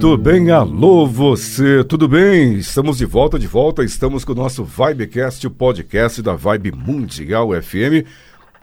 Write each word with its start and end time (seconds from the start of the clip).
Muito 0.00 0.16
bem, 0.16 0.48
alô 0.52 1.08
você, 1.08 1.82
tudo 1.82 2.06
bem? 2.06 2.54
Estamos 2.54 2.98
de 2.98 3.04
volta, 3.04 3.36
de 3.36 3.48
volta, 3.48 3.82
estamos 3.82 4.24
com 4.24 4.30
o 4.30 4.34
nosso 4.36 4.62
Vibecast, 4.62 5.44
o 5.44 5.50
podcast 5.50 6.22
da 6.22 6.36
Vibe 6.36 6.70
Mundial 6.70 7.48
FM. 7.60 8.06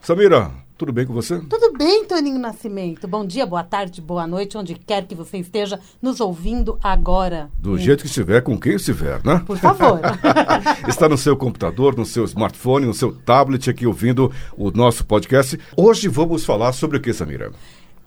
Samira, 0.02 0.50
tudo 0.78 0.94
bem 0.94 1.06
com 1.06 1.12
você? 1.14 1.38
Tudo 1.40 1.78
bem, 1.78 2.06
Toninho 2.06 2.40
Nascimento. 2.40 3.06
Bom 3.06 3.26
dia, 3.26 3.46
boa 3.46 3.66
tarde, 3.66 4.00
boa 4.00 4.26
noite, 4.26 4.58
onde 4.58 4.76
quer 4.76 5.06
que 5.06 5.14
você 5.14 5.40
esteja 5.40 5.78
nos 6.02 6.22
ouvindo 6.22 6.80
agora. 6.82 7.50
Do 7.60 7.78
jeito 7.78 8.04
que 8.04 8.08
estiver, 8.08 8.42
com 8.42 8.58
quem 8.58 8.76
estiver, 8.76 9.22
né? 9.26 9.44
Por 9.46 9.58
favor. 9.58 10.00
Está 10.88 11.10
no 11.10 11.18
seu 11.18 11.36
computador, 11.36 11.98
no 11.98 12.06
seu 12.06 12.24
smartphone, 12.24 12.86
no 12.86 12.94
seu 12.94 13.12
tablet 13.12 13.70
aqui 13.70 13.86
ouvindo 13.86 14.32
o 14.56 14.72
nosso 14.72 15.06
podcast. 15.06 15.60
Hoje 15.76 16.08
vamos 16.08 16.46
falar 16.46 16.72
sobre 16.72 16.96
o 16.96 17.02
que, 17.02 17.12
Samira? 17.12 17.52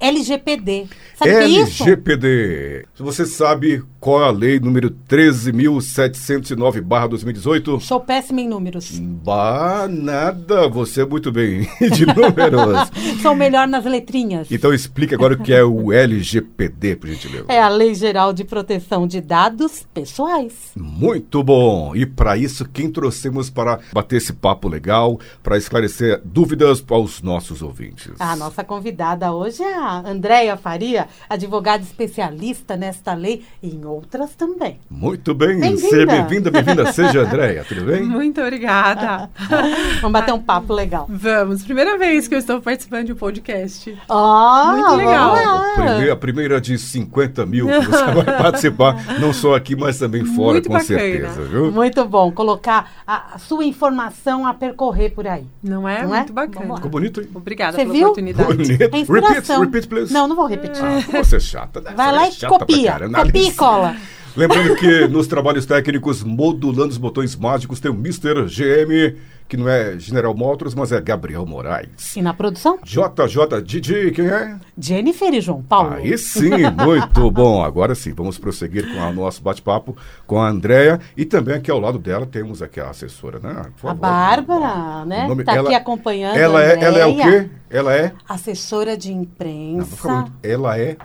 LGPD. 0.00 0.86
Sabe 1.16 1.30
que 1.32 1.36
é 1.36 1.48
isso? 1.48 1.82
LGPD. 1.82 2.86
Você 2.96 3.26
sabe 3.26 3.82
qual 3.98 4.22
é 4.22 4.28
a 4.28 4.30
lei 4.30 4.60
número 4.60 4.90
13.709/2018? 5.08 7.80
Sou 7.80 7.98
péssima 7.98 8.40
em 8.40 8.48
números. 8.48 8.96
Bah, 8.98 9.88
nada. 9.90 10.68
Você 10.68 11.00
é 11.02 11.06
muito 11.06 11.32
bem 11.32 11.68
de 11.92 12.06
números. 12.06 12.88
Sou 13.20 13.34
melhor 13.34 13.66
nas 13.66 13.84
letrinhas. 13.84 14.46
Então 14.50 14.72
explique 14.72 15.14
agora 15.14 15.34
o 15.34 15.42
que 15.42 15.52
é 15.52 15.62
o 15.64 15.92
LGPD, 15.92 16.96
por 16.96 17.08
gentileza. 17.08 17.44
É 17.48 17.60
a 17.60 17.68
Lei 17.68 17.94
Geral 17.94 18.32
de 18.32 18.44
Proteção 18.44 19.06
de 19.06 19.20
Dados 19.20 19.86
Pessoais. 19.92 20.54
Muito 20.76 21.42
bom. 21.42 21.94
E 21.96 22.06
para 22.06 22.36
isso, 22.36 22.68
quem 22.68 22.90
trouxemos 22.90 23.50
para 23.50 23.80
bater 23.92 24.18
esse 24.18 24.32
papo 24.32 24.68
legal, 24.68 25.18
para 25.42 25.58
esclarecer 25.58 26.20
dúvidas 26.24 26.84
aos 26.88 27.20
nossos 27.22 27.62
ouvintes? 27.62 28.12
A 28.20 28.36
nossa 28.36 28.62
convidada 28.62 29.32
hoje 29.32 29.62
é 29.62 29.74
a 29.74 29.87
Andréia 29.90 30.56
Faria, 30.56 31.08
advogada 31.28 31.82
especialista 31.82 32.76
nesta 32.76 33.14
lei 33.14 33.44
e 33.62 33.68
em 33.74 33.84
outras 33.84 34.34
também. 34.34 34.78
Muito 34.90 35.34
bem. 35.34 35.60
Bem-vinda. 35.60 35.88
Seja 35.88 36.06
bem-vinda, 36.06 36.50
bem-vinda. 36.50 36.92
Seja 36.92 37.20
Andréia, 37.20 37.64
tudo 37.66 37.84
bem? 37.84 38.02
Muito 38.06 38.40
obrigada. 38.40 39.30
Vamos 40.00 40.12
bater 40.12 40.32
um 40.32 40.40
papo 40.40 40.72
legal. 40.72 41.06
Vamos, 41.08 41.62
primeira 41.64 41.96
vez 41.98 42.28
que 42.28 42.34
eu 42.34 42.38
estou 42.38 42.60
participando 42.60 43.06
de 43.06 43.12
um 43.12 43.16
podcast. 43.16 43.96
Ó, 44.08 44.72
Muito 44.72 44.94
legal. 44.96 45.34
a 46.12 46.16
primeira 46.16 46.60
de 46.60 46.78
50 46.78 47.46
mil 47.46 47.66
que 47.66 47.86
você 47.86 48.04
vai 48.04 48.24
participar, 48.38 49.18
não 49.20 49.32
só 49.32 49.54
aqui, 49.54 49.74
mas 49.76 49.98
também 49.98 50.24
fora, 50.24 50.54
Muito 50.54 50.68
com 50.68 50.74
bacana. 50.74 50.98
certeza, 50.98 51.42
viu? 51.42 51.72
Muito 51.72 52.04
bom 52.04 52.30
colocar 52.32 52.90
a, 53.06 53.38
sua 53.38 53.64
informação 53.64 54.46
a 54.46 54.54
percorrer 54.54 55.10
por 55.10 55.26
aí. 55.26 55.44
Não 55.62 55.88
é? 55.88 56.02
Não 56.02 56.14
é? 56.14 56.18
Muito 56.18 56.32
bacana. 56.32 56.66
Vamos 56.66 56.76
Ficou 56.76 56.90
bonito, 56.90 57.20
hein? 57.20 57.28
Obrigada 57.34 57.72
Você 57.72 57.82
pela 57.82 57.92
viu? 57.92 58.02
oportunidade. 58.04 58.48
Bonito. 58.54 58.70
É 58.70 58.84
Repeat, 58.84 59.02
inspiração. 59.02 59.60
Repeat, 59.80 59.88
please. 59.88 60.12
Não, 60.12 60.26
não 60.28 60.36
vou 60.36 60.46
repetir. 60.46 60.82
Ah, 60.84 61.00
você 61.22 61.36
é 61.36 61.40
chata. 61.40 61.80
né? 61.80 61.92
Vai 61.96 62.06
Você 62.10 62.16
lá 62.16 62.26
é 62.26 62.30
e 62.30 62.58
copia. 62.58 62.98
Copia 63.24 63.48
e 63.48 63.52
cola. 63.52 63.96
Lembrando 64.36 64.76
que 64.76 65.08
nos 65.08 65.26
trabalhos 65.26 65.66
técnicos, 65.66 66.22
modulando 66.22 66.90
os 66.90 66.98
botões 66.98 67.34
mágicos, 67.34 67.80
tem 67.80 67.90
o 67.90 67.94
Mr. 67.94 68.44
GM, 68.46 69.16
que 69.48 69.56
não 69.56 69.68
é 69.68 69.98
General 69.98 70.34
Motors, 70.34 70.74
mas 70.74 70.92
é 70.92 71.00
Gabriel 71.00 71.46
Moraes. 71.46 72.14
E 72.16 72.20
na 72.22 72.34
produção? 72.34 72.78
JJ 72.84 73.62
Didi, 73.64 74.10
quem 74.12 74.26
é? 74.28 74.56
Jennifer 74.78 75.32
e 75.32 75.40
João 75.40 75.62
Paulo. 75.62 75.94
Aí 75.94 76.16
sim, 76.18 76.50
muito 76.84 77.30
bom. 77.32 77.64
Agora 77.64 77.94
sim, 77.94 78.12
vamos 78.12 78.36
prosseguir 78.38 78.86
com 78.92 79.00
o 79.00 79.12
nosso 79.12 79.42
bate-papo 79.42 79.96
com 80.26 80.38
a 80.40 80.48
Andrea 80.48 81.00
e 81.16 81.24
também 81.24 81.54
aqui 81.56 81.70
ao 81.70 81.80
lado 81.80 81.98
dela 81.98 82.26
temos 82.26 82.60
aqui 82.62 82.78
a 82.78 82.90
assessora, 82.90 83.38
né? 83.38 83.66
A. 83.82 83.94
Bárbara, 83.94 85.04
né? 85.06 85.26
Nome- 85.26 85.44
Tá 85.44 85.54
ela- 85.54 85.68
aqui 85.68 85.74
acompanhando. 85.74 86.36
Ela 86.36 86.60
a 86.60 86.62
é, 86.64 86.84
ela 86.84 86.98
é 86.98 87.06
o 87.06 87.10
Andréia, 87.12 87.42
quê? 87.44 87.50
Ela 87.70 87.94
é? 87.94 88.12
Assessora 88.28 88.96
de 88.96 89.12
Não, 89.14 89.22
imprensa. 89.22 90.08
muito- 90.12 90.32
Ela 90.42 90.78
é 90.78 90.96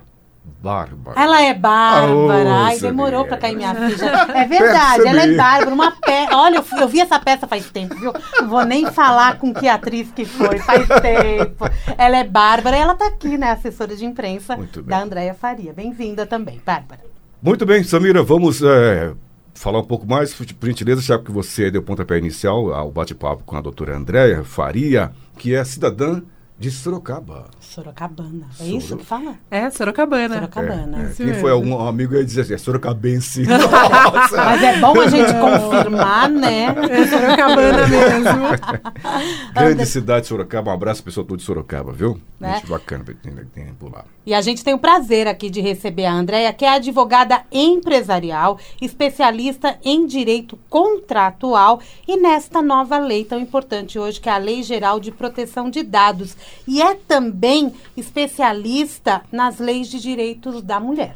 Bárbara. 0.62 1.20
Ela 1.22 1.42
é 1.42 1.54
Bárbara. 1.54 2.50
Ah, 2.50 2.66
Ai, 2.68 2.80
demorou 2.80 3.26
pra 3.26 3.38
cair 3.38 3.56
minha 3.56 3.74
ficha. 3.74 4.06
É 4.34 4.46
verdade, 4.46 5.08
ela 5.08 5.22
é. 5.24 5.36
Bárbara. 5.36 5.74
Uma 5.74 5.92
peça. 5.92 6.36
Olha, 6.36 6.56
eu, 6.58 6.64
fui- 6.64 6.81
eu 6.81 6.88
vi 6.88 7.00
essa 7.02 7.20
peça 7.20 7.48
faz 7.48 7.70
tempo, 7.70 7.96
viu? 7.96 8.14
Não 8.42 8.50
vou 8.50 8.66
nem 8.66 8.90
falar 8.92 9.38
com 9.38 9.53
que 9.53 9.68
atriz 9.68 10.09
que 10.12 10.24
foi, 10.26 10.58
faz 10.59 10.88
tempo. 11.02 11.66
Ela 11.98 12.18
é 12.18 12.24
Bárbara 12.24 12.78
e 12.78 12.80
ela 12.80 12.94
tá 12.96 13.08
aqui, 13.08 13.38
né? 13.38 13.52
Assessora 13.52 13.96
de 13.96 14.06
imprensa 14.06 14.58
da 14.86 15.02
Andréia 15.02 15.34
Faria. 15.34 15.74
Bem-vinda 15.74 16.26
também, 16.26 16.62
Bárbara. 16.66 17.02
Muito 17.42 17.66
bem, 17.66 17.84
Samira, 17.84 18.24
vamos 18.24 18.62
é, 18.64 19.14
falar 19.53 19.80
um 19.80 19.84
pouco 19.86 20.08
mais, 20.08 20.34
por 20.34 20.46
por 20.53 20.68
gentileza, 20.68 21.02
já 21.02 21.20
que 21.20 21.30
você 21.32 21.70
deu 21.70 21.84
pontapé 21.84 22.18
inicial 22.18 22.74
ao 22.74 22.90
bate-papo 22.90 23.44
com 23.46 23.58
a 23.58 23.62
doutora 23.62 23.98
Andréia 23.98 24.44
Faria, 24.46 25.12
que 25.38 25.53
é 25.53 25.64
cidadã 25.66 26.22
de 26.63 26.72
Sorocaba. 26.72 27.47
Sorocabana. 27.59 28.47
É 28.57 28.63
Soro- 28.63 28.78
isso 28.78 28.96
que 28.97 29.03
fala? 29.06 29.35
É, 29.51 29.69
Sorocabana. 29.69 30.35
Sorocabana. 30.35 30.97
É, 30.97 31.12
é. 31.12 31.13
Quem 31.13 31.25
mesmo. 31.25 31.41
foi 31.41 31.51
algum 31.51 31.78
amigo 31.85 32.16
ia 32.16 32.24
dizer 32.24 32.41
assim, 32.41 32.53
é 32.53 32.57
sorocabense. 32.57 33.44
Nossa! 33.44 34.38
Mas 34.38 34.63
é 34.63 34.79
bom 34.79 34.97
a 35.02 35.07
gente 35.07 35.34
confirmar, 35.34 36.29
né? 36.29 36.68
É 36.90 37.07
Sorocabana 37.07 37.88
mesmo. 37.88 38.94
Grande 39.53 39.85
cidade 39.85 40.22
de 40.22 40.28
Sorocaba, 40.28 40.72
um 40.72 40.73
abraço 40.73 41.03
pessoal 41.03 41.25
todo 41.25 41.38
de 41.38 41.44
Sorocaba, 41.44 41.91
viu? 41.91 42.18
Né? 42.40 42.56
Gente 42.56 42.68
bacana, 42.68 43.03
tem, 43.03 43.35
tem 43.53 43.73
por 43.73 43.91
lá. 43.91 44.06
E 44.25 44.34
a 44.34 44.40
gente 44.41 44.63
tem 44.63 44.73
o 44.73 44.79
prazer 44.79 45.28
aqui 45.28 45.50
de 45.50 45.59
receber 45.59 46.06
a 46.06 46.13
Andréia, 46.13 46.53
que 46.53 46.63
é 46.63 46.69
advogada 46.69 47.41
empresarial, 47.52 48.57
especialista 48.81 49.78
em 49.84 50.06
direito 50.06 50.57
contratual 50.69 51.81
e 52.07 52.16
nesta 52.16 52.62
nova 52.62 52.97
lei 53.00 53.25
tão 53.25 53.40
importante 53.40 54.00
hoje, 54.00 54.22
que 54.22 54.29
é 54.29 54.31
a 54.31 54.38
Lei 54.38 54.63
Geral 54.63 55.00
de 55.00 55.12
Proteção 55.12 55.69
de 55.69 55.84
Dados. 55.84 56.38
E 56.68 56.81
é 56.81 56.96
também 56.96 57.74
especialista 57.96 59.22
nas 59.31 59.59
leis 59.59 59.88
de 59.88 60.00
direitos 60.00 60.62
da 60.62 60.80
mulher. 60.80 61.16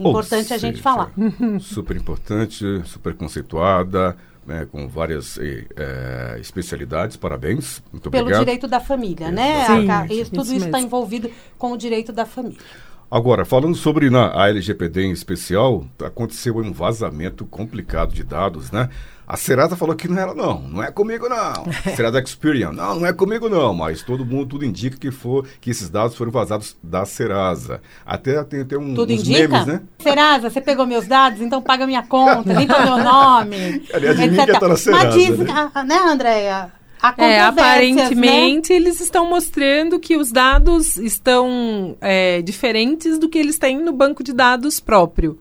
Importante 0.00 0.50
Ou 0.50 0.56
a 0.56 0.58
gente 0.58 0.76
seja, 0.78 0.82
falar. 0.82 1.12
Super 1.60 1.96
importante, 1.96 2.64
super 2.86 3.14
conceituada, 3.14 4.16
né, 4.46 4.66
com 4.72 4.88
várias 4.88 5.38
eh, 5.38 6.38
especialidades. 6.40 7.16
Parabéns. 7.16 7.82
Muito 7.92 8.10
Pelo 8.10 8.22
obrigado. 8.22 8.40
direito 8.44 8.66
da 8.66 8.80
família, 8.80 9.30
né? 9.30 9.66
Sim, 9.66 9.90
A- 9.90 10.04
isso- 10.06 10.14
isso 10.22 10.30
tudo 10.32 10.52
isso 10.54 10.64
está 10.66 10.80
envolvido 10.80 11.30
com 11.58 11.72
o 11.72 11.76
direito 11.76 12.10
da 12.12 12.24
família. 12.24 12.58
Agora, 13.10 13.44
falando 13.44 13.74
sobre 13.76 14.08
na, 14.08 14.32
a 14.34 14.48
LGPD 14.48 15.02
em 15.02 15.10
especial, 15.12 15.84
aconteceu 16.02 16.56
um 16.56 16.72
vazamento 16.72 17.44
complicado 17.44 18.14
de 18.14 18.24
dados, 18.24 18.70
né? 18.70 18.88
A 19.32 19.36
Serasa 19.38 19.74
falou 19.74 19.96
que 19.96 20.06
não 20.06 20.20
era, 20.20 20.34
não, 20.34 20.60
não 20.60 20.82
é 20.82 20.90
comigo 20.90 21.26
não. 21.26 21.64
Serasa 21.96 22.20
Experian, 22.20 22.70
não, 22.70 23.00
não 23.00 23.06
é 23.06 23.14
comigo 23.14 23.48
não, 23.48 23.72
mas 23.72 24.02
todo 24.02 24.26
mundo, 24.26 24.44
tudo 24.44 24.66
indica 24.66 24.94
que, 24.94 25.10
for, 25.10 25.46
que 25.58 25.70
esses 25.70 25.88
dados 25.88 26.14
foram 26.14 26.30
vazados 26.30 26.76
da 26.82 27.06
Serasa. 27.06 27.80
Até 28.04 28.44
tem, 28.44 28.62
tem 28.62 28.76
um, 28.76 28.92
Tudo 28.92 29.10
uns 29.10 29.20
indica? 29.20 29.48
memes, 29.48 29.66
né? 29.66 29.80
Serasa, 30.00 30.50
você 30.50 30.60
pegou 30.60 30.86
meus 30.86 31.06
dados, 31.06 31.40
então 31.40 31.62
paga 31.62 31.86
minha 31.86 32.02
conta, 32.02 32.52
limpa 32.52 32.78
meu 32.84 32.98
nome. 32.98 33.82
Aliás, 33.94 34.18
de 34.18 34.28
mim 34.28 34.34
etc. 34.34 34.52
que 34.52 34.60
tá 34.60 34.68
na 34.68 34.76
Serasa, 34.76 35.04
Mas 35.06 35.14
diz, 35.14 35.38
né? 35.38 35.70
ah, 35.74 35.82
né, 35.82 35.96
Andréia? 35.96 36.70
É, 37.16 37.22
né? 37.22 37.40
aparentemente 37.40 38.70
eles 38.70 39.00
estão 39.00 39.30
mostrando 39.30 39.98
que 39.98 40.14
os 40.14 40.30
dados 40.30 40.98
estão 40.98 41.96
é, 42.02 42.42
diferentes 42.42 43.18
do 43.18 43.30
que 43.30 43.38
eles 43.38 43.58
têm 43.58 43.82
no 43.82 43.94
banco 43.94 44.22
de 44.22 44.34
dados 44.34 44.78
próprio. 44.78 45.38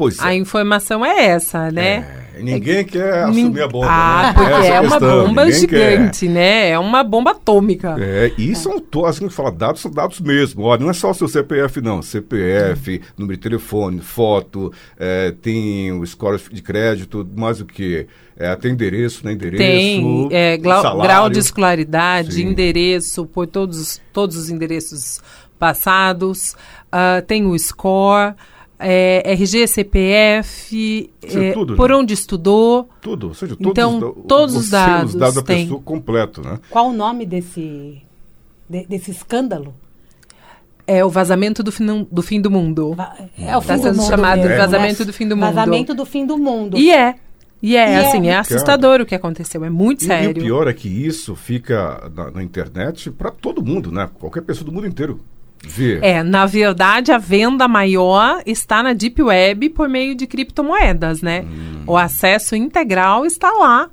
Pois 0.00 0.18
A 0.18 0.32
é. 0.32 0.36
informação 0.38 1.04
é 1.04 1.26
essa, 1.26 1.70
né? 1.70 2.06
É, 2.34 2.42
ninguém 2.42 2.82
quer 2.86 3.26
Nin- 3.28 3.42
assumir 3.42 3.60
a 3.62 3.68
bomba, 3.68 3.86
Ah, 3.90 4.22
né? 4.28 4.32
porque 4.32 4.66
é 4.66 4.76
a 4.76 4.80
uma 4.80 4.90
questão, 4.98 5.26
bomba 5.26 5.44
ninguém 5.44 5.66
quer. 5.66 5.90
gigante, 5.90 6.26
né? 6.28 6.70
É 6.70 6.78
uma 6.78 7.04
bomba 7.04 7.32
atômica. 7.32 7.96
É, 8.00 8.32
e 8.38 8.56
são 8.56 8.80
todos, 8.80 9.10
assim 9.10 9.28
que 9.28 9.34
fala 9.34 9.52
dados, 9.52 9.82
são 9.82 9.90
dados 9.90 10.18
mesmo. 10.20 10.62
Olha, 10.62 10.80
não 10.80 10.88
é 10.88 10.94
só 10.94 11.10
o 11.10 11.14
seu 11.14 11.28
CPF, 11.28 11.82
não. 11.82 12.00
CPF, 12.00 13.02
número 13.18 13.36
de 13.36 13.42
telefone, 13.42 14.00
foto, 14.00 14.72
é, 14.98 15.32
tem 15.42 15.92
o 15.92 16.06
score 16.06 16.40
de 16.50 16.62
crédito, 16.62 17.28
mais 17.36 17.60
o 17.60 17.66
que? 17.66 18.06
É, 18.38 18.56
tem 18.56 18.72
endereço, 18.72 19.20
né? 19.26 19.32
Endereço. 19.32 19.58
Tem 19.62 20.28
é, 20.32 20.56
grau 20.56 21.28
de 21.28 21.40
escolaridade, 21.40 22.36
Sim. 22.36 22.46
endereço, 22.46 23.26
põe 23.26 23.46
todos, 23.46 23.78
os- 23.78 24.00
todos 24.14 24.34
os 24.38 24.48
endereços 24.48 25.20
passados, 25.58 26.56
ah, 26.90 27.22
tem 27.26 27.44
o 27.46 27.58
score, 27.58 28.34
é, 28.80 29.22
RG, 29.32 29.66
CPF, 29.66 31.10
é, 31.22 31.52
tudo, 31.52 31.76
por 31.76 31.90
né? 31.90 31.96
onde 31.96 32.14
estudou. 32.14 32.88
Tudo, 33.00 33.28
ou 33.28 33.34
seja, 33.34 33.54
todos, 33.56 33.70
Então, 33.70 33.96
os, 33.98 34.26
todos 34.26 34.56
os 34.56 34.64
você, 34.66 34.70
dados 34.70 35.14
os 35.14 35.20
dados 35.20 35.34
da 35.36 35.42
tem. 35.42 35.64
pessoa 35.64 35.80
completo, 35.82 36.42
né? 36.42 36.58
Qual 36.70 36.88
o 36.88 36.92
nome 36.92 37.26
desse, 37.26 38.02
de- 38.68 38.86
desse 38.86 39.10
escândalo? 39.10 39.74
É 40.86 41.04
o 41.04 41.08
vazamento 41.10 41.62
do 41.62 41.70
fim 41.70 42.06
do, 42.10 42.22
fim 42.22 42.40
do 42.40 42.50
mundo. 42.50 42.94
Va- 42.94 43.14
É 43.38 43.56
o 43.56 43.60
Tá 43.60 43.74
fim 43.74 43.80
do 43.80 43.82
sendo 43.84 43.96
mundo 43.98 44.08
chamado 44.08 44.38
mesmo, 44.42 44.56
vazamento 44.56 45.04
do 45.04 45.12
fim 45.12 45.28
do 45.28 45.36
mundo. 45.36 45.46
Vazamento 45.54 45.94
do 45.94 46.04
fim 46.06 46.26
do 46.26 46.36
mundo. 46.38 46.76
E 46.76 46.90
é. 46.90 47.14
E 47.62 47.76
é, 47.76 47.90
E 47.90 47.92
é 47.92 48.06
assim, 48.08 48.26
é, 48.28 48.36
assustador 48.38 49.02
o 49.02 49.06
que 49.06 49.14
aconteceu, 49.14 49.62
é 49.64 49.68
muito 49.70 50.02
E- 50.02 50.06
sério. 50.06 50.28
E, 50.38 50.40
o 50.40 50.44
pior 50.44 50.66
é 50.66 50.72
que 50.72 50.88
isso 50.88 51.36
fica 51.36 52.10
na, 52.16 52.30
na 52.30 52.42
internet 52.42 53.10
para 53.10 53.30
todo 53.30 53.62
mundo, 53.62 53.92
né? 53.92 54.08
Qualquer 54.18 54.40
pessoa 54.42 54.64
do 54.64 54.72
mundo 54.72 54.86
inteiro 54.86 55.20
vê. 55.64 55.98
É, 56.02 56.22
na 56.22 56.46
verdade, 56.46 57.12
a 57.12 57.18
venda 57.18 57.68
maior 57.68 58.42
está 58.46 58.82
na 58.82 58.92
Deep 58.92 59.22
Web 59.22 59.70
por 59.70 59.88
meio 59.88 60.14
de 60.14 60.26
criptomoedas, 60.26 61.22
né? 61.22 61.42
Hum. 61.42 61.84
O 61.86 61.96
acesso 61.96 62.56
integral 62.56 63.26
está 63.26 63.50
lá 63.50 63.90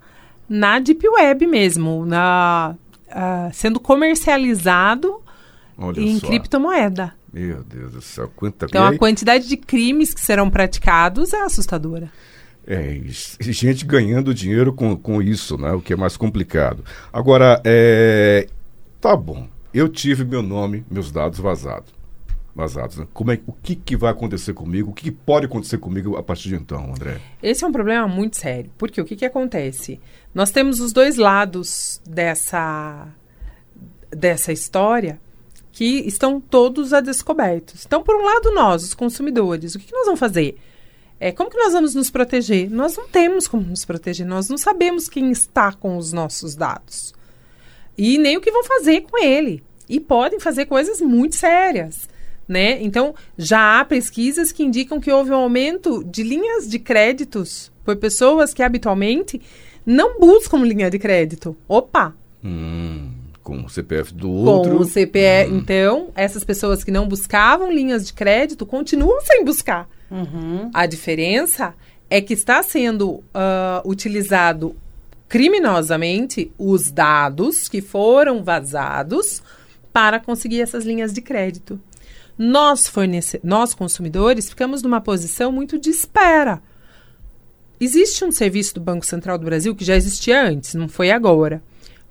na 0.49 0.79
Deep 0.79 1.07
Web 1.07 1.45
mesmo, 1.45 2.05
na, 2.05 2.75
ah, 3.09 3.49
sendo 3.53 3.79
comercializado 3.79 5.21
Olha 5.77 5.99
em 5.99 6.19
só. 6.19 6.27
criptomoeda. 6.27 7.13
Meu 7.31 7.63
Deus 7.63 7.91
do 7.91 8.01
céu, 8.01 8.31
quanta 8.35 8.65
Então, 8.65 8.85
a 8.85 8.97
quantidade 8.97 9.47
de 9.47 9.57
crimes 9.57 10.13
que 10.13 10.21
serão 10.21 10.49
praticados 10.49 11.33
é 11.33 11.41
assustadora. 11.41 12.11
É, 12.65 12.99
gente 13.39 13.85
ganhando 13.85 14.33
dinheiro 14.33 14.73
com, 14.73 14.95
com 14.95 15.21
isso, 15.21 15.57
né? 15.57 15.71
O 15.71 15.81
que 15.81 15.93
é 15.93 15.95
mais 15.95 16.17
complicado. 16.17 16.83
Agora, 17.13 17.61
é, 17.63 18.47
tá 18.99 19.15
bom. 19.15 19.47
Eu 19.73 19.89
tive 19.89 20.23
meu 20.23 20.41
nome, 20.41 20.85
meus 20.89 21.11
dados 21.11 21.39
vazados. 21.39 21.93
Vazados, 22.55 22.97
né? 22.97 23.07
Como 23.13 23.31
é, 23.31 23.39
o 23.45 23.53
que, 23.53 23.75
que 23.75 23.95
vai 23.95 24.11
acontecer 24.11 24.53
comigo? 24.53 24.89
O 24.89 24.93
que, 24.93 25.03
que 25.03 25.11
pode 25.11 25.45
acontecer 25.45 25.77
comigo 25.77 26.17
a 26.17 26.23
partir 26.23 26.49
de 26.49 26.55
então, 26.55 26.91
André? 26.91 27.19
Esse 27.41 27.63
é 27.63 27.67
um 27.67 27.71
problema 27.71 28.07
muito 28.07 28.37
sério. 28.37 28.71
Porque 28.77 28.99
o 28.99 29.05
que, 29.05 29.15
que 29.15 29.25
acontece? 29.25 29.99
Nós 30.33 30.49
temos 30.49 30.79
os 30.79 30.91
dois 30.91 31.17
lados 31.17 32.01
dessa, 32.07 33.07
dessa 34.09 34.51
história 34.51 35.19
que 35.71 35.99
estão 36.07 36.41
todos 36.41 36.93
a 36.93 36.99
descobertos. 36.99 37.85
Então, 37.85 38.01
por 38.01 38.15
um 38.15 38.25
lado, 38.25 38.51
nós, 38.51 38.83
os 38.83 38.95
consumidores, 38.95 39.75
o 39.75 39.79
que, 39.79 39.85
que 39.85 39.93
nós 39.93 40.05
vamos 40.05 40.19
fazer? 40.19 40.57
É, 41.19 41.31
como 41.31 41.51
que 41.51 41.57
nós 41.57 41.73
vamos 41.73 41.93
nos 41.93 42.09
proteger? 42.09 42.69
Nós 42.71 42.97
não 42.97 43.07
temos 43.07 43.47
como 43.47 43.63
nos 43.63 43.85
proteger, 43.85 44.25
nós 44.25 44.49
não 44.49 44.57
sabemos 44.57 45.07
quem 45.07 45.29
está 45.31 45.71
com 45.71 45.97
os 45.97 46.11
nossos 46.11 46.55
dados. 46.55 47.13
E 47.97 48.17
nem 48.17 48.37
o 48.37 48.41
que 48.41 48.51
vão 48.51 48.63
fazer 48.63 49.01
com 49.01 49.21
ele. 49.23 49.63
E 49.89 49.99
podem 49.99 50.39
fazer 50.39 50.65
coisas 50.65 51.01
muito 51.01 51.35
sérias. 51.35 52.07
Né? 52.47 52.81
Então, 52.81 53.13
já 53.37 53.79
há 53.79 53.85
pesquisas 53.85 54.51
que 54.51 54.63
indicam 54.63 55.01
que 55.01 55.11
houve 55.11 55.31
um 55.31 55.35
aumento 55.35 56.03
de 56.03 56.23
linhas 56.23 56.69
de 56.69 56.79
créditos 56.79 57.71
por 57.83 57.97
pessoas 57.97 58.53
que 58.53 58.63
habitualmente 58.63 59.41
não 59.85 60.19
buscam 60.19 60.59
linha 60.59 60.89
de 60.89 60.99
crédito. 60.99 61.55
Opa! 61.67 62.13
Hum, 62.43 63.09
com 63.43 63.63
o 63.63 63.69
CPF 63.69 64.13
do 64.13 64.27
Com 64.27 64.45
outro. 64.45 64.81
o 64.81 64.85
CPE. 64.85 65.49
Então, 65.51 66.09
essas 66.15 66.43
pessoas 66.43 66.83
que 66.83 66.91
não 66.91 67.07
buscavam 67.07 67.71
linhas 67.71 68.05
de 68.05 68.13
crédito 68.13 68.65
continuam 68.65 69.19
sem 69.21 69.43
buscar. 69.43 69.89
Uhum. 70.11 70.69
A 70.73 70.85
diferença 70.85 71.73
é 72.09 72.21
que 72.21 72.33
está 72.33 72.63
sendo 72.63 73.23
ah, 73.33 73.81
utilizado 73.85 74.75
criminosamente 75.27 76.51
os 76.57 76.91
dados 76.91 77.67
que 77.67 77.81
foram 77.81 78.43
vazados 78.43 79.41
para 79.91 80.19
conseguir 80.19 80.61
essas 80.61 80.85
linhas 80.85 81.13
de 81.13 81.21
crédito. 81.21 81.79
Nós, 82.37 82.87
fornece 82.87 83.39
nós 83.43 83.73
consumidores, 83.73 84.49
ficamos 84.49 84.83
numa 84.83 85.01
posição 85.01 85.51
muito 85.51 85.79
de 85.79 85.89
espera. 85.89 86.61
Existe 87.79 88.23
um 88.23 88.31
serviço 88.31 88.75
do 88.75 88.81
Banco 88.81 89.05
Central 89.05 89.37
do 89.37 89.45
Brasil 89.45 89.75
que 89.75 89.85
já 89.85 89.95
existia 89.95 90.43
antes, 90.43 90.73
não 90.75 90.87
foi 90.87 91.11
agora, 91.11 91.61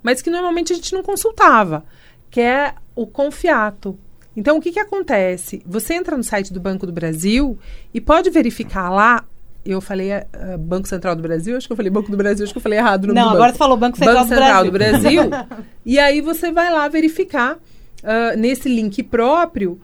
mas 0.03 0.21
que 0.21 0.29
normalmente 0.29 0.73
a 0.73 0.75
gente 0.75 0.93
não 0.93 1.03
consultava, 1.03 1.85
que 2.29 2.41
é 2.41 2.73
o 2.95 3.07
Confiato. 3.07 3.97
Então, 4.35 4.57
o 4.57 4.61
que, 4.61 4.71
que 4.71 4.79
acontece? 4.79 5.63
Você 5.65 5.95
entra 5.95 6.15
no 6.15 6.23
site 6.23 6.53
do 6.53 6.59
Banco 6.59 6.85
do 6.85 6.91
Brasil 6.91 7.57
e 7.93 7.99
pode 7.99 8.29
verificar 8.29 8.89
lá. 8.89 9.25
Eu 9.69 9.81
falei 9.81 10.13
ah, 10.13 10.25
Banco 10.57 10.87
Central 10.87 11.15
do 11.15 11.21
Brasil, 11.21 11.57
acho 11.57 11.67
que 11.67 11.73
eu 11.73 11.77
falei 11.77 11.91
Banco 11.91 12.09
do 12.09 12.17
Brasil, 12.17 12.43
acho 12.43 12.53
que 12.53 12.57
eu 12.57 12.61
falei 12.61 12.79
errado 12.79 13.03
o 13.03 13.07
nome 13.07 13.19
Não, 13.19 13.29
do 13.29 13.35
agora 13.35 13.47
banco. 13.47 13.53
você 13.53 13.57
falou 13.57 13.77
Banco 13.77 13.97
Central, 13.97 14.15
Banco 14.15 14.29
do, 14.29 14.35
Central 14.35 14.65
do 14.65 14.71
Brasil. 14.71 15.29
Brasil. 15.29 15.47
e 15.85 15.99
aí 15.99 16.21
você 16.21 16.51
vai 16.51 16.71
lá 16.71 16.87
verificar 16.87 17.57
ah, 18.03 18.35
nesse 18.35 18.69
link 18.69 19.03
próprio 19.03 19.79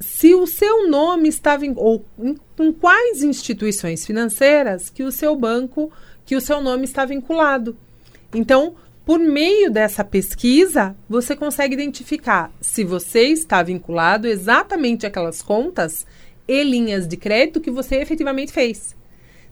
se 0.00 0.34
o 0.34 0.46
seu 0.46 0.88
nome 0.88 1.28
estava 1.28 1.64
em, 1.64 1.72
ou 1.76 2.04
em, 2.18 2.36
com 2.56 2.72
quais 2.72 3.22
instituições 3.22 4.04
financeiras 4.04 4.90
que 4.90 5.02
o 5.02 5.12
seu 5.12 5.34
banco, 5.36 5.90
que 6.24 6.36
o 6.36 6.40
seu 6.40 6.60
nome 6.60 6.84
está 6.84 7.04
vinculado. 7.04 7.76
Então, 8.34 8.74
por 9.04 9.20
meio 9.20 9.70
dessa 9.70 10.04
pesquisa, 10.04 10.96
você 11.08 11.36
consegue 11.36 11.74
identificar 11.74 12.52
se 12.60 12.82
você 12.82 13.28
está 13.28 13.62
vinculado 13.62 14.26
exatamente 14.26 15.06
àquelas 15.06 15.40
contas 15.40 16.04
e 16.48 16.64
linhas 16.64 17.06
de 17.06 17.16
crédito 17.16 17.60
que 17.60 17.70
você 17.70 17.96
efetivamente 17.96 18.52
fez. 18.52 18.95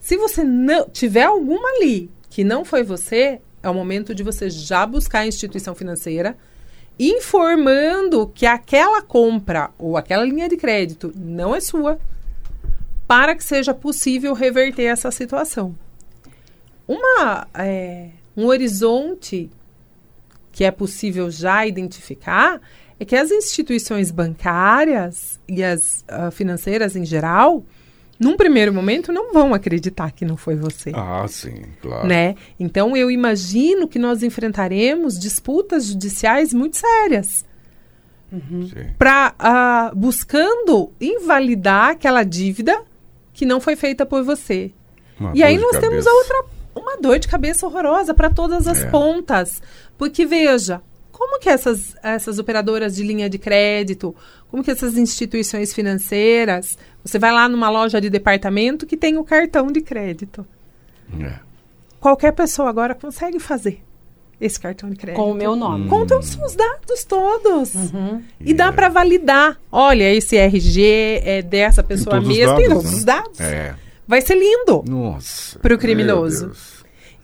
Se 0.04 0.18
você 0.18 0.44
não 0.44 0.86
tiver 0.86 1.22
alguma 1.22 1.66
ali 1.66 2.10
que 2.28 2.44
não 2.44 2.62
foi 2.62 2.84
você, 2.84 3.40
é 3.62 3.70
o 3.70 3.72
momento 3.72 4.14
de 4.14 4.22
você 4.22 4.50
já 4.50 4.84
buscar 4.84 5.20
a 5.20 5.26
instituição 5.26 5.74
financeira 5.74 6.36
informando 7.00 8.30
que 8.34 8.44
aquela 8.44 9.00
compra 9.00 9.70
ou 9.78 9.96
aquela 9.96 10.22
linha 10.22 10.46
de 10.46 10.58
crédito 10.58 11.10
não 11.16 11.56
é 11.56 11.60
sua, 11.60 11.98
para 13.08 13.34
que 13.34 13.42
seja 13.42 13.72
possível 13.72 14.34
reverter 14.34 14.82
essa 14.82 15.10
situação. 15.10 15.74
Uma, 16.86 17.48
é, 17.54 18.10
um 18.36 18.44
horizonte 18.44 19.50
que 20.52 20.64
é 20.64 20.70
possível 20.70 21.30
já 21.30 21.66
identificar 21.66 22.60
é 23.00 23.06
que 23.06 23.16
as 23.16 23.30
instituições 23.30 24.10
bancárias 24.10 25.40
e 25.48 25.64
as 25.64 26.04
ah, 26.06 26.30
financeiras 26.30 26.94
em 26.94 27.06
geral, 27.06 27.64
num 28.18 28.36
primeiro 28.36 28.72
momento, 28.72 29.12
não 29.12 29.32
vão 29.32 29.52
acreditar 29.52 30.12
que 30.12 30.24
não 30.24 30.36
foi 30.36 30.54
você 30.54 30.92
Ah, 30.94 31.26
sim, 31.28 31.62
claro. 31.82 32.06
né? 32.06 32.34
Então 32.60 32.96
eu 32.96 33.10
imagino 33.10 33.88
que 33.88 33.98
nós 33.98 34.22
enfrentaremos 34.22 35.18
disputas 35.18 35.86
judiciais 35.86 36.54
muito 36.54 36.76
sérias 36.76 37.44
Sim. 38.32 38.86
para 38.98 39.92
buscando 39.94 40.92
invalidar 41.00 41.90
aquela 41.90 42.22
dívida 42.24 42.82
que 43.32 43.44
não 43.46 43.60
foi 43.60 43.76
feita 43.76 44.04
por 44.06 44.22
você. 44.24 44.72
Uma 45.18 45.32
e 45.34 45.42
aí 45.42 45.56
nós 45.58 45.72
temos 45.78 46.04
cabeça. 46.04 46.10
a 46.10 46.14
outra 46.14 46.44
uma 46.74 46.96
dor 46.96 47.18
de 47.20 47.28
cabeça 47.28 47.66
horrorosa 47.66 48.12
para 48.12 48.30
todas 48.30 48.66
as 48.66 48.82
É. 48.82 48.86
pontas, 48.90 49.62
porque 49.96 50.26
veja 50.26 50.82
como 51.14 51.38
que 51.38 51.48
essas, 51.48 51.94
essas 52.02 52.40
operadoras 52.40 52.96
de 52.96 53.04
linha 53.04 53.30
de 53.30 53.38
crédito, 53.38 54.14
como 54.48 54.64
que 54.64 54.70
essas 54.70 54.98
instituições 54.98 55.72
financeiras, 55.72 56.76
você 57.04 57.20
vai 57.20 57.30
lá 57.30 57.48
numa 57.48 57.70
loja 57.70 58.00
de 58.00 58.10
departamento 58.10 58.84
que 58.84 58.96
tem 58.96 59.16
o 59.16 59.24
cartão 59.24 59.68
de 59.68 59.80
crédito. 59.80 60.44
É. 61.20 61.38
Qualquer 62.00 62.32
pessoa 62.32 62.68
agora 62.68 62.96
consegue 62.96 63.38
fazer 63.38 63.80
esse 64.40 64.58
cartão 64.58 64.90
de 64.90 64.96
crédito. 64.96 65.22
Com 65.22 65.30
o 65.30 65.34
meu 65.34 65.54
nome. 65.54 65.88
Com 65.88 66.02
os 66.02 66.26
seus 66.26 66.56
dados 66.56 67.04
todos. 67.04 67.74
Uhum. 67.74 68.20
E 68.40 68.52
dá 68.52 68.72
para 68.72 68.88
validar. 68.88 69.56
Olha, 69.70 70.12
esse 70.12 70.36
RG 70.36 71.22
é 71.24 71.42
dessa 71.42 71.82
pessoa 71.82 72.20
mesmo. 72.20 72.56
Tem 72.56 72.68
dados, 72.68 72.82
todos 72.82 72.90
né? 72.90 72.96
os 72.98 73.04
dados. 73.04 73.40
É. 73.40 73.74
Vai 74.06 74.20
ser 74.20 74.34
lindo. 74.34 74.84
Nossa. 74.86 75.58
Pro 75.60 75.70
meu 75.70 75.78
criminoso. 75.78 76.52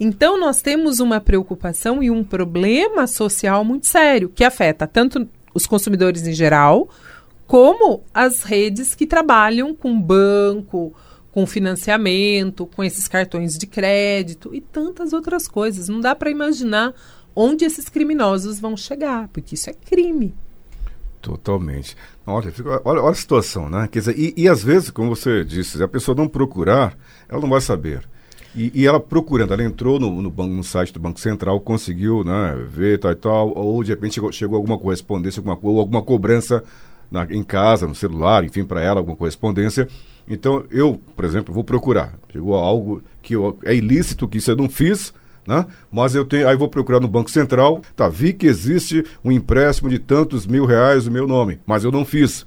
Então, 0.02 0.40
nós 0.40 0.62
temos 0.62 0.98
uma 0.98 1.20
preocupação 1.20 2.02
e 2.02 2.10
um 2.10 2.24
problema 2.24 3.06
social 3.06 3.62
muito 3.62 3.86
sério 3.86 4.30
que 4.30 4.42
afeta 4.42 4.86
tanto 4.86 5.28
os 5.52 5.66
consumidores 5.66 6.26
em 6.26 6.32
geral, 6.32 6.88
como 7.46 8.02
as 8.14 8.42
redes 8.42 8.94
que 8.94 9.06
trabalham 9.06 9.74
com 9.74 10.00
banco, 10.00 10.94
com 11.30 11.46
financiamento, 11.46 12.64
com 12.64 12.82
esses 12.82 13.06
cartões 13.06 13.58
de 13.58 13.66
crédito 13.66 14.54
e 14.54 14.60
tantas 14.62 15.12
outras 15.12 15.46
coisas. 15.46 15.88
Não 15.88 16.00
dá 16.00 16.14
para 16.14 16.30
imaginar 16.30 16.94
onde 17.36 17.66
esses 17.66 17.88
criminosos 17.88 18.58
vão 18.58 18.76
chegar, 18.76 19.28
porque 19.28 19.54
isso 19.54 19.68
é 19.68 19.74
crime. 19.74 20.34
Totalmente. 21.20 21.94
Olha, 22.26 22.50
olha, 22.84 23.02
olha 23.02 23.10
a 23.10 23.14
situação, 23.14 23.68
né? 23.68 23.86
Quer 23.92 23.98
dizer, 23.98 24.18
e, 24.18 24.32
e 24.34 24.48
às 24.48 24.62
vezes, 24.64 24.90
como 24.90 25.14
você 25.14 25.44
disse, 25.44 25.76
se 25.76 25.82
a 25.82 25.88
pessoa 25.88 26.14
não 26.14 26.26
procurar, 26.26 26.96
ela 27.28 27.40
não 27.40 27.50
vai 27.50 27.60
saber. 27.60 28.08
E, 28.54 28.72
e 28.74 28.86
ela 28.86 28.98
procurando, 28.98 29.52
ela 29.52 29.62
entrou 29.62 30.00
no, 30.00 30.20
no, 30.20 30.30
banco, 30.30 30.52
no 30.52 30.64
site 30.64 30.92
do 30.92 30.98
Banco 30.98 31.20
Central, 31.20 31.60
conseguiu 31.60 32.24
né, 32.24 32.56
ver 32.68 32.98
tal 32.98 33.12
e 33.12 33.14
tal, 33.16 33.56
ou 33.56 33.82
de 33.84 33.90
repente 33.90 34.14
chegou, 34.14 34.32
chegou 34.32 34.56
alguma 34.56 34.76
correspondência, 34.78 35.40
alguma, 35.40 35.58
ou 35.62 35.78
alguma 35.78 36.02
cobrança 36.02 36.64
na- 37.10 37.26
em 37.30 37.42
casa, 37.44 37.86
no 37.86 37.94
celular, 37.94 38.44
enfim, 38.44 38.64
para 38.64 38.80
ela, 38.80 39.00
alguma 39.00 39.16
correspondência. 39.16 39.86
Então, 40.28 40.64
eu, 40.70 41.00
por 41.16 41.24
exemplo, 41.24 41.54
vou 41.54 41.64
procurar. 41.64 42.18
Chegou 42.32 42.54
algo 42.54 43.02
que 43.22 43.34
eu- 43.34 43.56
é 43.64 43.74
ilícito, 43.74 44.26
que 44.28 44.38
isso 44.38 44.50
eu 44.50 44.56
não 44.56 44.68
fiz, 44.68 45.12
né? 45.46 45.66
Mas 45.90 46.14
eu 46.14 46.24
tenho, 46.24 46.48
aí 46.48 46.56
vou 46.56 46.68
procurar 46.68 47.00
no 47.00 47.08
Banco 47.08 47.30
Central, 47.30 47.82
tá, 47.96 48.08
vi 48.08 48.32
que 48.32 48.46
existe 48.46 49.04
um 49.24 49.30
empréstimo 49.32 49.88
de 49.88 49.98
tantos 49.98 50.46
mil 50.46 50.66
reais 50.66 51.06
no 51.06 51.12
meu 51.12 51.26
nome, 51.26 51.58
mas 51.66 51.84
eu 51.84 51.90
não 51.92 52.04
fiz. 52.04 52.46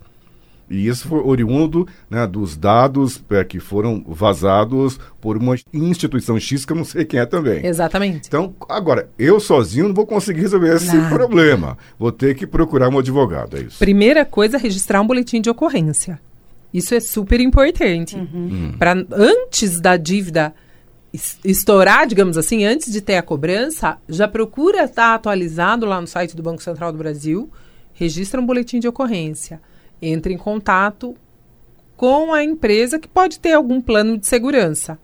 E 0.73 0.87
isso 0.87 1.07
foi 1.07 1.19
oriundo 1.19 1.87
né, 2.09 2.25
dos 2.25 2.57
dados 2.57 3.23
é, 3.29 3.43
que 3.43 3.59
foram 3.59 4.03
vazados 4.07 4.99
por 5.21 5.37
uma 5.37 5.55
instituição 5.71 6.39
X 6.39 6.65
que 6.65 6.71
eu 6.73 6.77
não 6.77 6.83
sei 6.83 7.05
quem 7.05 7.19
é 7.19 7.27
também. 7.27 7.63
Exatamente. 7.63 8.27
Então, 8.27 8.55
agora, 8.67 9.07
eu 9.19 9.39
sozinho 9.39 9.89
não 9.89 9.93
vou 9.93 10.07
conseguir 10.07 10.41
resolver 10.41 10.75
esse 10.75 10.95
Nada. 10.95 11.15
problema. 11.15 11.77
Vou 11.99 12.11
ter 12.11 12.33
que 12.33 12.47
procurar 12.47 12.89
um 12.89 12.97
advogado, 12.97 13.55
é 13.55 13.61
isso. 13.61 13.77
Primeira 13.77 14.25
coisa, 14.25 14.57
registrar 14.57 14.99
um 14.99 15.05
boletim 15.05 15.39
de 15.41 15.49
ocorrência. 15.49 16.19
Isso 16.73 16.95
é 16.95 16.99
super 16.99 17.39
importante. 17.39 18.17
Hum. 18.17 18.73
Para 18.79 18.95
antes 19.11 19.79
da 19.79 19.95
dívida 19.95 20.55
estourar, 21.45 22.07
digamos 22.07 22.35
assim, 22.35 22.65
antes 22.65 22.91
de 22.91 22.99
ter 22.99 23.17
a 23.17 23.21
cobrança, 23.21 23.99
já 24.09 24.27
procura 24.27 24.85
estar 24.85 25.13
atualizado 25.13 25.85
lá 25.85 26.01
no 26.01 26.07
site 26.07 26.35
do 26.35 26.41
Banco 26.41 26.63
Central 26.63 26.91
do 26.91 26.97
Brasil, 26.97 27.47
registra 27.93 28.41
um 28.41 28.45
boletim 28.45 28.79
de 28.79 28.87
ocorrência, 28.87 29.61
entre 30.09 30.33
em 30.33 30.37
contato 30.37 31.15
com 31.95 32.33
a 32.33 32.43
empresa 32.43 32.99
que 32.99 33.07
pode 33.07 33.39
ter 33.39 33.53
algum 33.53 33.79
plano 33.79 34.17
de 34.17 34.27
segurança. 34.27 34.97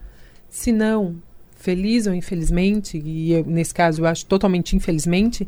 Se 0.49 0.71
não, 0.71 1.15
feliz 1.55 2.07
ou 2.07 2.13
infelizmente, 2.13 2.97
e 2.97 3.33
eu, 3.33 3.45
nesse 3.45 3.73
caso 3.73 4.01
eu 4.01 4.05
acho 4.05 4.25
totalmente 4.25 4.75
infelizmente, 4.75 5.47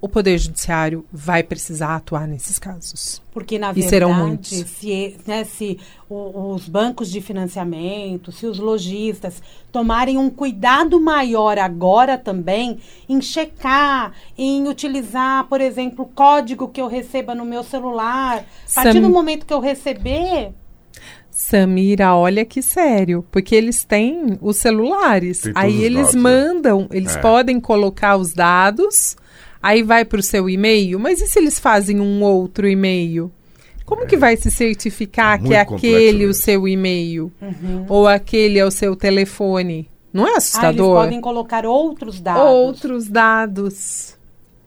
o 0.00 0.08
Poder 0.08 0.38
Judiciário 0.38 1.04
vai 1.12 1.42
precisar 1.42 1.96
atuar 1.96 2.28
nesses 2.28 2.56
casos. 2.58 3.20
Porque, 3.32 3.58
na 3.58 3.70
e 3.70 3.74
verdade, 3.74 3.90
serão 3.90 4.14
muitos. 4.14 4.48
se, 4.50 5.16
né, 5.26 5.42
se 5.44 5.78
o, 6.08 6.52
os 6.54 6.68
bancos 6.68 7.10
de 7.10 7.20
financiamento, 7.20 8.30
se 8.30 8.46
os 8.46 8.58
lojistas 8.60 9.42
tomarem 9.72 10.16
um 10.16 10.30
cuidado 10.30 11.00
maior 11.00 11.58
agora 11.58 12.16
também 12.16 12.78
em 13.08 13.20
checar, 13.20 14.12
em 14.36 14.68
utilizar, 14.68 15.46
por 15.48 15.60
exemplo, 15.60 16.04
o 16.04 16.08
código 16.08 16.68
que 16.68 16.80
eu 16.80 16.86
receba 16.86 17.34
no 17.34 17.44
meu 17.44 17.64
celular, 17.64 18.44
a 18.70 18.74
partir 18.82 18.92
Sam- 18.94 19.00
do 19.02 19.10
momento 19.10 19.44
que 19.46 19.52
eu 19.52 19.60
receber, 19.60 20.52
Samira, 21.30 22.16
olha 22.16 22.44
que 22.44 22.60
sério, 22.62 23.24
porque 23.30 23.54
eles 23.54 23.84
têm 23.84 24.36
os 24.40 24.56
celulares. 24.56 25.42
Aí 25.54 25.82
eles 25.84 26.06
dados, 26.08 26.14
né? 26.14 26.20
mandam, 26.20 26.88
eles 26.90 27.14
É. 27.16 27.20
podem 27.20 27.60
colocar 27.60 28.16
os 28.16 28.32
dados, 28.34 29.16
aí 29.62 29.82
vai 29.82 30.04
para 30.04 30.20
o 30.20 30.22
seu 30.22 30.48
e-mail. 30.48 30.98
Mas 30.98 31.20
e 31.20 31.26
se 31.26 31.38
eles 31.38 31.58
fazem 31.58 32.00
um 32.00 32.22
outro 32.22 32.68
e-mail? 32.68 33.30
Como 33.84 34.06
que 34.06 34.16
vai 34.18 34.36
se 34.36 34.50
certificar 34.50 35.40
É 35.42 35.46
que 35.46 35.54
é 35.54 35.60
aquele 35.60 36.24
o 36.24 36.28
mesmo. 36.28 36.34
seu 36.34 36.68
e-mail? 36.68 37.32
Ou 37.88 38.06
aquele 38.06 38.58
é 38.58 38.64
o 38.64 38.70
seu 38.70 38.94
telefone? 38.94 39.88
Não 40.12 40.24
é 40.24 40.28
ah, 40.28 40.32
eles 40.32 40.44
assustador? 40.44 40.96
podem 41.02 41.20
colocar 41.20 41.64
outros 41.64 42.20
dados. 42.20 42.42
Outros 42.42 43.08
dados. 43.08 44.18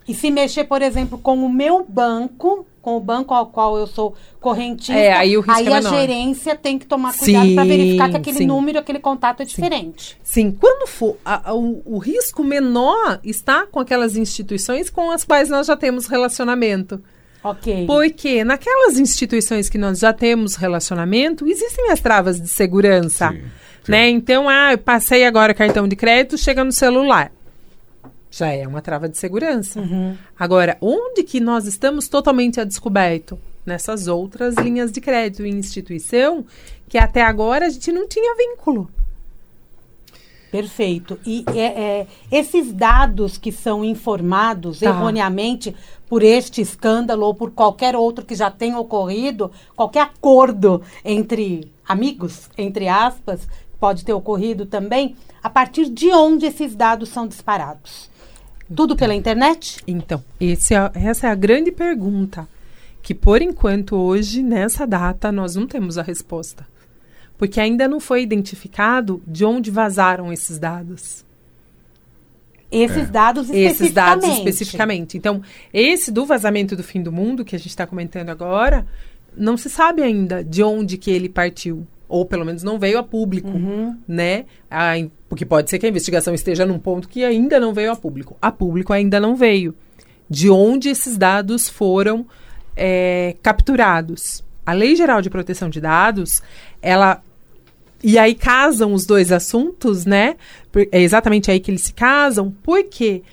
E 0.07 0.13
se 0.13 0.31
mexer, 0.31 0.63
por 0.63 0.81
exemplo, 0.81 1.17
com 1.17 1.35
o 1.45 1.51
meu 1.51 1.85
banco, 1.87 2.65
com 2.81 2.97
o 2.97 2.99
banco 2.99 3.33
ao 3.33 3.45
qual 3.47 3.77
eu 3.77 3.85
sou 3.85 4.15
correntista, 4.39 4.93
É, 4.93 5.13
aí 5.13 5.37
o 5.37 5.41
risco 5.41 5.59
é 5.61 5.67
a 5.67 5.75
menor. 5.81 5.89
gerência 5.93 6.55
tem 6.55 6.79
que 6.79 6.85
tomar 6.85 7.15
cuidado 7.17 7.53
para 7.53 7.63
verificar 7.63 8.09
que 8.09 8.17
aquele 8.17 8.37
sim. 8.39 8.45
número, 8.47 8.79
aquele 8.79 8.99
contato 8.99 9.41
é 9.41 9.45
diferente. 9.45 10.17
Sim, 10.23 10.51
quando 10.51 10.87
for 10.87 11.17
a- 11.23 11.49
a- 11.51 11.53
o, 11.53 11.81
o 11.85 11.97
risco 11.99 12.43
menor 12.43 13.19
está 13.23 13.65
com 13.67 13.79
aquelas 13.79 14.15
instituições 14.17 14.89
com 14.89 15.11
as 15.11 15.23
quais 15.23 15.49
nós 15.49 15.67
já 15.67 15.77
temos 15.77 16.07
relacionamento. 16.07 17.01
Ok. 17.43 17.85
Porque 17.87 18.43
naquelas 18.43 18.99
instituições 18.99 19.67
que 19.69 19.77
nós 19.77 19.99
já 19.99 20.13
temos 20.13 20.55
relacionamento, 20.55 21.47
existem 21.47 21.89
as 21.91 21.99
travas 21.99 22.39
de 22.39 22.47
segurança. 22.47 23.29
Sim, 23.29 23.37
sim. 23.83 23.91
Né? 23.91 24.09
Então, 24.09 24.47
ah, 24.47 24.73
eu 24.73 24.77
passei 24.77 25.25
agora 25.25 25.53
cartão 25.53 25.87
de 25.87 25.95
crédito, 25.95 26.37
chega 26.37 26.63
no 26.63 26.71
celular. 26.71 27.31
Já 28.31 28.47
é 28.47 28.65
uma 28.65 28.81
trava 28.81 29.09
de 29.09 29.17
segurança. 29.17 29.83
Agora, 30.39 30.77
onde 30.81 31.21
que 31.23 31.39
nós 31.41 31.65
estamos 31.67 32.07
totalmente 32.07 32.59
a 32.59 32.63
descoberto? 32.63 33.37
Nessas 33.65 34.07
outras 34.07 34.55
linhas 34.55 34.91
de 34.91 34.99
crédito 34.99 35.45
em 35.45 35.53
instituição 35.53 36.43
que 36.89 36.97
até 36.97 37.21
agora 37.21 37.67
a 37.67 37.69
gente 37.69 37.91
não 37.91 38.07
tinha 38.07 38.35
vínculo. 38.35 38.89
Perfeito. 40.51 41.17
E 41.25 41.45
é, 41.55 41.61
é, 41.81 42.07
esses 42.31 42.73
dados 42.73 43.37
que 43.37 43.51
são 43.51 43.85
informados 43.85 44.79
Tá. 44.79 44.87
erroneamente 44.87 45.73
por 46.09 46.23
este 46.23 46.59
escândalo 46.61 47.25
ou 47.25 47.33
por 47.33 47.51
qualquer 47.51 47.95
outro 47.95 48.25
que 48.25 48.35
já 48.35 48.51
tenha 48.51 48.77
ocorrido, 48.77 49.49
qualquer 49.75 50.01
acordo 50.01 50.81
entre 51.05 51.71
amigos, 51.87 52.49
entre 52.57 52.89
aspas, 52.89 53.47
pode 53.79 54.03
ter 54.03 54.11
ocorrido 54.13 54.65
também, 54.65 55.15
a 55.41 55.49
partir 55.49 55.87
de 55.89 56.09
onde 56.11 56.45
esses 56.45 56.75
dados 56.75 57.09
são 57.09 57.25
disparados? 57.27 58.10
Tudo 58.75 58.95
pela 58.95 59.13
internet? 59.13 59.81
Então, 59.87 60.23
esse 60.39 60.73
é- 60.73 60.91
essa 60.95 61.27
é 61.27 61.29
a 61.29 61.35
grande 61.35 61.71
pergunta. 61.71 62.47
Que 63.01 63.13
por 63.15 63.41
enquanto, 63.41 63.95
hoje, 63.95 64.43
nessa 64.43 64.85
data, 64.85 65.31
nós 65.31 65.55
não 65.55 65.65
temos 65.67 65.97
a 65.97 66.03
resposta. 66.03 66.67
Porque 67.37 67.59
ainda 67.59 67.87
não 67.87 67.99
foi 67.99 68.21
identificado 68.21 69.21
de 69.27 69.43
onde 69.43 69.71
vazaram 69.71 70.31
esses 70.31 70.59
dados. 70.59 71.25
Esses 72.71 73.09
dados 73.09 73.49
especificamente. 73.49 73.73
Esses 73.81 73.93
dados 73.93 74.29
especificamente. 74.37 75.17
Então, 75.17 75.41
esse 75.73 76.11
do 76.11 76.25
vazamento 76.25 76.75
do 76.75 76.83
fim 76.83 77.01
do 77.01 77.11
mundo, 77.11 77.43
que 77.43 77.55
a 77.55 77.59
gente 77.59 77.69
está 77.69 77.85
comentando 77.85 78.29
agora, 78.29 78.85
não 79.35 79.57
se 79.57 79.69
sabe 79.69 80.01
ainda 80.03 80.43
de 80.43 80.63
onde 80.63 80.97
que 80.97 81.11
ele 81.11 81.27
partiu. 81.27 81.85
Ou 82.11 82.25
pelo 82.25 82.45
menos 82.45 82.61
não 82.61 82.77
veio 82.77 82.99
a 82.99 83.03
público, 83.03 83.49
né? 84.05 84.45
A 84.69 84.95
porque 85.29 85.45
pode 85.45 85.69
ser 85.69 85.79
que 85.79 85.85
a 85.85 85.89
investigação 85.89 86.33
esteja 86.33 86.65
num 86.65 86.77
ponto 86.77 87.07
que 87.07 87.23
ainda 87.23 87.57
não 87.57 87.73
veio 87.73 87.89
a 87.89 87.95
público. 87.95 88.35
A 88.41 88.51
público 88.51 88.91
ainda 88.91 89.17
não 89.17 89.33
veio. 89.33 89.73
De 90.29 90.49
onde 90.49 90.89
esses 90.89 91.17
dados 91.17 91.69
foram 91.69 92.25
é, 92.75 93.37
capturados. 93.41 94.43
A 94.65 94.73
Lei 94.73 94.93
Geral 94.93 95.21
de 95.21 95.29
Proteção 95.29 95.69
de 95.69 95.79
Dados, 95.79 96.41
ela 96.81 97.23
e 98.03 98.17
aí 98.17 98.35
casam 98.35 98.93
os 98.93 99.05
dois 99.05 99.31
assuntos, 99.31 100.05
né? 100.05 100.35
É 100.91 100.99
exatamente 100.99 101.49
aí 101.49 101.61
que 101.61 101.71
eles 101.71 101.83
se 101.83 101.93
casam, 101.93 102.53
porque 102.61 103.23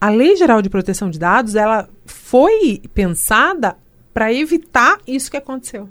a 0.00 0.10
Lei 0.10 0.36
Geral 0.36 0.62
de 0.62 0.70
Proteção 0.70 1.10
de 1.10 1.18
Dados, 1.18 1.56
ela 1.56 1.88
foi 2.06 2.80
pensada 2.94 3.76
para 4.14 4.32
evitar 4.32 4.98
isso 5.06 5.30
que 5.30 5.36
aconteceu. 5.36 5.88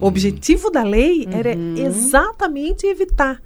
O 0.00 0.06
objetivo 0.06 0.70
da 0.70 0.82
lei 0.82 1.26
era 1.30 1.54
exatamente 1.78 2.86
evitar 2.86 3.42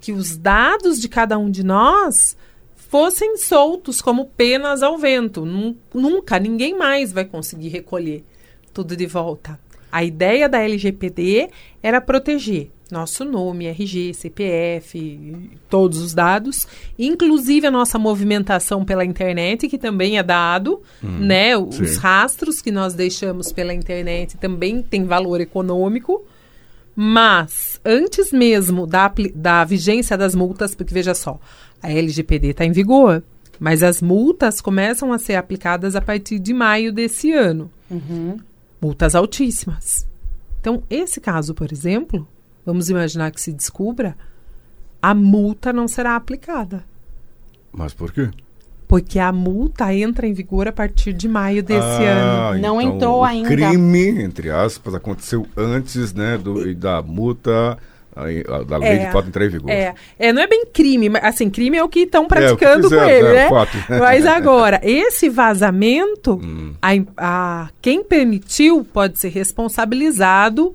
que 0.00 0.12
os 0.12 0.36
dados 0.36 1.00
de 1.00 1.08
cada 1.08 1.36
um 1.38 1.50
de 1.50 1.62
nós 1.64 2.36
fossem 2.76 3.36
soltos 3.36 4.00
como 4.00 4.26
penas 4.26 4.82
ao 4.82 4.96
vento. 4.96 5.44
Nun- 5.44 5.76
Nunca, 5.92 6.38
ninguém 6.38 6.76
mais 6.76 7.12
vai 7.12 7.24
conseguir 7.24 7.68
recolher 7.68 8.24
tudo 8.72 8.96
de 8.96 9.06
volta. 9.06 9.58
A 9.92 10.04
ideia 10.04 10.48
da 10.48 10.58
LGPD 10.62 11.50
era 11.82 12.00
proteger 12.00 12.70
nosso 12.90 13.24
nome, 13.24 13.66
RG, 13.66 14.14
CPF, 14.14 15.50
todos 15.68 15.98
os 15.98 16.14
dados, 16.14 16.66
inclusive 16.98 17.66
a 17.66 17.70
nossa 17.70 17.98
movimentação 17.98 18.84
pela 18.84 19.04
internet, 19.04 19.68
que 19.68 19.76
também 19.76 20.18
é 20.18 20.22
dado, 20.22 20.80
né? 21.02 21.56
Os 21.56 21.76
sim. 21.76 21.98
rastros 21.98 22.62
que 22.62 22.70
nós 22.70 22.94
deixamos 22.94 23.52
pela 23.52 23.74
internet 23.74 24.36
também 24.38 24.82
tem 24.82 25.04
valor 25.04 25.40
econômico. 25.40 26.24
Mas, 26.96 27.80
antes 27.84 28.32
mesmo 28.32 28.84
da, 28.84 29.12
da 29.34 29.64
vigência 29.64 30.16
das 30.16 30.34
multas, 30.34 30.74
porque 30.74 30.92
veja 30.92 31.14
só, 31.14 31.38
a 31.80 31.92
LGPD 31.92 32.48
está 32.48 32.64
em 32.64 32.72
vigor, 32.72 33.22
mas 33.60 33.82
as 33.82 34.02
multas 34.02 34.60
começam 34.60 35.12
a 35.12 35.18
ser 35.18 35.34
aplicadas 35.34 35.94
a 35.94 36.00
partir 36.00 36.38
de 36.38 36.52
maio 36.52 36.92
desse 36.92 37.32
ano. 37.32 37.70
Multas 38.80 39.14
altíssimas. 39.14 40.08
Então, 40.60 40.82
esse 40.90 41.20
caso, 41.20 41.54
por 41.54 41.72
exemplo, 41.72 42.26
vamos 42.68 42.90
imaginar 42.90 43.30
que 43.30 43.40
se 43.40 43.50
descubra, 43.50 44.14
a 45.00 45.14
multa 45.14 45.72
não 45.72 45.88
será 45.88 46.14
aplicada. 46.16 46.84
Mas 47.72 47.94
por 47.94 48.12
quê? 48.12 48.28
Porque 48.86 49.18
a 49.18 49.32
multa 49.32 49.92
entra 49.94 50.26
em 50.26 50.34
vigor 50.34 50.68
a 50.68 50.72
partir 50.72 51.14
de 51.14 51.26
maio 51.26 51.62
desse 51.62 51.80
ano. 52.04 52.42
Ah, 52.42 52.58
Não 52.58 52.78
então 52.80 52.96
entrou 52.96 53.18
o 53.20 53.24
ainda. 53.24 53.48
crime, 53.48 54.22
entre 54.22 54.50
aspas, 54.50 54.94
aconteceu 54.94 55.46
antes 55.56 56.12
né, 56.12 56.36
do, 56.36 56.68
e 56.68 56.74
da 56.74 57.00
multa, 57.02 57.78
da 58.66 58.76
lei 58.78 58.88
É, 58.96 59.06
de 59.06 59.12
fato 59.12 59.28
entrar 59.28 59.46
em 59.46 59.48
vigor. 59.48 59.70
É, 59.70 59.94
é, 60.18 60.30
não 60.32 60.42
é 60.42 60.46
bem 60.46 60.66
crime, 60.66 61.08
mas 61.08 61.24
assim, 61.24 61.48
crime 61.48 61.76
é 61.78 61.84
o 61.84 61.88
que 61.88 62.00
estão 62.00 62.22
É, 62.22 62.24
o 62.24 62.28
que 62.28 62.34
praticando 62.34 62.82
fizeram, 62.90 63.04
com 63.04 63.10
ele, 63.10 63.28
é, 63.28 63.32
né? 63.34 63.48
fato. 63.48 63.78
Mas 63.98 64.26
agora, 64.26 64.78
esse 64.84 65.28
vazamento, 65.30 66.34
Hum. 66.42 66.74
a, 66.82 66.88
a- 67.16 67.68
quem 67.80 68.02
permitiu 68.04 68.84
pode 68.92 69.18
ser 69.18 69.28
responsabilizado 69.28 70.74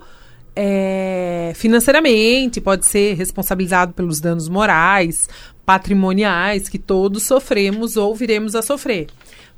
é, 0.56 1.52
financeiramente, 1.54 2.60
pode 2.60 2.86
ser 2.86 3.14
responsabilizado 3.14 3.92
pelos 3.92 4.20
danos 4.20 4.48
morais, 4.48 5.28
patrimoniais, 5.64 6.68
que 6.68 6.78
todos 6.78 7.24
sofremos 7.24 7.96
ou 7.96 8.14
viremos 8.14 8.54
a 8.54 8.62
sofrer. 8.62 9.08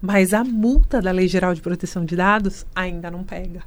Mas 0.01 0.33
a 0.33 0.45
multa 0.45 1.01
da 1.01 1.11
Lei 1.11 1.29
Geral 1.29 1.55
de 1.55 1.61
Proteção 1.61 2.05
de 2.05 2.17
Dados 2.17 2.67
ainda 2.75 3.11
não 3.11 3.25
pega. 3.25 3.63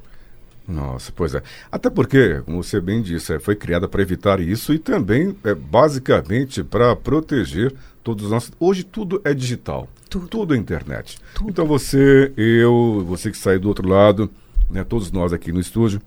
Nossa, 0.66 1.12
pois 1.14 1.34
é. 1.34 1.42
Até 1.70 1.90
porque, 1.90 2.42
como 2.44 2.62
você 2.62 2.80
bem 2.80 3.02
disse, 3.02 3.34
é, 3.34 3.40
foi 3.40 3.56
criada 3.56 3.88
para 3.88 4.02
evitar 4.02 4.40
isso 4.40 4.72
e 4.72 4.78
também, 4.78 5.36
é, 5.44 5.54
basicamente, 5.54 6.62
para 6.62 6.94
proteger 6.94 7.74
todos 8.04 8.26
os 8.26 8.30
nossos. 8.30 8.52
Hoje 8.58 8.84
tudo 8.84 9.20
é 9.24 9.34
digital. 9.34 9.88
Tudo. 10.08 10.54
é 10.54 10.56
internet. 10.56 11.18
Então 11.44 11.66
você, 11.66 12.32
eu, 12.36 13.04
você 13.06 13.30
que 13.30 13.36
sai 13.36 13.58
do 13.58 13.68
outro 13.68 13.88
lado, 13.88 14.30
né, 14.68 14.82
todos 14.82 15.12
nós 15.12 15.32
aqui 15.32 15.52
no 15.52 15.60
estúdio, 15.60 16.00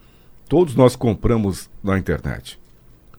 todos 0.47 0.75
nós 0.75 0.95
compramos 0.95 1.69
na 1.83 1.97
internet. 1.97 2.59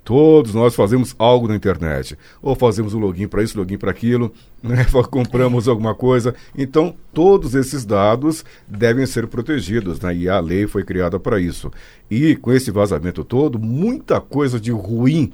Todos 0.04 0.52
nós 0.52 0.74
fazemos 0.74 1.14
algo 1.18 1.48
na 1.48 1.56
internet. 1.56 2.16
Ou 2.42 2.54
fazemos 2.54 2.92
um 2.92 2.98
login 2.98 3.26
para 3.26 3.42
isso, 3.42 3.56
login 3.56 3.78
para 3.78 3.90
aquilo, 3.90 4.30
né? 4.62 4.86
compramos 5.10 5.66
alguma 5.66 5.94
coisa. 5.94 6.34
Então, 6.56 6.94
todos 7.12 7.54
esses 7.54 7.86
dados 7.86 8.44
devem 8.68 9.06
ser 9.06 9.26
protegidos, 9.26 9.98
né? 10.00 10.14
E 10.14 10.28
a 10.28 10.38
lei 10.38 10.66
foi 10.66 10.84
criada 10.84 11.18
para 11.18 11.40
isso. 11.40 11.72
E 12.10 12.36
com 12.36 12.52
esse 12.52 12.70
vazamento 12.70 13.24
todo, 13.24 13.58
muita 13.58 14.20
coisa 14.20 14.60
de 14.60 14.70
ruim 14.70 15.32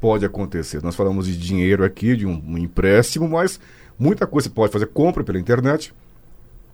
pode 0.00 0.24
acontecer? 0.24 0.82
Nós 0.82 0.96
falamos 0.96 1.26
de 1.26 1.38
dinheiro 1.38 1.84
aqui, 1.84 2.16
de 2.16 2.26
um, 2.26 2.58
empréstimo, 2.58 3.28
mas 3.28 3.60
muita 3.96 4.26
coisa 4.26 4.48
você 4.48 4.54
pode 4.54 4.72
fazer 4.72 4.86
compra 4.86 5.22
pela 5.22 5.38
internet. 5.38 5.94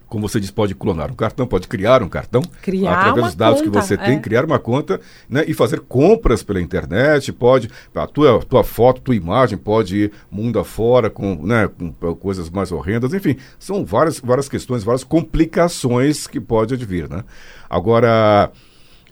Como 0.09 0.29
você 0.29 0.39
diz, 0.39 0.51
pode 0.51 0.75
clonar 0.75 1.11
um 1.11 1.15
cartão, 1.15 1.47
pode 1.47 1.67
criar 1.67 2.03
um 2.03 2.09
cartão 2.09 2.41
Criar 2.63 2.93
através 2.93 3.17
uma 3.17 3.27
dos 3.27 3.35
dados 3.35 3.61
conta, 3.61 3.71
que 3.71 3.77
você 3.77 3.97
tem, 3.97 4.17
é. 4.17 4.21
criar 4.21 4.45
uma 4.45 4.59
conta 4.59 5.01
né, 5.29 5.45
e 5.49 5.53
fazer 5.53 5.81
compras 5.81 6.45
pela 6.45 6.61
internet. 6.61 7.33
Pode, 7.33 7.69
a 7.95 8.07
tua, 8.07 8.39
tua 8.41 8.63
foto, 8.63 9.01
tua 9.01 9.17
imagem 9.17 9.59
pode 9.59 9.97
ir 9.97 10.13
mundo 10.31 10.61
afora 10.61 11.11
com, 11.11 11.35
né, 11.45 11.69
com 11.69 11.93
coisas 12.15 12.49
mais 12.49 12.71
horrendas. 12.71 13.13
Enfim, 13.13 13.37
são 13.59 13.85
várias, 13.85 14.21
várias 14.21 14.49
questões, 14.49 14.85
várias 14.85 15.03
complicações 15.03 16.27
que 16.29 16.41
pode 16.41 16.75
advir. 16.75 17.09
Né? 17.11 17.25
Agora, 17.69 18.53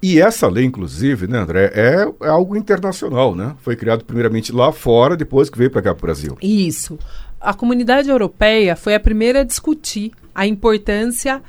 e 0.07 0.21
essa 0.21 0.49
lei, 0.49 0.67
inclusive, 0.67 1.27
né, 1.27 1.39
André, 1.39 1.73
é, 1.75 2.07
é 2.27 2.29
algo 2.29 2.55
internacional, 2.59 3.35
né? 3.35 3.57
Foi 3.63 3.75
criado 3.75 4.05
primeiramente 4.05 4.53
lá 4.53 4.71
fora, 4.71 5.17
depois 5.17 5.49
que 5.49 5.57
veio 5.57 5.71
para 5.71 5.81
cá 5.81 5.95
para 5.95 5.99
o 5.99 6.07
Brasil. 6.07 6.37
Isso. 6.43 6.99
A 7.45 7.55
comunidade 7.55 8.09
europeia 8.09 8.75
foi 8.75 8.95
a 8.95 9.01
primeira 9.01 9.41
a 9.41 9.45
discutir 9.45 10.13
a 10.35 10.47
importância 10.47 11.43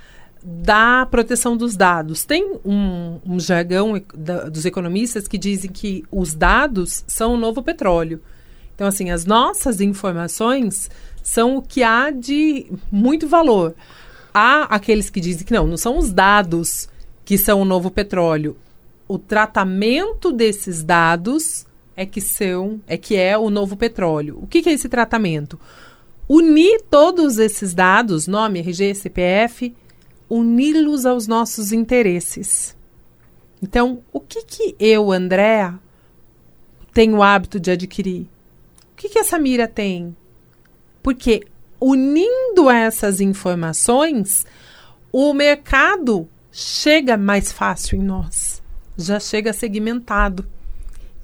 da 0.43 1.07
proteção 1.09 1.57
dos 1.57 1.75
dados. 1.75 2.23
Tem 2.23 2.59
um, 2.63 3.19
um 3.25 3.39
jargão 3.39 3.99
da- 4.13 4.49
dos 4.49 4.65
economistas 4.65 5.27
que 5.27 5.37
dizem 5.37 5.71
que 5.71 6.03
os 6.11 6.35
dados 6.35 7.03
são 7.07 7.33
o 7.33 7.37
novo 7.37 7.63
petróleo. 7.63 8.21
Então, 8.75 8.85
assim, 8.87 9.09
as 9.09 9.25
nossas 9.25 9.79
informações 9.81 10.89
são 11.23 11.55
o 11.57 11.61
que 11.61 11.81
há 11.81 12.11
de 12.11 12.67
muito 12.91 13.27
valor. 13.27 13.73
Há 14.33 14.63
aqueles 14.63 15.09
que 15.09 15.21
dizem 15.21 15.45
que 15.45 15.53
não, 15.53 15.65
não 15.65 15.77
são 15.77 15.97
os 15.97 16.11
dados 16.11 16.89
que 17.23 17.37
são 17.37 17.61
o 17.61 17.65
novo 17.65 17.89
petróleo. 17.89 18.55
O 19.07 19.17
tratamento 19.17 20.31
desses 20.31 20.83
dados 20.83 21.65
é 21.95 22.05
que 22.05 22.19
são, 22.19 22.81
é 22.87 22.97
que 22.97 23.15
é 23.15 23.37
o 23.37 23.49
novo 23.49 23.77
petróleo. 23.77 24.39
O 24.41 24.47
que, 24.47 24.61
que 24.61 24.69
é 24.69 24.73
esse 24.73 24.89
tratamento? 24.89 25.59
Unir 26.27 26.81
todos 26.89 27.37
esses 27.37 27.73
dados, 27.73 28.27
nome, 28.27 28.59
RG, 28.59 28.95
CPF, 28.95 29.73
uni-los 30.29 31.05
aos 31.05 31.27
nossos 31.27 31.71
interesses. 31.71 32.75
Então, 33.61 34.01
o 34.11 34.19
que 34.19 34.43
que 34.43 34.75
eu, 34.79 35.11
Andréa, 35.11 35.79
tenho 36.93 37.17
o 37.17 37.23
hábito 37.23 37.59
de 37.59 37.71
adquirir? 37.71 38.23
O 38.91 38.95
que 38.95 39.09
que 39.09 39.19
a 39.19 39.23
Samira 39.23 39.67
tem? 39.67 40.15
Porque 41.01 41.43
unindo 41.79 42.69
essas 42.69 43.21
informações, 43.21 44.45
o 45.11 45.33
mercado 45.33 46.27
chega 46.51 47.17
mais 47.17 47.51
fácil 47.51 47.97
em 47.97 48.03
nós. 48.03 48.63
Já 48.97 49.19
chega 49.19 49.53
segmentado. 49.53 50.47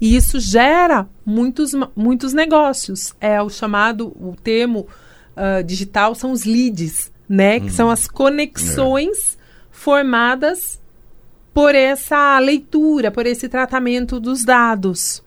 E 0.02 0.16
isso 0.16 0.40
gera 0.40 1.08
muitos, 1.24 1.70
muitos 1.94 2.32
negócios. 2.32 3.14
É 3.20 3.40
o 3.40 3.48
chamado, 3.48 4.08
o 4.20 4.34
termo 4.34 4.88
ah, 5.36 5.62
digital 5.62 6.16
são 6.16 6.32
os 6.32 6.44
leads, 6.44 7.12
né? 7.28 7.60
Que 7.60 7.70
são 7.70 7.88
as 7.88 8.08
conexões 8.08 9.38
formadas 9.70 10.80
por 11.54 11.76
essa 11.76 12.36
leitura, 12.40 13.12
por 13.12 13.26
esse 13.26 13.48
tratamento 13.48 14.18
dos 14.18 14.44
dados. 14.44 15.22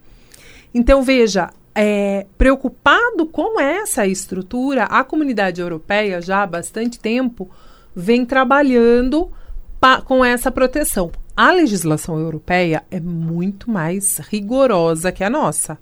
Então, 0.73 1.01
veja, 1.01 1.51
é, 1.73 2.25
preocupado 2.37 3.25
com 3.27 3.57
essa 3.57 4.05
estrutura, 4.05 4.83
a 4.83 5.05
comunidade 5.05 5.61
europeia 5.61 6.21
já 6.21 6.43
há 6.43 6.47
bastante 6.47 6.99
tempo 6.99 7.49
vem 7.95 8.25
trabalhando 8.25 9.31
com 10.03 10.25
essa 10.25 10.51
proteção. 10.51 11.13
A 11.35 11.51
legislação 11.51 12.17
europeia 12.17 12.85
é 12.89 12.97
muito 12.97 13.69
mais 13.69 14.19
rigorosa 14.19 15.11
que 15.11 15.23
a 15.23 15.29
nossa. 15.29 15.77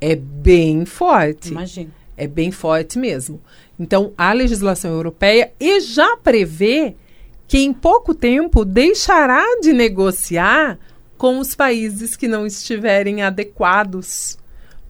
É 0.00 0.16
bem 0.16 0.86
forte. 0.86 1.50
Imagina. 1.50 1.90
É 2.16 2.26
bem 2.26 2.50
forte 2.50 2.98
mesmo. 2.98 3.38
Então, 3.78 4.12
a 4.16 4.32
legislação 4.32 4.90
europeia 4.90 5.52
e 5.60 5.80
já 5.80 6.16
prevê 6.16 6.96
que 7.46 7.58
em 7.58 7.72
pouco 7.72 8.14
tempo 8.14 8.64
deixará 8.64 9.44
de 9.60 9.74
negociar 9.74 10.78
com 11.18 11.38
os 11.38 11.54
países 11.54 12.16
que 12.16 12.26
não 12.26 12.46
estiverem 12.46 13.22
adequados. 13.22 14.38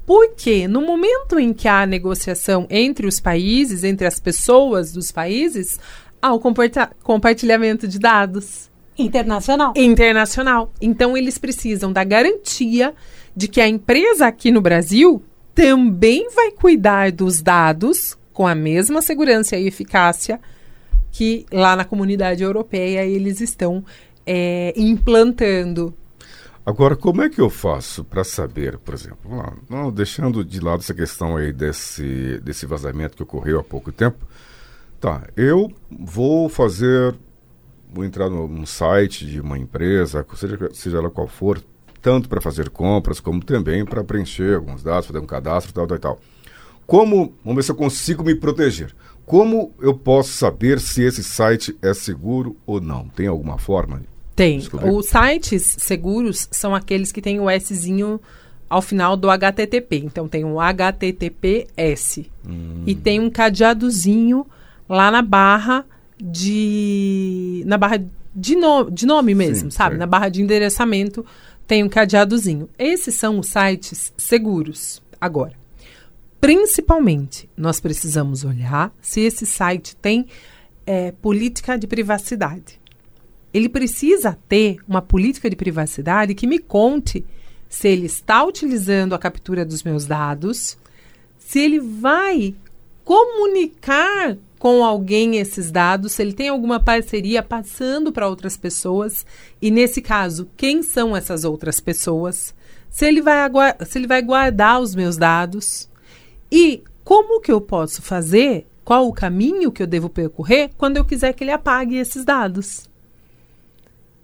Porque 0.07 0.69
no 0.69 0.81
momento 0.81 1.41
em 1.41 1.53
que 1.53 1.67
há 1.67 1.85
negociação 1.85 2.67
entre 2.71 3.07
os 3.07 3.19
países, 3.19 3.83
entre 3.83 4.07
as 4.07 4.21
pessoas 4.21 4.93
dos 4.93 5.11
países, 5.11 5.79
há 6.23 6.33
o 6.33 6.41
compartilhamento 7.03 7.89
de 7.89 7.99
dados 7.99 8.69
Internacional. 8.99 9.73
internacional. 9.77 10.73
Então, 10.81 11.17
eles 11.17 11.39
precisam 11.39 11.93
da 11.93 12.03
garantia 12.05 12.95
de 13.35 13.47
que 13.47 13.61
a 13.61 13.69
empresa 13.69 14.27
aqui 14.27 14.51
no 14.51 14.61
Brasil 14.61 15.23
também 15.55 16.29
vai 16.35 16.51
cuidar 16.51 17.13
dos 17.13 17.41
dados 17.41 18.19
com 18.33 18.47
a 18.47 18.55
mesma 18.55 19.03
segurança 19.03 19.57
e 19.57 19.67
eficácia 19.67 20.41
que 21.11 21.47
lá 21.53 21.75
na 21.75 21.85
comunidade 21.85 22.43
europeia 22.43 23.05
eles 23.05 23.41
estão 23.41 23.85
é, 24.25 24.73
implantando. 24.77 25.95
Agora, 26.65 26.95
como 26.95 27.23
é 27.23 27.31
que 27.31 27.41
eu 27.41 27.49
faço 27.49 28.05
para 28.05 28.23
saber, 28.23 28.77
por 28.79 28.93
exemplo, 28.93 29.57
não, 29.71 29.91
deixando 29.91 30.45
de 30.45 30.61
lado 30.61 30.81
essa 30.81 30.93
questão 30.93 31.37
aí 31.37 31.51
desse, 31.51 32.39
desse 32.45 32.67
vazamento 32.67 33.17
que 33.17 33.23
ocorreu 33.23 33.59
há 33.59 33.65
pouco 33.65 33.91
tempo, 33.91 34.27
tá, 35.01 35.23
eu 35.35 35.73
vou 35.91 36.49
fazer, 36.49 37.15
vou 37.99 38.05
entrar 38.05 38.31
num 38.31 38.65
site 38.65 39.27
de 39.27 39.41
uma 39.41 39.59
empresa, 39.59 40.25
seja, 40.37 40.71
seja 40.73 40.99
ela 40.99 41.11
qual 41.11 41.27
for, 41.27 41.61
tanto 42.01 42.29
para 42.29 42.41
fazer 42.41 42.71
compras, 42.71 43.19
como 43.19 43.45
também 43.45 43.85
para 43.85 44.05
preencher 44.05 44.55
alguns 44.55 44.85
dados, 44.85 45.09
fazer 45.09 45.19
um 45.19 45.27
cadastro, 45.27 45.73
tal, 45.73 45.87
tal, 45.89 45.99
tal. 45.99 46.21
Como, 46.87 47.35
vamos 47.45 47.57
ver 47.57 47.63
se 47.65 47.73
eu 47.73 47.75
consigo 47.75 48.23
me 48.23 48.37
proteger. 48.37 48.95
Como 49.27 49.73
eu 49.81 49.95
posso 49.95 50.31
saber 50.31 50.79
se 50.79 51.03
esse 51.03 51.25
site 51.25 51.77
é 51.83 51.93
seguro 51.93 52.57
ou 52.65 52.81
não? 52.81 53.09
Tem 53.09 53.27
alguma 53.27 53.59
forma? 53.59 54.01
Tem. 54.37 54.59
Os 54.59 55.07
sites 55.07 55.77
seguros 55.81 56.49
são 56.53 56.77
aqueles 56.77 57.11
que 57.11 57.21
têm 57.21 57.41
o 57.41 57.51
Szinho 57.59 58.21
ao 58.71 58.81
final 58.81 59.17
do 59.17 59.29
HTTP. 59.29 59.97
Então 59.97 60.29
tem 60.29 60.45
um 60.45 60.61
HTTPS. 60.61 62.31
E 62.87 62.95
tem 62.95 63.19
um 63.19 63.29
cadeadozinho 63.29 64.47
lá 64.89 65.11
na 65.11 65.21
barra 65.21 65.85
de. 66.21 67.63
Na 67.67 67.77
barra 67.77 68.05
de, 68.35 68.57
no, 68.57 68.91
de 68.91 69.07
nome 69.07 69.35
mesmo, 69.35 69.71
Sim, 69.71 69.77
sabe? 69.77 69.97
Na 69.97 70.07
barra 70.07 70.29
de 70.29 70.43
endereçamento 70.43 71.25
tem 71.67 71.83
um 71.83 71.89
cadeadozinho. 71.89 72.69
Esses 72.79 73.15
são 73.15 73.39
os 73.39 73.49
sites 73.49 74.13
seguros. 74.17 75.03
Agora, 75.21 75.55
principalmente, 76.41 77.49
nós 77.57 77.81
precisamos 77.81 78.45
olhar 78.45 78.93
se 79.01 79.21
esse 79.21 79.45
site 79.45 79.97
tem 79.97 80.27
eh, 80.87 81.13
política 81.21 81.77
de 81.77 81.87
privacidade 81.87 82.79
ele 83.53 83.69
precisa 83.69 84.39
ter 84.49 84.79
uma 84.87 85.01
política 85.01 85.49
de 85.49 85.57
privacidade 85.57 86.35
que 86.35 86.47
me 86.47 86.59
conte 86.59 87.25
se 87.69 87.89
ele 87.89 88.07
está 88.07 88.45
utilizando 88.45 89.15
a 89.15 89.19
captura 89.19 89.65
dos 89.65 89.83
meus 89.83 90.07
dados, 90.07 90.79
se 91.39 91.59
ele 91.59 91.81
vai 91.81 92.55
comunicar 93.05 94.37
com 94.59 94.85
alguém 94.85 95.37
esses 95.37 95.71
dados, 95.71 96.13
se 96.13 96.23
ele 96.23 96.33
tem 96.33 96.49
alguma 96.49 96.81
parceria 96.81 97.43
passando 97.43 98.13
para 98.13 98.29
outras 98.29 98.57
pessoas, 98.57 99.25
e 99.63 99.71
nesse 99.71 100.03
caso, 100.03 100.49
quem 100.57 100.83
são 100.83 101.17
essas 101.17 101.45
outras 101.45 101.81
pessoas, 101.81 102.55
se 102.91 103.07
ele 103.07 103.23
vai, 103.23 103.49
se 103.87 103.99
ele 103.99 104.07
vai 104.07 104.23
guardar 104.23 104.81
os 104.81 104.95
meus 104.95 105.17
dados 105.17 105.89
e 106.51 106.83
como 107.05 107.41
que 107.41 107.53
eu 107.53 107.61
posso 107.61 108.03
fazer, 108.03 108.67
qual 108.85 109.07
o 109.07 109.13
caminho 109.13 109.71
que 109.71 109.83
eu 109.83 109.87
devo 109.87 110.09
percorrer 110.09 110.71
quando 110.77 110.97
eu 110.97 111.05
quiser 111.05 111.33
que 111.33 111.45
ele 111.45 111.51
apague 111.51 111.97
esses 111.97 112.25
dados. 112.25 112.89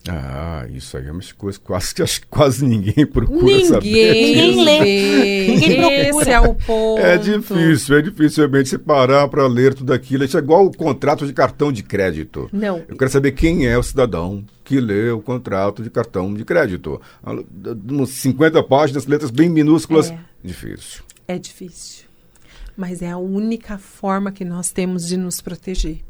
Ah, 0.06 0.66
isso 0.70 0.98
aí 0.98 1.06
é 1.06 1.12
uma 1.12 1.22
coisa 1.36 1.58
quase 1.58 1.94
que 1.94 2.02
acho 2.02 2.20
que 2.20 2.26
quase 2.26 2.64
ninguém 2.64 3.06
procura 3.06 3.64
saber. 3.64 3.86
Ninguém, 3.86 4.36
Ninguém 4.50 4.64
lê. 4.64 5.46
Ninguém 5.48 5.80
procura. 5.80 6.22
Esse 6.22 6.30
é 6.30 6.40
o 6.40 6.54
ponto. 6.54 7.00
É 7.00 7.16
difícil, 7.16 7.96
é 7.96 8.02
difícil 8.02 8.42
realmente 8.42 8.68
você 8.68 8.78
parar 8.78 9.28
para 9.28 9.46
ler 9.46 9.72
tudo 9.74 9.92
aquilo. 9.92 10.24
Isso 10.24 10.36
é 10.36 10.40
igual 10.40 10.66
o 10.66 10.76
contrato 10.76 11.26
de 11.26 11.32
cartão 11.32 11.72
de 11.72 11.82
crédito. 11.82 12.50
Não. 12.52 12.82
Eu 12.86 12.96
quero 12.96 13.10
saber 13.10 13.32
quem 13.32 13.66
é 13.66 13.78
o 13.78 13.82
cidadão 13.82 14.44
que 14.62 14.78
lê 14.78 15.10
o 15.10 15.20
contrato 15.20 15.82
de 15.82 15.90
cartão 15.90 16.32
de 16.32 16.44
crédito. 16.44 17.00
Uns 17.90 18.10
50 18.10 18.62
páginas, 18.64 19.06
letras 19.06 19.30
bem 19.30 19.48
minúsculas. 19.48 20.10
É. 20.10 20.18
Difícil. 20.42 21.02
É 21.26 21.38
difícil. 21.38 22.04
Mas 22.76 23.00
é 23.00 23.10
a 23.10 23.16
única 23.16 23.78
forma 23.78 24.32
que 24.32 24.44
nós 24.44 24.70
temos 24.70 25.06
de 25.06 25.16
nos 25.16 25.40
proteger. 25.40 26.00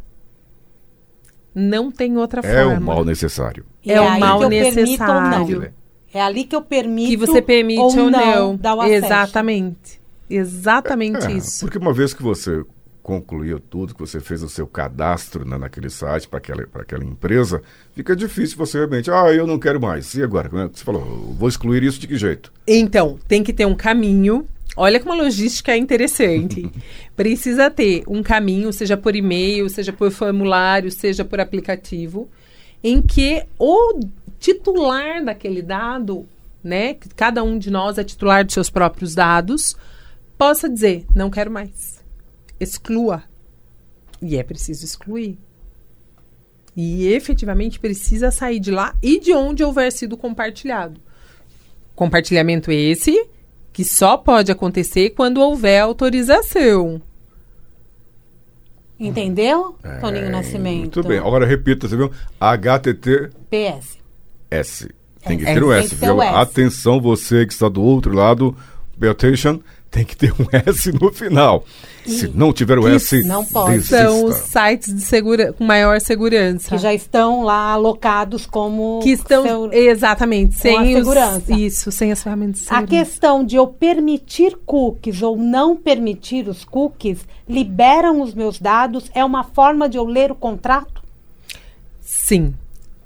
Não 1.55 1.91
tem 1.91 2.17
outra 2.17 2.41
É 2.45 2.65
forma. 2.65 2.79
o 2.81 2.83
mal 2.83 3.05
necessário. 3.05 3.65
É 3.87 4.01
o 4.01 4.09
aí 4.09 4.21
mal 4.21 4.37
ou 4.37 4.43
não. 4.43 4.49
necessário. 4.51 5.73
É 6.13 6.21
ali 6.21 6.45
que 6.45 6.55
eu 6.55 6.63
permito 6.63 7.11
Que 7.11 7.17
você 7.17 7.41
permite 7.43 7.81
ou, 7.81 8.11
não. 8.11 8.57
dar 8.57 8.75
o 8.75 8.81
acesso. 8.81 9.07
Exatamente. 9.07 10.01
Exatamente 10.29 11.27
É, 11.27 11.33
isso. 11.33 11.61
Porque 11.65 11.79
uma 11.79 11.93
vez 11.93 12.13
que 12.15 12.23
você 12.23 12.65
concluiu 13.03 13.61
tudo, 13.61 13.93
que 13.95 14.01
você 14.01 14.19
fez 14.19 14.43
o 14.43 14.49
seu 14.49 14.67
cadastro 14.67 15.45
na, 15.45 15.59
naquele 15.59 15.91
site 15.91 16.27
para 16.27 16.39
aquela, 16.39 16.67
aquela 16.75 17.05
empresa, 17.05 17.61
fica 17.95 18.17
difícil 18.17 18.57
você 18.57 18.79
realmente, 18.79 19.11
ah, 19.11 19.31
eu 19.33 19.47
não 19.47 19.59
quero 19.59 19.79
mais. 19.81 20.15
E 20.15 20.23
agora? 20.23 20.49
Como 20.49 20.63
é 20.63 20.69
que 20.69 20.79
Você 20.79 20.85
falou, 20.85 21.03
vou 21.39 21.49
excluir 21.49 21.83
isso 21.83 21.99
de 22.01 22.07
que 22.07 22.17
jeito? 22.17 22.51
Então, 22.67 23.19
tem 23.29 23.43
que 23.43 23.53
ter 23.53 23.67
um 23.67 23.75
caminho. 23.75 24.47
Olha 24.77 24.99
como 24.99 25.13
a 25.13 25.17
logística 25.17 25.73
é 25.73 25.77
interessante. 25.77 26.69
Precisa 27.15 27.71
ter 27.71 28.03
um 28.09 28.23
caminho, 28.23 28.73
seja 28.73 28.97
por 28.97 29.15
e-mail, 29.15 29.69
seja 29.69 29.93
por 29.93 30.11
formulário, 30.11 30.91
seja 30.91 31.25
por 31.25 31.41
aplicativo, 31.41 32.29
em 32.83 33.01
que 33.01 33.45
o 33.59 34.01
titular 34.41 35.25
daquele 35.25 35.63
dado, 35.63 36.27
né, 36.63 36.95
que 36.95 37.09
cada 37.11 37.43
um 37.43 37.59
de 37.59 37.71
nós 37.71 37.99
é 37.99 38.05
titular 38.05 38.45
dos 38.45 38.55
seus 38.55 38.69
próprios 38.69 39.15
dados, 39.15 39.77
possa 40.37 40.69
dizer: 40.69 41.07
não 41.15 41.31
quero 41.31 41.51
mais. 41.51 42.03
Exclua. 42.59 43.23
E 44.21 44.37
é 44.37 44.43
preciso 44.43 44.85
excluir. 44.85 45.39
E 46.77 47.07
efetivamente 47.07 47.79
precisa 47.79 48.31
sair 48.31 48.59
de 48.59 48.71
lá 48.71 48.97
e 49.01 49.21
de 49.21 49.33
onde 49.33 49.63
houver 49.63 49.93
sido 49.93 50.17
compartilhado. 50.17 51.01
Compartilhamento 51.95 52.73
esse 52.73 53.29
que 53.75 53.85
só 53.85 54.17
pode 54.17 54.51
acontecer 54.53 55.11
quando 55.11 55.39
houver 55.43 55.81
autorização. 55.81 57.03
Entendeu, 58.99 59.75
Toninho 60.01 60.27
É, 60.27 60.31
Nascimento? 60.31 60.81
Muito 60.81 61.03
bem. 61.03 61.19
Agora 61.19 61.45
repita, 61.45 61.89
você 61.89 61.97
viu? 61.97 62.11
HTTS. 62.41 63.31
PS. 63.51 63.99
S. 64.51 64.89
Tem 65.27 65.37
que 65.37 65.45
É, 65.45 65.55
ter 65.55 65.61
tem 65.61 65.73
S, 65.73 65.89
que 65.89 65.97
ter 65.97 66.07
viu? 66.07 66.17
o 66.17 66.23
S. 66.23 66.37
Atenção, 66.37 67.01
você 67.01 67.45
que 67.45 67.53
está 67.53 67.69
do 67.69 67.83
outro 67.83 68.15
lado, 68.15 68.57
pay 68.99 69.11
attention, 69.11 69.59
tem 69.95 70.05
que 70.05 70.17
ter 70.17 70.33
um 70.33 70.45
S 70.67 70.91
no 70.93 71.13
final. 71.13 71.65
Se 72.05 72.29
não 72.35 72.53
tiver 72.53 72.79
o 72.79 72.87
S, 72.87 73.23
não 73.23 73.45
pode. 73.45 73.77
desista. 73.77 74.05
São 74.09 74.25
os 74.27 74.35
sites 74.37 74.95
de 74.95 75.01
segura 75.01 75.53
com 75.55 75.65
maior 75.65 75.99
segurança. 76.01 76.69
Que 76.69 76.77
já 76.79 76.93
estão 76.93 77.45
lá 77.45 77.73
alocados 77.73 78.45
como. 78.45 79.01
Que 79.03 79.11
estão 79.11 79.43
seu- 79.43 79.73
exatamente 79.73 80.55
sem 80.57 80.77
a 80.77 80.83
os- 80.83 80.89
segurança. 80.89 81.53
isso, 81.55 81.91
sem 81.93 82.13
as 82.13 82.23
ferramentas 82.23 82.61
de 82.61 82.67
A 82.67 82.81
segurança. 82.81 82.87
questão 83.05 83.43
de 83.45 83.57
eu 83.57 83.67
permitir 83.67 84.59
cookies 84.67 85.23
ou 85.23 85.37
não 85.39 85.75
permitir 85.77 86.47
os 86.49 86.65
cookies 86.65 87.21
liberam 87.49 88.21
os 88.21 88.35
meus 88.35 88.59
dados 88.61 89.11
é 89.15 89.25
uma 89.25 89.45
forma 89.45 89.89
de 89.89 89.97
eu 89.97 90.05
ler 90.05 90.31
o 90.31 90.35
contrato? 90.35 91.03
Sim. 92.01 92.53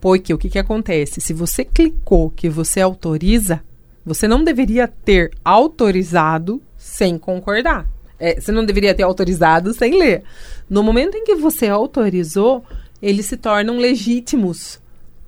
Porque 0.00 0.32
o 0.32 0.38
que, 0.38 0.48
que 0.48 0.58
acontece? 0.58 1.20
Se 1.20 1.32
você 1.32 1.64
clicou 1.64 2.30
que 2.30 2.48
você 2.48 2.80
autoriza, 2.80 3.60
você 4.06 4.26
não 4.28 4.42
deveria 4.44 4.88
ter 4.88 5.30
autorizado 5.44 6.62
sem 6.98 7.16
concordar. 7.16 7.86
É, 8.18 8.40
você 8.40 8.50
não 8.50 8.64
deveria 8.64 8.92
ter 8.92 9.04
autorizado 9.04 9.72
sem 9.72 9.96
ler. 9.96 10.24
No 10.68 10.82
momento 10.82 11.16
em 11.16 11.22
que 11.22 11.36
você 11.36 11.68
autorizou, 11.68 12.64
eles 13.00 13.26
se 13.26 13.36
tornam 13.36 13.78
legítimos 13.78 14.80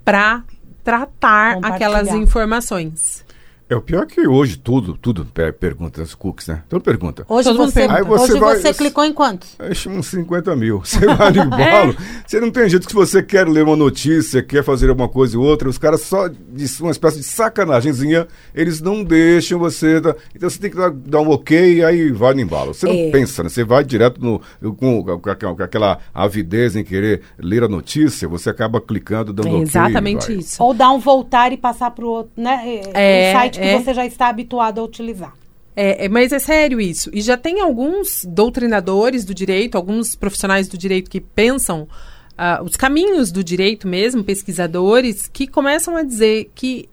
para 0.04 0.42
tratar 0.82 1.58
aquelas 1.62 2.08
informações. 2.08 3.24
É 3.70 3.76
o 3.76 3.80
pior 3.80 4.04
que 4.04 4.26
hoje 4.26 4.56
tudo, 4.56 4.96
tudo 4.96 5.24
pe- 5.24 5.52
pergunta 5.52 6.02
as 6.02 6.12
cookies, 6.12 6.48
né? 6.48 6.64
Então 6.66 6.80
pergunta. 6.80 7.24
Hoje 7.28 7.48
Todo 7.50 7.58
você, 7.58 7.86
pergunta. 7.86 7.98
Aí 8.00 8.04
você 8.04 8.32
hoje 8.32 8.40
vai- 8.40 8.56
você 8.56 8.74
clicou 8.74 9.04
em 9.04 9.12
quantos? 9.12 9.54
Acho 9.60 9.88
uns 9.90 10.08
50 10.08 10.56
mil. 10.56 10.80
Você 10.84 11.06
vai 11.06 11.30
no 11.30 11.42
embalo, 11.44 11.94
você 12.26 12.40
não 12.40 12.50
tem 12.50 12.68
jeito 12.68 12.84
que 12.86 12.90
se 12.92 12.96
você 12.96 13.22
quer 13.22 13.46
ler 13.46 13.62
uma 13.62 13.76
notícia, 13.76 14.42
quer 14.42 14.64
fazer 14.64 14.88
alguma 14.90 15.08
coisa 15.08 15.38
ou 15.38 15.44
outra, 15.44 15.68
os 15.68 15.78
caras 15.78 16.00
só 16.00 16.26
de 16.26 16.66
uma 16.80 16.90
espécie 16.90 17.18
de 17.18 17.22
sacanagemzinha, 17.24 18.26
eles 18.52 18.80
não 18.80 19.04
deixam 19.04 19.56
você. 19.58 20.00
dar- 20.00 20.16
então 20.34 20.50
você 20.50 20.58
tem 20.58 20.70
que 20.70 20.76
dar, 20.76 20.90
dar 20.90 21.20
um 21.20 21.30
ok 21.30 21.74
e 21.78 21.84
aí 21.84 22.10
vai 22.10 22.34
no 22.34 22.40
embalo. 22.40 22.74
Você 22.74 22.88
É. 22.88 23.04
não 23.04 23.12
pensa, 23.12 23.44
né? 23.44 23.48
Você 23.48 23.62
vai 23.62 23.84
direto 23.84 24.20
no, 24.20 24.40
com, 24.74 25.04
com 25.04 25.30
aquela- 25.30 25.54
com 25.54 25.62
aquela 25.62 25.98
avidez 26.12 26.74
em 26.74 26.82
querer 26.82 27.22
ler 27.38 27.62
a 27.62 27.68
notícia, 27.68 28.26
você 28.26 28.50
acaba 28.50 28.80
clicando, 28.80 29.32
dando 29.32 29.46
É 29.48 29.50
ok. 29.52 29.60
e 29.60 29.62
exatamente 29.62 30.32
isso. 30.36 30.60
Ou 30.60 30.74
dar 30.74 30.90
um 30.90 30.98
voltar 30.98 31.52
e 31.52 31.56
passar 31.56 31.92
para 31.92 32.04
o 32.04 32.08
outro, 32.08 32.32
né? 32.36 32.80
É, 32.94 33.30
o 33.30 33.38
site 33.38 33.59
que 33.60 33.68
é. 33.68 33.78
você 33.78 33.94
já 33.94 34.06
está 34.06 34.28
habituado 34.28 34.80
a 34.80 34.84
utilizar. 34.84 35.34
É, 35.74 36.06
é, 36.06 36.08
mas 36.08 36.32
é 36.32 36.38
sério 36.38 36.80
isso. 36.80 37.10
E 37.12 37.20
já 37.20 37.36
tem 37.36 37.60
alguns 37.60 38.24
doutrinadores 38.24 39.24
do 39.24 39.34
direito, 39.34 39.76
alguns 39.76 40.14
profissionais 40.16 40.68
do 40.68 40.76
direito 40.76 41.10
que 41.10 41.20
pensam 41.20 41.88
ah, 42.36 42.60
os 42.62 42.76
caminhos 42.76 43.30
do 43.30 43.44
direito 43.44 43.86
mesmo, 43.86 44.24
pesquisadores, 44.24 45.28
que 45.28 45.46
começam 45.46 45.96
a 45.96 46.02
dizer 46.02 46.50
que 46.54 46.88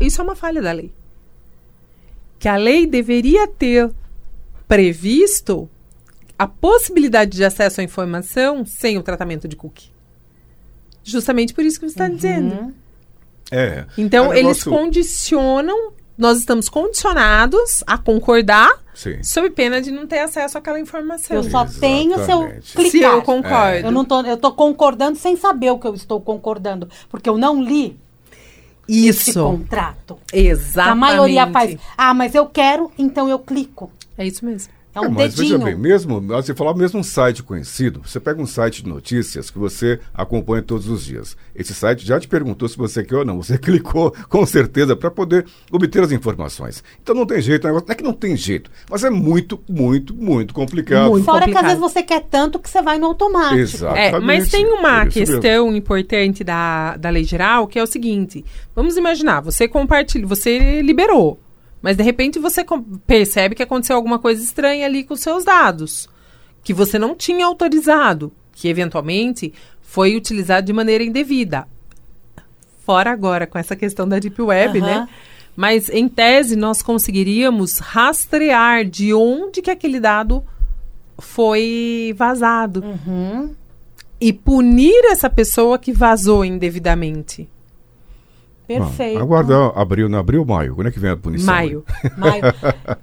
isso 0.00 0.20
é 0.20 0.24
uma 0.24 0.34
falha 0.34 0.62
da 0.62 0.72
lei. 0.72 0.92
Que 2.38 2.48
a 2.48 2.56
lei 2.56 2.86
deveria 2.86 3.46
ter 3.46 3.90
previsto 4.66 5.68
a 6.38 6.46
possibilidade 6.46 7.36
de 7.36 7.44
acesso 7.44 7.80
à 7.80 7.84
informação 7.84 8.64
sem 8.64 8.98
o 8.98 9.02
tratamento 9.02 9.46
de 9.46 9.54
cookie. 9.54 9.90
Justamente 11.04 11.52
por 11.54 11.64
isso 11.64 11.78
que 11.78 11.86
você 11.88 11.92
está 11.92 12.08
dizendo. 12.08 12.74
É. 13.52 13.84
Então, 13.98 14.24
É 14.24 14.28
um 14.28 14.32
eles 14.32 14.42
negócio- 14.64 14.70
condicionam, 14.72 15.92
nós 16.16 16.38
estamos 16.38 16.68
condicionados 16.68 17.82
a 17.86 17.96
concordar 17.98 18.70
Sim. 18.94 19.22
sob 19.22 19.50
pena 19.50 19.80
de 19.80 19.90
não 19.90 20.06
ter 20.06 20.20
acesso 20.20 20.56
àquela 20.58 20.80
informação. 20.80 21.36
Eu 21.36 21.44
só 21.44 21.64
tenho 21.64 22.14
se 22.24 22.30
eu 22.30 22.38
Exatamente. 22.42 22.72
clicar. 22.74 22.90
Se 22.90 23.02
eu 23.02 23.22
concordo. 23.22 23.86
Eu 23.86 23.90
não 23.90 24.04
tô, 24.04 24.20
eu 24.22 24.36
tô 24.36 24.52
concordando 24.52 25.18
sem 25.18 25.36
saber 25.36 25.70
o 25.70 25.78
que 25.78 25.86
eu 25.86 25.94
estou 25.94 26.20
concordando, 26.20 26.88
porque 27.10 27.28
eu 27.28 27.36
não 27.38 27.62
li 27.62 27.98
esse 28.88 29.30
Isso. 29.30 29.42
contrato. 29.42 30.18
Exatamente. 30.32 30.90
A 30.92 30.94
maioria 30.94 31.46
faz, 31.50 31.76
ah, 31.96 32.12
mas 32.12 32.34
eu 32.34 32.46
quero, 32.46 32.90
então 32.98 33.28
eu 33.28 33.38
clico. 33.38 33.90
É 34.18 34.26
isso 34.26 34.44
mesmo. 34.44 34.72
É 34.94 35.00
um 35.00 35.10
mas 35.10 35.34
dedinho. 35.34 35.58
veja 35.58 35.64
bem, 35.64 35.76
mesmo, 35.76 36.20
você 36.20 36.54
falar 36.54 36.74
mesmo 36.74 37.00
um 37.00 37.02
site 37.02 37.42
conhecido, 37.42 38.02
você 38.04 38.20
pega 38.20 38.40
um 38.42 38.46
site 38.46 38.82
de 38.82 38.88
notícias 38.88 39.50
que 39.50 39.58
você 39.58 39.98
acompanha 40.12 40.62
todos 40.62 40.86
os 40.88 41.04
dias. 41.04 41.36
Esse 41.54 41.72
site 41.72 42.04
já 42.06 42.20
te 42.20 42.28
perguntou 42.28 42.68
se 42.68 42.76
você 42.76 43.02
quer 43.02 43.16
ou 43.16 43.24
não. 43.24 43.42
Você 43.42 43.56
clicou 43.58 44.14
com 44.28 44.44
certeza 44.44 44.94
para 44.94 45.10
poder 45.10 45.46
obter 45.70 46.02
as 46.02 46.12
informações. 46.12 46.84
Então 47.02 47.14
não 47.14 47.24
tem 47.26 47.40
jeito, 47.40 47.64
o 47.64 47.66
negócio- 47.68 47.86
não 47.88 47.92
é 47.92 47.96
que 47.96 48.04
não 48.04 48.12
tem 48.12 48.36
jeito, 48.36 48.70
mas 48.90 49.02
é 49.04 49.10
muito, 49.10 49.58
muito, 49.68 50.14
muito 50.14 50.52
complicado. 50.52 51.10
Muito. 51.10 51.24
Fora 51.24 51.44
que 51.46 51.50
às 51.50 51.54
complicado. 51.56 51.66
vezes 51.78 51.80
você 51.80 52.02
quer 52.02 52.20
tanto 52.30 52.58
que 52.58 52.68
você 52.68 52.82
vai 52.82 52.98
no 52.98 53.06
automático. 53.06 53.56
Exato. 53.60 53.96
É, 53.96 54.10
mas 54.20 54.46
Exatamente. 54.46 54.50
tem 54.50 54.66
uma 54.66 55.04
É 55.04 55.08
isso 55.08 55.18
mesmo. 55.20 55.40
questão 55.40 55.74
importante 55.76 56.44
da, 56.44 56.96
da 56.96 57.08
lei 57.10 57.24
geral 57.24 57.66
que 57.66 57.78
é 57.78 57.82
o 57.82 57.86
seguinte: 57.86 58.44
vamos 58.74 58.96
imaginar, 58.96 59.40
você 59.40 59.66
compartilha, 59.66 60.26
você 60.26 60.82
liberou, 60.82 61.40
mas 61.82 61.96
de 61.96 62.02
repente 62.02 62.38
você 62.38 62.64
percebe 63.06 63.54
que 63.54 63.62
aconteceu 63.62 63.96
alguma 63.96 64.18
coisa 64.18 64.42
estranha 64.42 64.86
ali 64.86 65.04
com 65.04 65.14
os 65.14 65.20
seus 65.20 65.44
dados, 65.44 66.08
que 66.62 66.72
você 66.72 66.98
não 66.98 67.14
tinha 67.14 67.44
autorizado, 67.44 68.32
que 68.52 68.68
eventualmente 68.68 69.52
foi 69.82 70.16
utilizado 70.16 70.64
de 70.66 70.72
maneira 70.72 71.02
indevida. 71.04 71.66
Fora 72.86 73.10
agora 73.10 73.46
com 73.46 73.58
essa 73.58 73.76
questão 73.76 74.08
da 74.08 74.18
Deep 74.18 74.40
Web, 74.40 74.78
Aham. 74.80 74.86
né? 74.86 75.08
Mas 75.54 75.88
em 75.90 76.08
tese 76.08 76.56
nós 76.56 76.80
conseguiríamos 76.82 77.78
rastrear 77.78 78.84
de 78.84 79.12
onde 79.12 79.60
que 79.60 79.70
aquele 79.70 80.00
dado 80.00 80.42
foi 81.18 82.14
vazado 82.16 82.82
Uhum. 82.82 83.54
e 84.20 84.32
punir 84.32 85.04
essa 85.10 85.28
pessoa 85.28 85.78
que 85.78 85.92
vazou 85.92 86.44
indevidamente. 86.44 87.48
Perfeito. 88.66 89.18
Bom, 89.18 89.24
aguardar 89.24 89.72
abril, 89.76 90.08
não 90.08 90.18
abril, 90.18 90.44
maio. 90.44 90.74
Quando 90.74 90.86
é 90.86 90.90
que 90.90 90.98
vem 90.98 91.10
a 91.10 91.16
punição? 91.16 91.52
Maio. 91.52 91.84
Maio. 92.16 92.42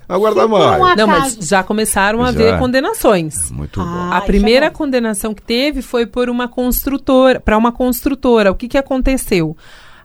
Aguardar 0.08 0.48
maio. 0.48 0.82
um 0.82 0.86
acaso- 0.86 0.98
Não, 0.98 1.08
mas 1.08 1.34
já 1.48 1.64
começaram 1.64 2.22
a 2.22 2.26
Já. 2.26 2.30
haver 2.30 2.60
condenações. 2.60 3.52
Muito 3.52 3.80
Ah. 3.82 3.84
bom. 3.84 4.14
A 4.16 4.22
primeira 4.22 4.66
é 4.68 4.70
bom. 4.70 4.78
condenação 4.78 5.34
que 5.34 5.42
teve 5.42 5.82
foi 5.82 6.06
por 6.06 6.30
uma 6.30 6.48
construtora, 6.48 7.40
para 7.40 7.58
uma 7.58 7.72
construtora. 7.72 8.52
O 8.52 8.56
que 8.56 8.68
que 8.68 8.78
aconteceu? 8.78 9.56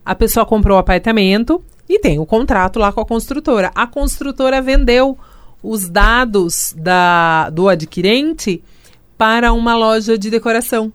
A 0.05 0.15
pessoa 0.15 0.45
comprou 0.45 0.77
o 0.77 0.81
apartamento 0.81 1.63
e 1.89 1.99
tem 1.99 2.19
o 2.19 2.27
contrato 2.27 2.79
lá 2.79 2.93
com 2.93 3.01
a 3.01 3.07
construtora. 3.07 3.71
A 3.75 3.87
construtora 3.87 4.61
vendeu 4.61 5.17
os 5.63 5.89
dados 5.89 6.75
da, 6.77 7.49
do 7.49 7.69
adquirente 7.69 8.63
para 9.17 9.53
uma 9.53 9.75
loja 9.75 10.19
de 10.19 10.29
decoração. 10.29 10.93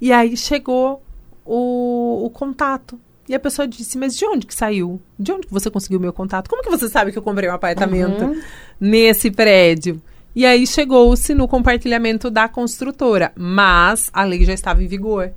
E 0.00 0.12
aí 0.12 0.34
chegou 0.36 1.02
o, 1.44 2.24
o 2.24 2.30
contato. 2.30 2.98
E 3.28 3.34
a 3.34 3.38
pessoa 3.38 3.68
disse, 3.68 3.98
mas 3.98 4.16
de 4.16 4.24
onde 4.24 4.46
que 4.46 4.54
saiu? 4.54 5.00
De 5.18 5.30
onde 5.32 5.46
que 5.46 5.52
você 5.52 5.70
conseguiu 5.70 5.98
o 5.98 6.02
meu 6.02 6.12
contato? 6.12 6.48
Como 6.48 6.62
que 6.62 6.70
você 6.70 6.88
sabe 6.88 7.12
que 7.12 7.18
eu 7.18 7.22
comprei 7.22 7.48
um 7.48 7.52
apartamento 7.52 8.24
Uhum. 8.24 8.40
nesse 8.80 9.30
prédio? 9.30 10.00
E 10.34 10.46
aí 10.46 10.66
chegou-se 10.66 11.34
no 11.34 11.46
compartilhamento 11.48 12.30
da 12.30 12.48
construtora, 12.48 13.32
mas 13.36 14.08
a 14.12 14.24
lei 14.24 14.44
já 14.44 14.52
estava 14.54 14.82
em 14.82 14.86
vigor. 14.86 15.32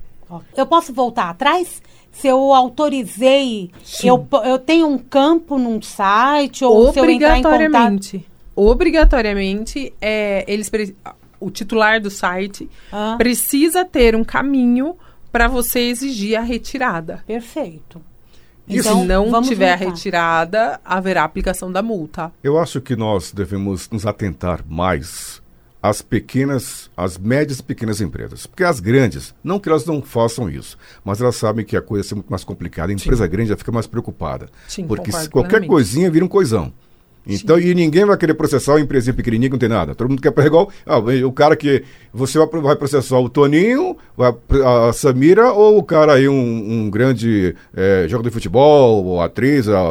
Eu 0.56 0.64
posso 0.66 0.92
voltar 0.92 1.28
atrás? 1.28 1.82
Se 2.10 2.26
eu 2.28 2.54
autorizei, 2.54 3.70
Sim. 3.84 4.08
eu, 4.08 4.28
eu 4.44 4.58
tenho 4.58 4.86
um 4.86 4.98
campo 4.98 5.58
num 5.58 5.80
site, 5.82 6.64
ou 6.64 6.92
se 6.92 6.98
eu 6.98 7.08
entrar 7.10 7.38
em 7.38 7.42
contato. 7.42 7.54
Obrigatoriamente. 7.54 8.26
Obrigatoriamente, 8.54 9.92
é, 10.00 10.44
eles 10.46 10.70
o 11.40 11.50
titular 11.50 12.00
do 12.00 12.10
site 12.10 12.68
Ah, 12.92 13.16
precisa 13.18 13.84
ter 13.84 14.14
um 14.14 14.22
caminho 14.22 14.94
para 15.32 15.48
você 15.48 15.80
exigir 15.80 16.36
a 16.38 16.42
retirada. 16.42 17.24
perfeito. 17.26 18.00
E 18.68 18.78
Então, 18.78 19.00
se 19.00 19.06
não 19.06 19.30
vamos 19.30 19.48
tiver 19.48 19.72
a 19.72 19.76
voltar. 19.76 19.90
retirada, 19.90 20.80
haverá 20.84 21.24
aplicação 21.24 21.72
da 21.72 21.82
multa. 21.82 22.30
Eu 22.44 22.58
acho 22.58 22.80
que 22.80 22.94
nós 22.94 23.32
devemos 23.32 23.90
nos 23.90 24.06
atentar 24.06 24.60
mais 24.68 25.42
as 25.82 26.00
pequenas, 26.00 26.88
as 26.96 27.18
médias 27.18 27.58
e 27.58 27.62
pequenas 27.64 28.00
empresas. 28.00 28.46
Porque 28.46 28.62
as 28.62 28.78
grandes, 28.78 29.34
não 29.42 29.58
que 29.58 29.68
elas 29.68 29.84
não 29.84 30.00
façam 30.00 30.48
isso, 30.48 30.78
mas 31.04 31.20
elas 31.20 31.34
sabem 31.34 31.64
que 31.64 31.76
a 31.76 31.82
coisa 31.82 32.12
é 32.12 32.14
muito 32.14 32.30
mais 32.30 32.44
complicada. 32.44 32.92
A 32.92 32.94
empresa 32.94 33.24
Sim. 33.24 33.30
grande 33.30 33.48
já 33.48 33.56
fica 33.56 33.72
mais 33.72 33.88
preocupada. 33.88 34.48
Sim, 34.68 34.86
porque 34.86 35.10
se 35.10 35.28
qualquer 35.28 35.66
coisinha 35.66 36.08
vira 36.08 36.24
um 36.24 36.28
coisão. 36.28 36.72
Então, 37.26 37.56
Sim. 37.56 37.68
e 37.68 37.74
ninguém 37.74 38.04
vai 38.04 38.16
querer 38.16 38.34
processar 38.34 38.72
uma 38.72 38.80
empresa 38.80 39.12
pequenininha 39.12 39.48
que 39.48 39.54
não 39.54 39.58
tem 39.58 39.68
nada. 39.68 39.94
Todo 39.94 40.08
mundo 40.08 40.20
quer 40.22 40.32
pegar 40.32 40.46
igual. 40.48 40.70
Ah, 40.84 40.98
o 40.98 41.32
cara 41.32 41.54
que. 41.54 41.84
Você 42.12 42.38
vai, 42.38 42.76
processar 42.76 43.18
o 43.18 43.28
Toninho, 43.28 43.96
vai, 44.16 44.34
a 44.64 44.92
Samira, 44.92 45.52
ou 45.52 45.78
o 45.78 45.82
cara 45.82 46.14
aí, 46.14 46.28
um, 46.28 46.34
um 46.34 46.90
grande 46.90 47.54
é, 47.74 48.06
jogador 48.08 48.28
de 48.28 48.34
futebol, 48.34 49.04
ou 49.04 49.20
atriz. 49.20 49.68
A, 49.68 49.90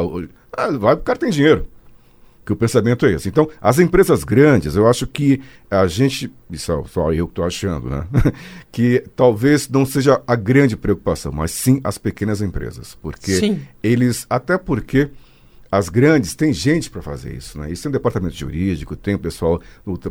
ah, 0.56 0.70
vai, 0.72 0.94
o 0.94 0.98
cara 0.98 1.18
tem 1.18 1.30
dinheiro 1.30 1.66
que 2.44 2.52
o 2.52 2.56
pensamento 2.56 3.06
é 3.06 3.12
esse. 3.12 3.28
Então, 3.28 3.48
as 3.60 3.78
empresas 3.78 4.24
grandes, 4.24 4.74
eu 4.74 4.88
acho 4.88 5.06
que 5.06 5.40
a 5.70 5.86
gente, 5.86 6.32
isso 6.50 6.84
só 6.88 7.12
eu 7.12 7.26
que 7.26 7.32
estou 7.32 7.44
achando, 7.44 7.88
né? 7.88 8.04
que 8.70 9.04
talvez 9.14 9.68
não 9.68 9.86
seja 9.86 10.20
a 10.26 10.34
grande 10.34 10.76
preocupação, 10.76 11.30
mas 11.32 11.52
sim 11.52 11.80
as 11.84 11.98
pequenas 11.98 12.42
empresas. 12.42 12.96
Porque 13.00 13.32
sim. 13.32 13.60
eles, 13.82 14.26
até 14.28 14.58
porque 14.58 15.10
as 15.72 15.88
grandes 15.88 16.34
têm 16.34 16.52
gente 16.52 16.90
para 16.90 17.00
fazer 17.00 17.32
isso, 17.32 17.58
né? 17.58 17.72
Isso 17.72 17.82
tem 17.82 17.88
um 17.88 17.92
departamento 17.94 18.36
jurídico, 18.36 18.94
tem 18.94 19.14
o 19.14 19.18
pessoal 19.18 19.58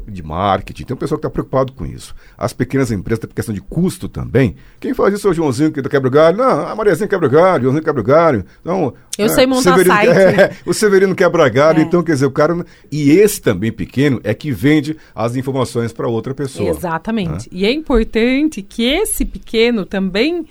de 0.08 0.24
marketing, 0.24 0.86
tem 0.86 0.96
um 0.96 0.98
pessoal 0.98 1.20
que 1.20 1.28
está 1.28 1.30
preocupado 1.30 1.72
com 1.74 1.86
isso. 1.86 2.16
As 2.36 2.52
pequenas 2.52 2.92
empresas 2.92 3.20
têm 3.20 3.30
questão 3.30 3.54
de 3.54 3.62
custo 3.62 4.10
também. 4.10 4.56
Quem 4.80 4.96
faz 4.96 5.14
isso 5.14 5.28
é 5.28 5.30
o 5.30 5.34
Joãozinho 5.36 5.72
que 5.72 5.80
quebra 5.84 6.08
o 6.08 6.12
galho. 6.12 6.38
Não, 6.38 6.66
a 6.66 6.76
Mariazinha 6.76 7.08
quebra 7.08 7.28
o 7.28 7.30
galho, 7.30 7.60
o 7.60 7.62
Joãozinho 7.66 7.84
quebra 7.84 8.02
o 8.02 8.04
galho. 8.04 8.44
Então, 8.60 8.92
Eu 9.20 9.28
é, 9.28 9.30
sei 9.30 9.46
montar 9.46 9.78
Severino, 9.78 9.94
site. 9.94 10.10
É, 10.42 10.56
o 10.66 10.74
Severino 10.74 11.14
quebra 11.14 11.48
galho, 11.48 11.80
é. 11.80 11.82
então 11.84 12.02
quer 12.02 12.14
dizer, 12.14 12.26
o 12.26 12.32
cara... 12.32 12.66
E 12.92 13.12
esse 13.12 13.40
também 13.40 13.72
pequeno 13.72 14.20
é 14.24 14.34
que 14.34 14.52
vende 14.52 14.98
as 15.14 15.36
informações 15.36 15.94
para 15.94 16.08
outra 16.08 16.34
pessoa. 16.34 16.72
Exatamente. 16.72 17.48
Né? 17.52 17.60
E 17.60 17.66
é 17.68 17.72
importante 17.72 18.64
que 18.64 18.84
esse 18.84 19.26
pequeno 19.26 19.86
também 19.86 20.48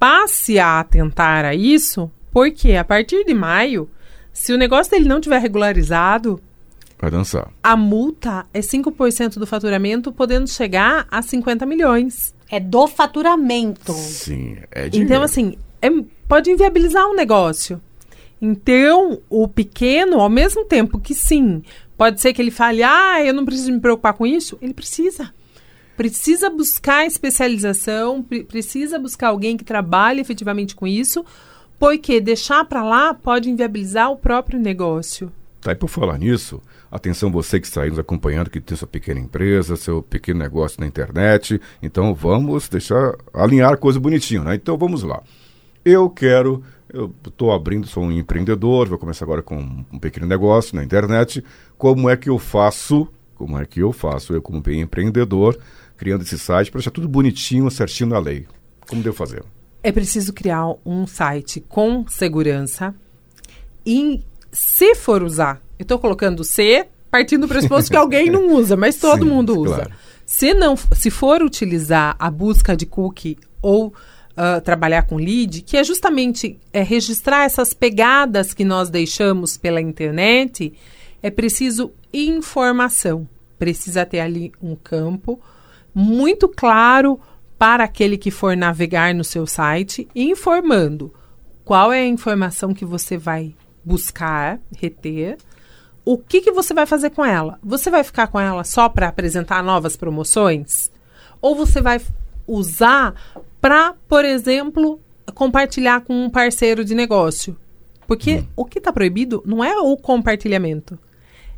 passe 0.00 0.58
a 0.58 0.80
atentar 0.80 1.44
a 1.44 1.54
isso 1.54 2.10
porque 2.34 2.72
a 2.72 2.82
partir 2.82 3.24
de 3.24 3.32
maio, 3.32 3.88
se 4.32 4.52
o 4.52 4.58
negócio 4.58 4.90
dele 4.90 5.08
não 5.08 5.20
tiver 5.20 5.38
regularizado, 5.38 6.40
vai 6.98 7.08
dançar. 7.08 7.48
A 7.62 7.76
multa 7.76 8.44
é 8.52 8.58
5% 8.58 9.34
do 9.38 9.46
faturamento, 9.46 10.12
podendo 10.12 10.48
chegar 10.48 11.06
a 11.08 11.22
50 11.22 11.64
milhões. 11.64 12.34
É 12.50 12.58
do 12.58 12.88
faturamento. 12.88 13.92
Sim, 13.92 14.58
é 14.72 14.88
dinheiro. 14.88 15.12
Então, 15.12 15.22
assim, 15.22 15.56
é, 15.80 15.88
pode 16.26 16.50
inviabilizar 16.50 17.06
um 17.06 17.14
negócio. 17.14 17.80
Então, 18.42 19.20
o 19.30 19.46
pequeno, 19.46 20.18
ao 20.18 20.28
mesmo 20.28 20.64
tempo 20.64 20.98
que 20.98 21.14
sim, 21.14 21.62
pode 21.96 22.20
ser 22.20 22.32
que 22.32 22.42
ele 22.42 22.50
fale, 22.50 22.82
ah, 22.82 23.24
eu 23.24 23.32
não 23.32 23.44
preciso 23.44 23.70
me 23.70 23.78
preocupar 23.78 24.14
com 24.14 24.26
isso, 24.26 24.58
ele 24.60 24.74
precisa. 24.74 25.32
Precisa 25.96 26.50
buscar 26.50 27.06
especialização, 27.06 28.26
precisa 28.48 28.98
buscar 28.98 29.28
alguém 29.28 29.56
que 29.56 29.62
trabalhe 29.64 30.20
efetivamente 30.20 30.74
com 30.74 30.84
isso, 30.84 31.24
porque 31.84 32.18
deixar 32.18 32.64
para 32.64 32.82
lá 32.82 33.12
pode 33.12 33.50
inviabilizar 33.50 34.10
o 34.10 34.16
próprio 34.16 34.58
negócio. 34.58 35.30
Tá, 35.60 35.72
e 35.72 35.74
por 35.74 35.88
falar 35.88 36.16
nisso, 36.16 36.58
atenção 36.90 37.30
você 37.30 37.60
que 37.60 37.66
está 37.66 37.82
aí 37.82 37.90
nos 37.90 37.98
acompanhando, 37.98 38.48
que 38.48 38.58
tem 38.58 38.74
sua 38.74 38.88
pequena 38.88 39.20
empresa, 39.20 39.76
seu 39.76 40.02
pequeno 40.02 40.38
negócio 40.38 40.80
na 40.80 40.86
internet. 40.86 41.60
Então 41.82 42.14
vamos 42.14 42.70
deixar 42.70 43.14
alinhar 43.34 43.74
a 43.74 43.76
coisa 43.76 44.00
bonitinho, 44.00 44.42
né? 44.42 44.54
Então 44.54 44.78
vamos 44.78 45.02
lá. 45.02 45.22
Eu 45.84 46.08
quero, 46.08 46.62
eu 46.90 47.14
estou 47.26 47.52
abrindo, 47.52 47.86
sou 47.86 48.04
um 48.04 48.12
empreendedor, 48.12 48.88
vou 48.88 48.96
começar 48.96 49.26
agora 49.26 49.42
com 49.42 49.84
um 49.92 49.98
pequeno 49.98 50.26
negócio 50.26 50.74
na 50.74 50.82
internet. 50.82 51.44
Como 51.76 52.08
é 52.08 52.16
que 52.16 52.30
eu 52.30 52.38
faço? 52.38 53.06
Como 53.34 53.58
é 53.58 53.66
que 53.66 53.80
eu 53.80 53.92
faço? 53.92 54.32
Eu, 54.32 54.40
como 54.40 54.62
empreendedor, 54.70 55.58
criando 55.98 56.22
esse 56.22 56.38
site 56.38 56.70
para 56.70 56.78
deixar 56.78 56.92
tudo 56.92 57.06
bonitinho, 57.06 57.70
certinho 57.70 58.08
na 58.08 58.18
lei. 58.18 58.46
Como 58.88 59.02
devo 59.02 59.14
fazer? 59.14 59.44
É 59.84 59.92
preciso 59.92 60.32
criar 60.32 60.66
um 60.84 61.06
site 61.06 61.60
com 61.60 62.06
segurança 62.08 62.94
e 63.84 64.22
se 64.50 64.94
for 64.94 65.22
usar, 65.22 65.60
eu 65.78 65.82
estou 65.82 65.98
colocando 65.98 66.42
C 66.42 66.86
partindo 67.10 67.42
do 67.42 67.48
pressuposto 67.48 67.90
que 67.90 67.96
alguém 67.96 68.30
não 68.30 68.50
usa, 68.56 68.76
mas 68.76 68.96
todo 68.96 69.24
Sim, 69.24 69.30
mundo 69.30 69.60
usa. 69.60 69.74
Claro. 69.74 69.90
Se 70.24 70.54
não, 70.54 70.74
se 70.74 71.10
for 71.10 71.42
utilizar 71.42 72.16
a 72.18 72.30
busca 72.30 72.74
de 72.74 72.86
cookie 72.86 73.36
ou 73.60 73.88
uh, 73.88 74.60
trabalhar 74.64 75.02
com 75.02 75.16
lead, 75.16 75.60
que 75.62 75.76
é 75.76 75.84
justamente 75.84 76.58
é, 76.72 76.82
registrar 76.82 77.44
essas 77.44 77.74
pegadas 77.74 78.54
que 78.54 78.64
nós 78.64 78.88
deixamos 78.88 79.58
pela 79.58 79.82
internet, 79.82 80.72
é 81.22 81.30
preciso 81.30 81.92
informação. 82.12 83.28
Precisa 83.58 84.06
ter 84.06 84.20
ali 84.20 84.50
um 84.62 84.74
campo 84.74 85.38
muito 85.94 86.48
claro 86.48 87.20
para 87.64 87.84
aquele 87.84 88.18
que 88.18 88.30
for 88.30 88.54
navegar 88.54 89.14
no 89.14 89.24
seu 89.24 89.46
site, 89.46 90.06
informando 90.14 91.10
qual 91.64 91.94
é 91.94 92.00
a 92.00 92.06
informação 92.06 92.74
que 92.74 92.84
você 92.84 93.16
vai 93.16 93.54
buscar, 93.82 94.60
reter, 94.76 95.38
o 96.04 96.18
que, 96.18 96.42
que 96.42 96.52
você 96.52 96.74
vai 96.74 96.84
fazer 96.84 97.08
com 97.08 97.24
ela? 97.24 97.58
Você 97.62 97.88
vai 97.88 98.04
ficar 98.04 98.26
com 98.26 98.38
ela 98.38 98.64
só 98.64 98.86
para 98.86 99.08
apresentar 99.08 99.64
novas 99.64 99.96
promoções? 99.96 100.92
Ou 101.40 101.56
você 101.56 101.80
vai 101.80 102.02
usar 102.46 103.14
para, 103.62 103.94
por 104.10 104.26
exemplo, 104.26 105.00
compartilhar 105.34 106.02
com 106.02 106.12
um 106.12 106.28
parceiro 106.28 106.84
de 106.84 106.94
negócio? 106.94 107.56
Porque 108.06 108.40
hum. 108.40 108.46
o 108.56 108.64
que 108.66 108.76
está 108.76 108.92
proibido 108.92 109.42
não 109.46 109.64
é 109.64 109.74
o 109.78 109.96
compartilhamento. 109.96 110.98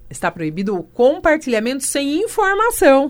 Está 0.08 0.30
proibido 0.30 0.78
o 0.78 0.84
compartilhamento 0.84 1.82
sem 1.82 2.22
informação. 2.22 3.08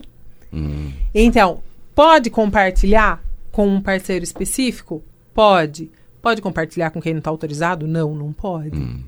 Hum. 0.51 0.93
Então, 1.15 1.63
Pode 1.97 2.29
compartilhar 2.29 3.25
com 3.51 3.67
um 3.67 3.81
parceiro 3.81 4.23
específico? 4.23 5.03
Pode. 5.33 5.91
Pode 6.21 6.43
compartilhar 6.43 6.91
com 6.91 7.01
quem 7.01 7.15
não 7.15 7.21
está 7.21 7.31
autorizado? 7.31 7.87
Não, 7.87 8.15
não 8.15 8.35
pode. 8.35 8.77
Hum. 8.77 9.03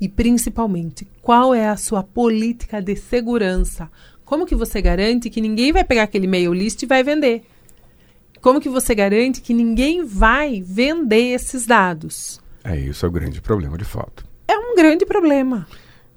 E 0.00 0.08
principalmente, 0.08 1.06
qual 1.20 1.54
é 1.54 1.68
a 1.68 1.76
sua 1.76 2.02
política 2.02 2.80
de 2.80 2.96
segurança? 2.96 3.90
Como 4.24 4.46
que 4.46 4.54
você 4.54 4.80
garante 4.80 5.28
que 5.28 5.42
ninguém 5.42 5.74
vai 5.74 5.84
pegar 5.84 6.04
aquele 6.04 6.26
mail 6.26 6.54
list 6.54 6.82
e 6.82 6.86
vai 6.86 7.02
vender? 7.04 7.42
Como 8.40 8.62
que 8.62 8.68
você 8.70 8.94
garante 8.94 9.42
que 9.42 9.52
ninguém 9.52 10.02
vai 10.02 10.62
vender 10.62 11.34
esses 11.34 11.66
dados? 11.66 12.40
É 12.64 12.74
isso 12.78 13.04
é 13.04 13.08
o 13.10 13.12
grande 13.12 13.42
problema, 13.42 13.76
de 13.76 13.84
fato. 13.84 14.24
É 14.48 14.56
um 14.56 14.74
grande 14.74 15.04
problema. 15.04 15.66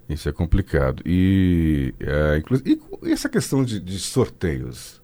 Isso 0.08 0.30
é 0.30 0.32
complicado. 0.32 1.04
E, 1.06 1.94
é, 2.00 2.42
e, 2.66 2.80
e 3.04 3.12
essa 3.12 3.28
questão 3.28 3.66
de, 3.66 3.82
de 3.82 4.00
sorteios? 4.00 5.04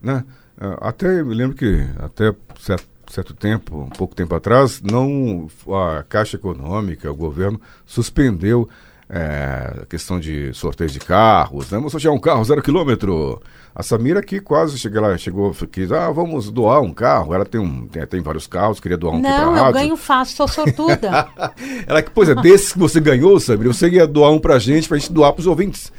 Né? 0.00 0.24
Ah, 0.60 0.88
até 0.88 1.22
me 1.22 1.34
lembro 1.34 1.56
que 1.56 1.86
até 1.98 2.34
certo, 2.60 2.86
certo 3.10 3.34
tempo, 3.34 3.82
um 3.82 3.90
pouco 3.90 4.14
tempo 4.14 4.34
atrás, 4.34 4.80
não 4.82 5.48
a 5.68 6.02
Caixa 6.02 6.36
Econômica, 6.36 7.10
o 7.10 7.16
governo 7.16 7.60
suspendeu 7.84 8.68
é, 9.08 9.82
a 9.82 9.86
questão 9.86 10.18
de 10.18 10.52
sorteio 10.52 10.90
de 10.90 10.98
carros, 10.98 11.70
né? 11.70 11.78
Vamos 11.78 11.92
sortear 11.92 12.12
um 12.12 12.18
carro 12.18 12.44
zero 12.44 12.62
quilômetro. 12.62 13.40
A 13.74 13.82
Samira 13.82 14.20
aqui 14.20 14.40
quase 14.40 14.78
chegou, 14.78 15.04
ela 15.04 15.18
chegou, 15.18 15.54
quis, 15.70 15.92
ah, 15.92 16.10
vamos 16.10 16.50
doar 16.50 16.80
um 16.80 16.92
carro. 16.92 17.34
Ela 17.34 17.44
tem, 17.44 17.60
um, 17.60 17.86
tem, 17.86 18.04
tem 18.06 18.20
vários 18.20 18.46
carros, 18.46 18.80
queria 18.80 18.96
doar 18.96 19.14
um 19.14 19.20
Não, 19.20 19.56
eu 19.56 19.72
ganho 19.72 19.96
fácil, 19.96 20.36
sou 20.36 20.48
sortuda. 20.48 21.28
ela 21.86 22.02
que, 22.02 22.10
pois 22.10 22.28
é, 22.28 22.34
desses 22.34 22.72
que 22.72 22.78
você 22.78 23.00
ganhou, 23.00 23.38
Samira, 23.38 23.72
você 23.72 23.88
ia 23.88 24.06
doar 24.06 24.32
um 24.32 24.38
pra 24.38 24.58
gente, 24.58 24.88
pra 24.88 24.98
gente 24.98 25.12
doar 25.12 25.32
pros 25.32 25.46
ouvintes. 25.46 25.92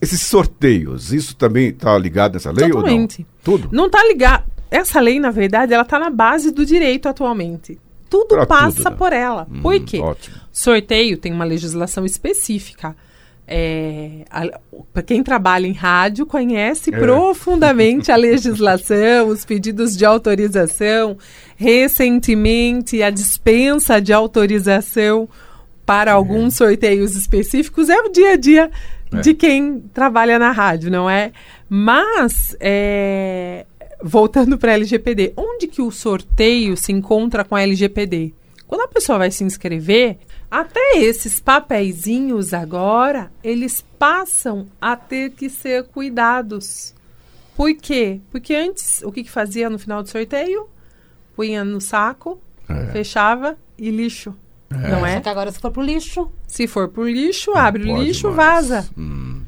Esses 0.00 0.20
sorteios, 0.22 1.12
isso 1.12 1.34
também 1.36 1.68
está 1.68 1.96
ligado 1.96 2.34
nessa 2.34 2.50
lei 2.50 2.68
Totalmente. 2.68 3.26
ou 3.46 3.52
não? 3.52 3.58
Tudo? 3.58 3.68
Não 3.74 3.86
está 3.86 4.04
ligado. 4.04 4.44
Essa 4.70 5.00
lei, 5.00 5.18
na 5.18 5.30
verdade, 5.30 5.72
ela 5.72 5.82
está 5.82 5.98
na 5.98 6.10
base 6.10 6.50
do 6.50 6.66
direito 6.66 7.08
atualmente. 7.08 7.78
Tudo 8.08 8.28
pra 8.28 8.46
passa 8.46 8.76
tudo, 8.76 8.90
né? 8.90 8.96
por 8.96 9.12
ela. 9.12 9.46
Hum, 9.50 9.62
por 9.62 9.80
quê? 9.80 9.98
Ótimo. 9.98 10.36
Sorteio 10.52 11.16
tem 11.16 11.32
uma 11.32 11.44
legislação 11.44 12.04
específica. 12.04 12.94
É, 13.48 14.24
para 14.92 15.04
quem 15.04 15.22
trabalha 15.22 15.68
em 15.68 15.72
rádio 15.72 16.26
conhece 16.26 16.92
é. 16.92 16.98
profundamente 16.98 18.10
a 18.10 18.16
legislação, 18.16 19.28
os 19.28 19.44
pedidos 19.44 19.96
de 19.96 20.04
autorização, 20.04 21.16
recentemente 21.56 23.02
a 23.04 23.10
dispensa 23.10 24.00
de 24.00 24.12
autorização 24.12 25.28
para 25.84 26.10
é. 26.10 26.14
alguns 26.14 26.54
sorteios 26.56 27.14
específicos 27.14 27.88
é 27.88 28.00
o 28.00 28.08
dia 28.08 28.32
a 28.32 28.36
dia 28.36 28.70
é. 29.12 29.20
de 29.20 29.34
quem 29.34 29.80
trabalha 29.92 30.38
na 30.38 30.50
rádio, 30.50 30.90
não 30.90 31.08
é? 31.08 31.32
Mas, 31.68 32.56
é, 32.60 33.66
voltando 34.02 34.58
para 34.58 34.72
a 34.72 34.74
LGPD, 34.74 35.32
onde 35.36 35.66
que 35.66 35.82
o 35.82 35.90
sorteio 35.90 36.76
se 36.76 36.92
encontra 36.92 37.44
com 37.44 37.54
a 37.56 37.62
LGPD? 37.62 38.32
Quando 38.66 38.82
a 38.82 38.88
pessoa 38.88 39.18
vai 39.18 39.30
se 39.30 39.44
inscrever, 39.44 40.18
até 40.50 40.98
esses 40.98 41.40
papeizinhos 41.40 42.52
agora, 42.52 43.30
eles 43.42 43.84
passam 43.98 44.66
a 44.80 44.96
ter 44.96 45.30
que 45.30 45.48
ser 45.48 45.84
cuidados. 45.84 46.94
Por 47.56 47.74
quê? 47.74 48.20
Porque 48.30 48.54
antes, 48.54 49.02
o 49.02 49.10
que, 49.10 49.24
que 49.24 49.30
fazia 49.30 49.70
no 49.70 49.78
final 49.78 50.02
do 50.02 50.08
sorteio? 50.08 50.68
Punha 51.34 51.64
no 51.64 51.80
saco, 51.80 52.40
é. 52.68 52.86
fechava 52.92 53.56
e 53.78 53.90
lixo. 53.90 54.34
É. 54.70 54.88
Não 54.90 55.06
é? 55.06 55.14
Só 55.14 55.20
que 55.20 55.28
agora 55.28 55.50
se 55.52 55.58
for 55.60 55.70
pro 55.70 55.82
lixo. 55.82 56.30
Se 56.46 56.66
for 56.66 56.88
pro 56.88 57.08
lixo, 57.08 57.52
abre 57.56 57.90
o 57.90 58.02
lixo, 58.02 58.26
mais. 58.32 58.68
vaza. 58.68 58.88
Hum. 58.98 59.42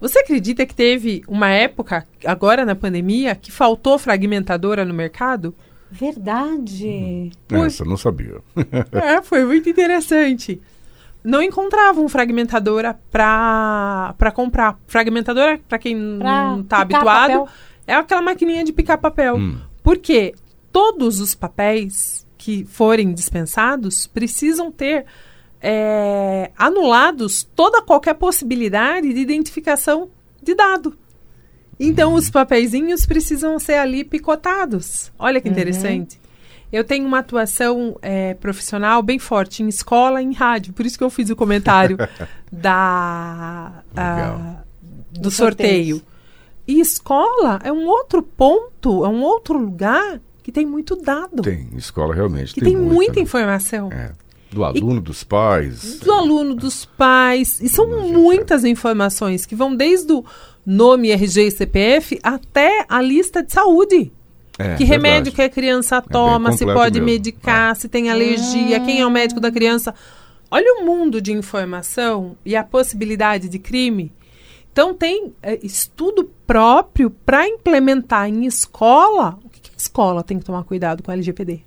Você 0.00 0.18
acredita 0.20 0.64
que 0.64 0.74
teve 0.74 1.22
uma 1.28 1.48
época, 1.50 2.06
agora 2.24 2.64
na 2.64 2.74
pandemia, 2.74 3.34
que 3.34 3.50
faltou 3.52 3.98
fragmentadora 3.98 4.84
no 4.84 4.94
mercado? 4.94 5.54
Verdade. 5.90 7.30
Por- 7.48 7.66
Essa 7.66 7.82
eu 7.82 7.88
não 7.88 7.96
sabia. 7.96 8.36
É, 8.92 9.22
foi 9.22 9.44
muito 9.44 9.68
interessante. 9.68 10.60
Não 11.22 11.42
encontravam 11.42 12.08
fragmentadora 12.08 12.98
para 13.10 14.14
para 14.16 14.30
comprar. 14.32 14.78
Fragmentadora, 14.86 15.60
para 15.68 15.78
quem 15.78 16.18
Pra 16.18 16.44
não 16.52 16.60
está 16.60 16.78
habituado, 16.78 17.30
papel. 17.30 17.48
é 17.86 17.94
aquela 17.94 18.22
maquininha 18.22 18.64
de 18.64 18.72
picar 18.72 18.96
papel. 18.98 19.36
Hum. 19.36 19.58
Porque 19.82 20.34
todos 20.72 21.20
os 21.20 21.34
papéis 21.34 22.26
que 22.40 22.64
forem 22.64 23.12
dispensados 23.12 24.06
precisam 24.06 24.72
ter 24.72 25.04
é, 25.60 26.50
anulados 26.56 27.46
toda 27.54 27.82
qualquer 27.82 28.14
possibilidade 28.14 29.12
de 29.12 29.20
identificação 29.20 30.08
de 30.42 30.54
dado. 30.54 30.96
Então, 31.78 32.14
os 32.14 32.30
papeizinhos 32.30 33.04
precisam 33.04 33.58
ser 33.58 33.74
ali 33.74 34.04
picotados. 34.04 35.12
Olha 35.18 35.38
que 35.38 35.50
interessante. 35.50 36.18
Eu 36.72 36.82
tenho 36.82 37.06
uma 37.06 37.18
atuação 37.18 37.98
é, 38.00 38.32
profissional 38.32 39.02
bem 39.02 39.18
forte 39.18 39.62
em 39.62 39.68
escola 39.68 40.22
e 40.22 40.24
em 40.24 40.32
rádio. 40.32 40.72
Por 40.72 40.86
isso 40.86 40.96
que 40.96 41.04
eu 41.04 41.10
fiz 41.10 41.28
o 41.28 41.36
comentário 41.36 41.98
da, 42.50 43.82
ah, 43.94 44.62
do 45.10 45.20
Dos 45.20 45.36
sorteio. 45.36 45.96
sorteios. 45.96 46.02
E 46.66 46.80
escola 46.80 47.60
é 47.62 47.70
um 47.70 47.86
outro 47.86 48.22
ponto, 48.22 49.04
é 49.04 49.08
um 49.08 49.22
outro 49.22 49.58
lugar 49.58 50.20
que 50.42 50.52
tem 50.52 50.66
muito 50.66 50.96
dado. 50.96 51.42
Tem, 51.42 51.68
escola 51.76 52.14
realmente. 52.14 52.54
que 52.54 52.60
tem, 52.60 52.76
muita 52.76 53.14
né? 53.14 53.22
informação. 53.22 53.90
É. 53.92 54.12
Do 54.50 54.64
aluno, 54.64 55.00
dos 55.00 55.22
pais. 55.22 56.00
Do 56.00 56.12
aluno, 56.12 56.56
dos 56.56 56.84
pais. 56.84 57.60
E 57.60 57.68
são 57.68 57.86
muitas 58.08 58.64
informações 58.64 59.46
que 59.46 59.54
vão 59.54 59.76
desde 59.76 60.12
o 60.12 60.24
nome, 60.66 61.10
RG 61.10 61.46
e 61.46 61.50
CPF 61.52 62.18
até 62.22 62.84
a 62.88 63.00
lista 63.00 63.44
de 63.44 63.52
saúde. 63.52 64.12
É, 64.58 64.74
que 64.74 64.84
verdade. 64.84 64.84
remédio 64.84 65.32
que 65.32 65.40
a 65.40 65.48
criança 65.48 66.02
toma, 66.02 66.52
se 66.52 66.66
pode 66.66 67.00
mesmo. 67.00 67.06
medicar, 67.06 67.74
se 67.76 67.88
tem 67.88 68.10
alergia, 68.10 68.80
quem 68.80 69.00
é 69.00 69.06
o 69.06 69.10
médico 69.10 69.40
da 69.40 69.50
criança. 69.50 69.94
Olha 70.50 70.82
o 70.82 70.84
mundo 70.84 71.20
de 71.20 71.32
informação 71.32 72.36
e 72.44 72.56
a 72.56 72.64
possibilidade 72.64 73.48
de 73.48 73.58
crime. 73.58 74.12
Então, 74.72 74.94
tem 74.94 75.32
é, 75.42 75.58
estudo 75.62 76.30
próprio 76.46 77.10
para 77.10 77.46
implementar 77.46 78.28
em 78.28 78.46
escola. 78.46 79.38
A 79.80 79.82
escola 79.82 80.22
tem 80.22 80.38
que 80.38 80.44
tomar 80.44 80.62
cuidado 80.64 81.02
com 81.02 81.10
a 81.10 81.14
LGPD? 81.14 81.62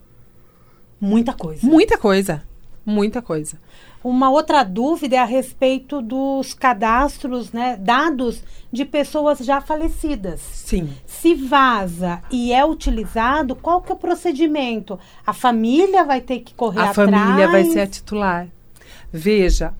Muita 1.01 1.33
coisa. 1.33 1.65
Muita 1.65 1.97
coisa. 1.97 2.43
Muita 2.85 3.23
coisa. 3.23 3.57
Uma 4.03 4.29
outra 4.29 4.63
dúvida 4.63 5.15
é 5.15 5.19
a 5.19 5.25
respeito 5.25 5.99
dos 5.99 6.53
cadastros, 6.53 7.51
né, 7.51 7.75
dados 7.75 8.43
de 8.71 8.85
pessoas 8.85 9.39
já 9.39 9.59
falecidas. 9.61 10.41
Sim. 10.41 10.93
Se 11.07 11.33
vaza 11.33 12.21
e 12.29 12.53
é 12.53 12.63
utilizado, 12.63 13.55
qual 13.55 13.81
que 13.81 13.91
é 13.91 13.95
o 13.95 13.97
procedimento? 13.97 14.99
A 15.25 15.33
família 15.33 16.03
vai 16.03 16.21
ter 16.21 16.41
que 16.41 16.53
correr 16.53 16.81
a 16.81 16.89
atrás? 16.91 17.09
família 17.09 17.47
vai 17.47 17.65
ser 17.65 17.79
a 17.79 17.87
titular. 17.87 18.47
Veja, 19.11 19.73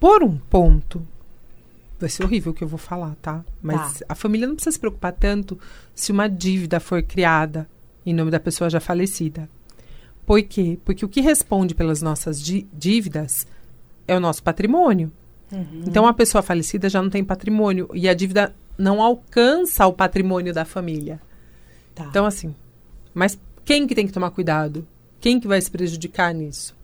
por 0.00 0.22
um 0.22 0.38
ponto, 0.38 1.06
vai 2.02 2.10
ser 2.10 2.24
horrível 2.24 2.52
o 2.52 2.54
que 2.54 2.62
eu 2.64 2.68
vou 2.68 2.78
falar, 2.78 3.14
tá? 3.22 3.44
Mas 3.62 4.00
Tá. 4.00 4.06
a 4.10 4.14
família 4.14 4.46
não 4.46 4.54
precisa 4.54 4.72
se 4.74 4.78
preocupar 4.80 5.12
tanto 5.12 5.58
se 5.94 6.12
uma 6.12 6.28
dívida 6.28 6.78
for 6.80 7.02
criada 7.02 7.68
em 8.04 8.12
nome 8.14 8.30
da 8.30 8.38
pessoa 8.40 8.68
já 8.70 8.80
falecida. 8.80 9.48
Por 10.26 10.40
quê? 10.42 10.78
Porque 10.84 11.04
o 11.04 11.08
que 11.08 11.20
responde 11.20 11.74
pelas 11.74 12.00
nossas 12.02 12.40
dí- 12.40 12.66
dívidas 12.72 13.46
é 14.06 14.16
o 14.16 14.20
nosso 14.20 14.42
patrimônio. 14.42 15.10
Então 15.86 16.06
a 16.06 16.14
pessoa 16.14 16.40
falecida 16.42 16.88
já 16.88 17.02
não 17.02 17.10
tem 17.10 17.22
patrimônio 17.22 17.88
e 17.92 18.08
a 18.08 18.14
dívida 18.14 18.54
não 18.78 19.02
alcança 19.02 19.86
o 19.86 19.92
patrimônio 19.92 20.52
da 20.54 20.64
família. 20.64 21.20
Tá. 21.94 22.04
Então, 22.06 22.24
assim, 22.24 22.54
mas 23.12 23.38
quem 23.64 23.86
que 23.86 23.94
tem 23.94 24.06
que 24.06 24.12
tomar 24.14 24.30
cuidado? 24.30 24.86
Quem 25.20 25.38
que 25.38 25.46
vai 25.46 25.60
se 25.60 25.70
prejudicar 25.70 26.32
nisso? 26.32 26.74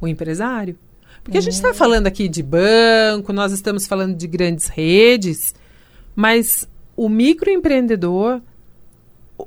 O 0.00 0.06
empresário? 0.06 0.78
Porque 1.24 1.38
a 1.38 1.40
gente 1.40 1.54
está 1.54 1.72
falando 1.72 2.06
aqui 2.06 2.28
de 2.28 2.42
banco, 2.42 3.32
nós 3.32 3.50
estamos 3.50 3.86
falando 3.86 4.14
de 4.14 4.26
grandes 4.26 4.68
redes, 4.68 5.54
mas 6.14 6.68
o 6.94 7.08
microempreendedor, 7.08 8.42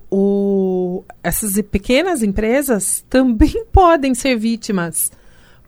o, 0.10 1.04
essas 1.24 1.54
pequenas 1.62 2.24
empresas 2.24 3.06
também 3.08 3.64
podem 3.72 4.16
ser 4.16 4.36
vítimas 4.36 5.12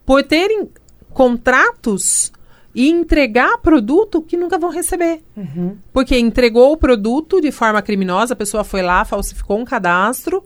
por 0.03 0.23
terem 0.23 0.67
contratos 1.13 2.31
e 2.73 2.89
entregar 2.89 3.59
produto 3.59 4.21
que 4.21 4.35
nunca 4.35 4.57
vão 4.57 4.71
receber. 4.71 5.21
Porque 5.93 6.17
entregou 6.17 6.71
o 6.71 6.77
produto 6.77 7.39
de 7.39 7.51
forma 7.51 7.81
criminosa, 7.83 8.33
a 8.33 8.37
pessoa 8.37 8.63
foi 8.63 8.81
lá, 8.81 9.05
falsificou 9.05 9.59
um 9.59 9.65
cadastro, 9.65 10.43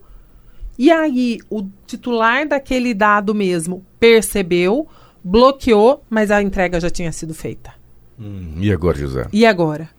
e 0.77 0.91
aí 0.91 1.39
o 1.49 1.63
titular 1.85 2.47
daquele 2.47 2.93
dado 2.93 3.33
mesmo 3.33 3.85
percebeu, 3.99 4.87
bloqueou, 5.23 6.03
mas 6.09 6.29
a 6.29 6.41
entrega 6.41 6.79
já 6.79 6.89
tinha 6.89 7.11
sido 7.11 7.33
feita. 7.33 7.73
Hum, 8.19 8.55
e 8.59 8.71
agora, 8.71 8.97
José? 8.97 9.27
E 9.31 9.45
agora? 9.45 9.89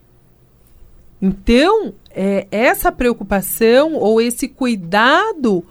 Então, 1.20 1.94
é, 2.10 2.46
essa 2.50 2.92
preocupação 2.92 3.94
ou 3.94 4.20
esse 4.20 4.46
cuidado 4.48 5.64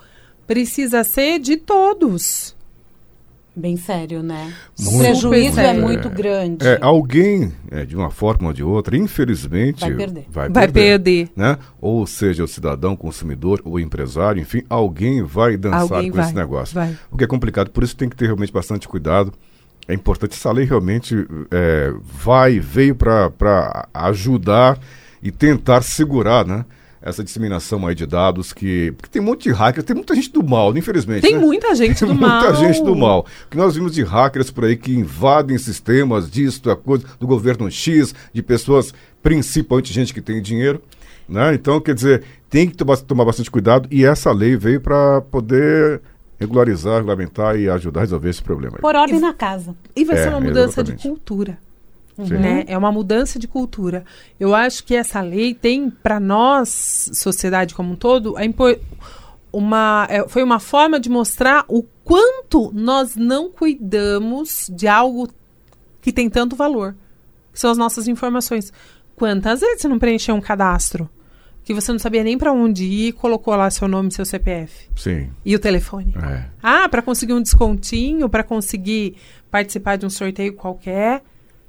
precisa 0.48 1.04
ser 1.04 1.40
de 1.40 1.58
todos. 1.58 2.53
Bem 3.56 3.78
sério, 3.78 4.24
né? 4.24 4.52
o 4.80 4.84
Muito 4.84 4.98
prejuízo 5.04 5.60
é 5.60 5.74
muito 5.74 6.10
grande. 6.10 6.66
É, 6.66 6.80
alguém, 6.82 7.54
é, 7.70 7.86
de 7.86 7.96
uma 7.96 8.10
forma 8.10 8.48
ou 8.48 8.54
de 8.54 8.64
outra, 8.64 8.98
infelizmente, 8.98 9.82
Vai 9.82 9.94
perder. 9.94 10.26
Vai 10.28 10.50
Vai 10.50 10.68
perder. 10.68 11.30
né? 11.36 11.60
Ou 11.80 12.08
seja, 12.08 12.44
o 12.44 12.48
cidadão, 12.48 12.96
consumidor 12.96 13.62
ou 13.64 13.80
empresário, 13.80 14.42
enfim, 14.42 14.64
alguém 14.68 15.22
vai 15.22 15.56
dançar 15.56 15.82
Alguém 15.82 16.10
com 16.10 16.18
vai, 16.18 16.26
esse 16.26 16.36
negócio. 16.36 16.74
vai. 16.74 16.98
O 17.12 17.18
que 17.18 17.24
é 17.24 17.28
complicado, 17.28 17.70
por 17.70 17.84
isso 17.84 17.96
tem 17.96 18.10
que 18.10 18.16
ter 18.16 18.26
realmente 18.26 18.52
bastante 18.52 18.88
cuidado. 18.88 19.32
É 19.88 19.94
importante, 19.94 20.34
essa 20.34 20.52
lei 20.52 20.66
realmente 20.66 21.16
é, 21.52 21.94
vai, 22.02 22.60
veio 22.60 22.96
para 22.96 23.88
ajudar 23.94 24.80
e 25.22 25.30
tentar 25.32 25.84
segurar, 25.84 26.44
né? 26.46 26.66
Essa 27.06 27.22
disseminação 27.22 27.86
aí 27.86 27.94
de 27.94 28.06
dados 28.06 28.54
que. 28.54 28.94
Porque 28.94 29.10
tem 29.10 29.22
um 29.22 29.26
monte 29.26 29.44
de 29.44 29.52
hacker, 29.52 29.84
tem 29.84 29.94
muita 29.94 30.16
gente 30.16 30.32
do 30.32 30.42
mal, 30.42 30.76
infelizmente. 30.78 31.22
Tem 31.22 31.34
né? 31.34 31.40
muita 31.40 31.76
gente 31.76 32.00
do 32.06 32.12
Tem 32.12 32.16
mal. 32.18 32.42
Muita 32.42 32.56
gente 32.56 32.82
do 32.82 32.96
mal. 32.96 33.26
Que 33.52 33.58
nós 33.58 33.76
vimos 33.76 33.94
de 33.94 34.04
hackers 34.04 34.50
por 34.50 34.64
aí 34.64 34.78
que 34.78 34.94
invadem 34.96 35.58
sistemas 35.58 36.32
disso, 36.32 36.64
da 36.64 36.78
coisa, 36.78 37.06
do 37.20 37.28
governo 37.28 37.70
X, 37.70 38.16
de 38.34 38.42
pessoas, 38.42 38.94
principalmente 39.22 39.92
gente 39.92 40.14
que 40.14 40.22
tem 40.22 40.42
dinheiro. 40.42 40.82
Né? 41.28 41.54
Então, 41.54 41.82
quer 41.82 41.94
dizer, 41.94 42.24
tem 42.50 42.70
que 42.70 42.76
tomar, 42.78 42.96
tomar 42.98 43.26
bastante 43.26 43.52
cuidado 43.52 43.88
e 43.92 44.06
essa 44.06 44.32
lei 44.32 44.56
veio 44.56 44.80
para 44.80 45.20
poder 45.22 46.02
regularizar, 46.40 46.98
regulamentar 46.98 47.58
e 47.58 47.70
ajudar 47.70 48.02
a 48.02 48.04
resolver 48.04 48.30
esse 48.30 48.42
problema. 48.42 48.76
aí. 48.78 48.82
Por 48.82 48.96
ordem 48.96 49.20
na 49.20 49.34
casa. 49.34 49.76
E 49.96 50.06
vai 50.06 50.18
É, 50.18 50.24
ser 50.24 50.30
uma 50.30 50.40
mudança 50.40 50.84
de 50.84 50.92
exatamente. 50.92 51.08
cultura. 51.08 51.58
Sim. 52.16 52.34
Né? 52.36 52.64
É 52.68 52.78
uma 52.78 52.92
mudança 52.92 53.40
de 53.40 53.48
cultura. 53.48 54.06
Eu 54.40 54.54
acho 54.54 54.84
que 54.84 54.96
essa 54.96 55.20
lei 55.22 55.54
tem, 55.54 55.90
para 55.90 56.20
nós, 56.20 57.10
sociedade 57.14 57.74
como 57.74 57.94
um 57.94 57.96
todo, 57.96 58.38
a 58.38 58.46
impor- 58.46 58.80
uma, 59.52 60.08
é, 60.10 60.28
foi 60.28 60.44
uma 60.44 60.60
forma 60.60 61.00
de 61.00 61.10
mostrar 61.10 61.66
o 61.68 61.84
quanto 62.04 62.72
nós 62.74 63.16
não 63.16 63.50
cuidamos 63.52 64.70
de 64.72 64.88
algo 64.88 65.28
que 66.02 66.12
tem 66.12 66.30
tanto 66.30 66.56
valor, 66.56 66.96
que 67.52 67.60
são 67.60 67.72
as 67.72 67.78
nossas 67.78 68.08
informações. 68.08 68.72
Quantas 69.16 69.62
vezes 69.62 69.82
você 69.82 69.88
não 69.88 70.00
preencheu 70.00 70.36
um 70.36 70.42
cadastro 70.42 71.10
que 71.64 71.74
você 71.74 71.92
não 71.94 72.00
sabia 72.00 72.24
nem 72.26 72.38
para 72.38 72.52
onde 72.52 72.84
ir 72.84 73.08
e 73.08 73.12
colocou 73.14 73.56
lá 73.56 73.70
seu 73.70 73.88
nome 73.88 74.10
e 74.10 74.14
seu 74.14 74.26
CPF 74.26 74.90
Sim. 74.98 75.30
e 75.46 75.56
o 75.56 75.60
telefone? 75.60 76.14
É. 76.22 76.46
Ah, 76.62 76.90
para 76.90 77.02
conseguir 77.02 77.34
um 77.34 77.42
descontinho, 77.42 78.28
para 78.28 78.44
conseguir 78.44 79.16
participar 79.50 79.96
de 79.96 80.06
um 80.06 80.10
sorteio 80.10 80.54
qualquer. 80.54 81.24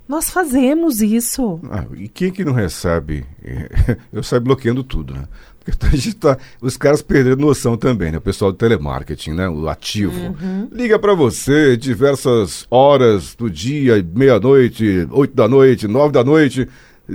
Nós 0.07 0.29
fazemos 0.29 1.01
isso. 1.01 1.59
Ah, 1.71 1.87
e 1.97 2.09
quem 2.09 2.31
que 2.31 2.45
não 2.45 2.53
recebe? 2.53 3.25
Eu 4.13 4.23
saio 4.23 4.43
bloqueando 4.43 4.85
tudo, 4.85 5.15
né? 5.15 5.25
Porque 5.65 5.73
a 5.87 5.97
gente 5.97 6.17
tá, 6.17 6.37
os 6.61 6.77
caras 6.77 7.01
perderam 7.01 7.37
noção 7.37 7.77
também, 7.77 8.13
né? 8.13 8.19
O 8.19 8.21
pessoal 8.21 8.53
do 8.53 8.59
telemarketing, 8.59 9.33
né? 9.33 9.49
O 9.49 9.69
ativo. 9.69 10.37
Uhum. 10.41 10.69
Liga 10.71 10.99
para 10.99 11.15
você 11.15 11.77
diversas 11.77 12.67
horas 12.71 13.35
do 13.35 13.49
dia, 13.49 14.05
meia-noite, 14.15 15.09
oito 15.11 15.35
da 15.35 15.49
noite, 15.49 15.89
nove 15.89 16.13
da 16.13 16.23
noite, 16.23 16.69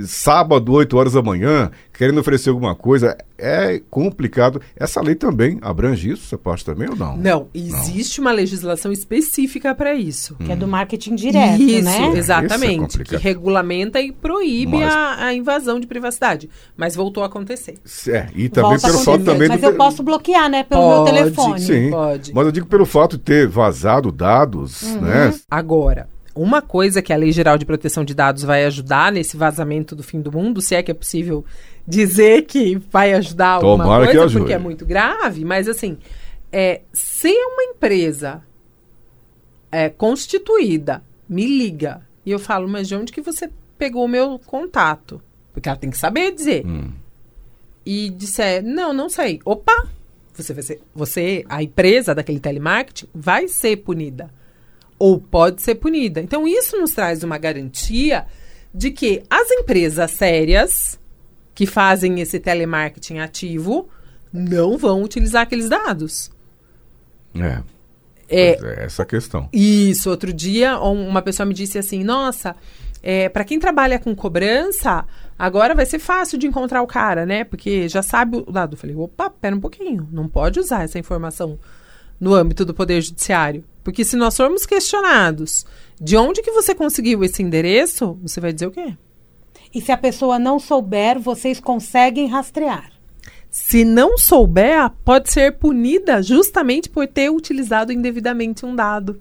sábado, 0.04 0.72
oito 0.72 0.96
horas 0.96 1.14
da 1.14 1.22
manhã, 1.22 1.70
querendo 1.92 2.18
oferecer 2.18 2.50
alguma 2.50 2.74
coisa. 2.74 3.16
É 3.42 3.80
complicado. 3.90 4.60
Essa 4.76 5.00
lei 5.00 5.14
também 5.14 5.58
abrange 5.62 6.10
isso, 6.10 6.24
essa 6.26 6.36
parte 6.36 6.62
também 6.64 6.90
ou 6.90 6.96
não? 6.96 7.16
Não, 7.16 7.48
existe 7.54 8.20
uma 8.20 8.32
legislação 8.32 8.92
específica 8.92 9.74
para 9.74 9.94
isso. 9.94 10.34
Que 10.36 10.52
é 10.52 10.56
do 10.56 10.68
marketing 10.68 11.14
direto, 11.14 11.62
isso, 11.62 11.84
né? 11.84 11.90
Isso 12.08 12.16
é 12.16 12.18
exatamente. 12.18 12.98
que 13.02 13.16
regulamenta 13.16 13.98
e 14.00 14.12
proíbe 14.12 14.76
Mas- 14.78 14.92
a, 14.94 15.24
a 15.26 15.34
invasão 15.34 15.80
de 15.80 15.86
privacidade. 15.86 16.50
Mas 16.76 16.94
voltou 16.94 17.22
a 17.22 17.26
acontecer. 17.26 17.78
É, 18.08 18.28
e 18.34 18.48
também 18.50 18.72
Volta 18.78 18.86
pelo 18.88 18.98
fato 18.98 19.24
também 19.24 19.48
Mas 19.48 19.60
do 19.60 19.66
eu 19.68 19.74
posso 19.74 20.02
bloquear, 20.02 20.50
né? 20.50 20.62
Pelo 20.62 20.86
meu 20.86 21.04
telefone. 21.04 21.60
Sim, 21.60 21.90
Pode. 21.90 22.34
mas 22.34 22.44
eu 22.46 22.52
digo 22.52 22.66
pelo 22.66 22.84
fato 22.84 23.16
de 23.16 23.22
ter 23.22 23.48
vazado 23.48 24.12
dados, 24.12 24.82
Uhum. 24.82 25.00
né? 25.00 25.34
Agora, 25.50 26.08
uma 26.34 26.62
coisa 26.62 27.02
que 27.02 27.12
a 27.12 27.16
Lei 27.16 27.32
Geral 27.32 27.58
de 27.58 27.64
Proteção 27.64 28.04
de 28.04 28.14
Dados 28.14 28.42
vai 28.42 28.64
ajudar 28.64 29.12
nesse 29.12 29.36
vazamento 29.36 29.96
do 29.96 30.02
fim 30.02 30.20
do 30.20 30.30
mundo, 30.32 30.60
se 30.60 30.74
é 30.74 30.82
que 30.82 30.90
é 30.90 30.94
possível 30.94 31.44
dizer 31.86 32.42
que 32.42 32.76
vai 32.90 33.12
ajudar 33.14 33.54
alguma 33.54 33.84
Tomara 33.84 34.06
que 34.06 34.12
coisa, 34.12 34.24
ajude. 34.24 34.38
porque 34.38 34.52
é 34.52 34.58
muito 34.58 34.86
grave, 34.86 35.44
mas 35.44 35.68
assim, 35.68 35.98
é, 36.52 36.82
se 36.92 37.32
uma 37.32 37.64
empresa 37.64 38.42
é, 39.70 39.88
constituída 39.88 41.02
me 41.28 41.46
liga 41.46 42.02
e 42.24 42.30
eu 42.30 42.38
falo, 42.38 42.68
mas 42.68 42.88
de 42.88 42.94
onde 42.94 43.12
que 43.12 43.20
você 43.20 43.50
pegou 43.78 44.04
o 44.04 44.08
meu 44.08 44.38
contato? 44.38 45.22
Porque 45.52 45.68
ela 45.68 45.78
tem 45.78 45.90
que 45.90 45.98
saber 45.98 46.32
dizer. 46.32 46.64
Hum. 46.66 46.92
E 47.84 48.10
disser, 48.10 48.62
não, 48.62 48.92
não 48.92 49.08
sei. 49.08 49.40
Opa! 49.44 49.88
Você 50.34 50.62
ser, 50.62 50.80
você, 50.94 51.44
a 51.48 51.62
empresa 51.62 52.14
daquele 52.14 52.38
telemarketing, 52.40 53.08
vai 53.14 53.48
ser 53.48 53.76
punida. 53.78 54.30
Ou 55.00 55.18
pode 55.18 55.62
ser 55.62 55.74
punida. 55.76 56.20
Então, 56.20 56.46
isso 56.46 56.78
nos 56.78 56.92
traz 56.92 57.24
uma 57.24 57.38
garantia 57.38 58.26
de 58.72 58.92
que 58.92 59.22
as 59.28 59.50
empresas 59.50 60.10
sérias 60.12 61.00
que 61.54 61.66
fazem 61.66 62.20
esse 62.20 62.38
telemarketing 62.38 63.18
ativo 63.18 63.88
não 64.32 64.78
vão 64.78 65.02
utilizar 65.02 65.42
aqueles 65.42 65.68
dados. 65.68 66.30
É. 67.34 67.62
É, 68.28 68.50
é, 68.52 68.84
essa 68.84 69.02
a 69.02 69.06
questão. 69.06 69.48
isso, 69.52 70.08
outro 70.08 70.32
dia 70.32 70.80
um- 70.80 71.08
uma 71.08 71.20
pessoa 71.20 71.44
me 71.44 71.52
disse 71.52 71.78
assim, 71.78 72.04
nossa, 72.04 72.54
é, 73.02 73.28
para 73.28 73.42
quem 73.44 73.58
trabalha 73.58 73.98
com 73.98 74.14
cobrança, 74.14 75.04
agora 75.36 75.74
vai 75.74 75.84
ser 75.84 75.98
fácil 75.98 76.38
de 76.38 76.46
encontrar 76.46 76.80
o 76.82 76.86
cara, 76.86 77.26
né? 77.26 77.42
Porque 77.42 77.88
já 77.88 78.02
sabe 78.02 78.36
o 78.36 78.52
dado. 78.52 78.74
Eu 78.74 78.78
falei, 78.78 78.94
opa, 78.94 79.30
pera 79.30 79.56
um 79.56 79.60
pouquinho, 79.60 80.08
não 80.12 80.28
pode 80.28 80.60
usar 80.60 80.84
essa 80.84 80.98
informação 80.98 81.58
no 82.20 82.32
âmbito 82.34 82.64
do 82.64 82.72
Poder 82.74 83.00
Judiciário. 83.00 83.64
Porque 83.82 84.04
se 84.04 84.16
nós 84.16 84.36
formos 84.36 84.66
questionados 84.66 85.64
de 86.00 86.16
onde 86.16 86.42
que 86.42 86.50
você 86.50 86.74
conseguiu 86.74 87.22
esse 87.24 87.42
endereço, 87.42 88.18
você 88.22 88.40
vai 88.40 88.52
dizer 88.52 88.66
o 88.66 88.70
quê? 88.70 88.94
E 89.72 89.80
se 89.80 89.92
a 89.92 89.96
pessoa 89.96 90.38
não 90.38 90.58
souber, 90.58 91.18
vocês 91.18 91.60
conseguem 91.60 92.26
rastrear. 92.26 92.90
Se 93.50 93.84
não 93.84 94.16
souber, 94.16 94.90
pode 95.04 95.30
ser 95.32 95.58
punida 95.58 96.22
justamente 96.22 96.88
por 96.88 97.06
ter 97.06 97.30
utilizado 97.30 97.92
indevidamente 97.92 98.64
um 98.64 98.74
dado. 98.74 99.20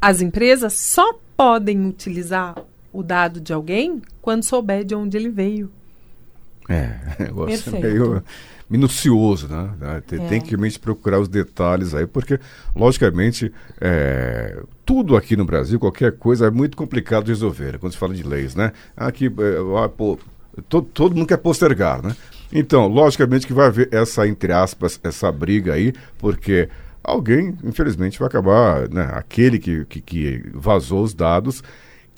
As 0.00 0.20
empresas 0.20 0.74
só 0.74 1.18
podem 1.36 1.86
utilizar 1.86 2.56
o 2.92 3.02
dado 3.02 3.40
de 3.40 3.52
alguém 3.52 4.00
quando 4.22 4.44
souber 4.44 4.84
de 4.84 4.94
onde 4.94 5.16
ele 5.16 5.28
veio. 5.28 5.70
É, 6.68 6.98
negócio 7.24 7.72
Perfeito. 7.72 7.86
meio 7.86 8.22
minucioso, 8.68 9.48
né? 9.48 9.70
né? 9.80 10.02
Tem, 10.06 10.22
É. 10.22 10.28
tem 10.28 10.40
que 10.40 10.50
realmente 10.50 10.78
procurar 10.78 11.18
os 11.18 11.28
detalhes 11.28 11.94
aí, 11.94 12.06
porque, 12.06 12.38
logicamente, 12.74 13.52
é, 13.80 14.60
tudo 14.84 15.16
aqui 15.16 15.36
no 15.36 15.44
Brasil, 15.44 15.78
qualquer 15.78 16.12
coisa, 16.12 16.46
é 16.46 16.50
muito 16.50 16.76
complicado 16.76 17.24
de 17.24 17.32
resolver, 17.32 17.78
quando 17.78 17.92
se 17.92 17.98
fala 17.98 18.14
de 18.14 18.22
leis, 18.22 18.54
né? 18.54 18.72
Aqui, 18.96 19.26
é, 19.26 19.82
ah, 19.84 19.88
pô, 19.88 20.18
todo, 20.68 20.86
todo 20.92 21.16
mundo 21.16 21.26
quer 21.26 21.38
postergar, 21.38 22.02
né? 22.02 22.14
Então, 22.52 22.86
logicamente 22.86 23.46
que 23.46 23.52
vai 23.52 23.66
haver 23.66 23.88
essa, 23.92 24.26
entre 24.26 24.52
aspas, 24.52 24.98
essa 25.02 25.30
briga 25.30 25.74
aí, 25.74 25.92
porque 26.18 26.68
alguém, 27.04 27.56
infelizmente, 27.64 28.18
vai 28.18 28.28
acabar, 28.28 28.88
né? 28.88 29.10
Aquele 29.12 29.58
que, 29.58 29.84
que, 29.86 30.00
que 30.00 30.42
vazou 30.54 31.02
os 31.02 31.14
dados, 31.14 31.62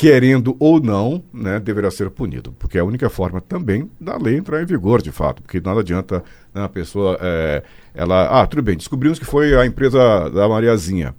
querendo 0.01 0.57
ou 0.59 0.81
não, 0.81 1.23
né, 1.31 1.61
deverá 1.61 1.91
ser 1.91 2.09
punido, 2.09 2.55
porque 2.59 2.79
é 2.79 2.81
a 2.81 2.85
única 2.85 3.11
forma 3.11 3.39
também 3.39 3.91
da 4.01 4.17
lei 4.17 4.39
entrar 4.39 4.63
em 4.63 4.65
vigor, 4.65 5.03
de 5.03 5.13
fato, 5.13 5.43
porque 5.43 5.61
nada 5.61 5.81
adianta 5.81 6.25
né, 6.55 6.65
a 6.65 6.71
pessoa, 6.71 7.19
é, 7.21 7.63
ela, 7.93 8.41
ah, 8.41 8.47
tudo 8.47 8.63
bem, 8.63 8.79
descobrimos 8.79 9.19
que 9.19 9.27
foi 9.27 9.55
a 9.55 9.67
empresa 9.67 10.31
da 10.31 10.49
Mariazinha, 10.49 11.15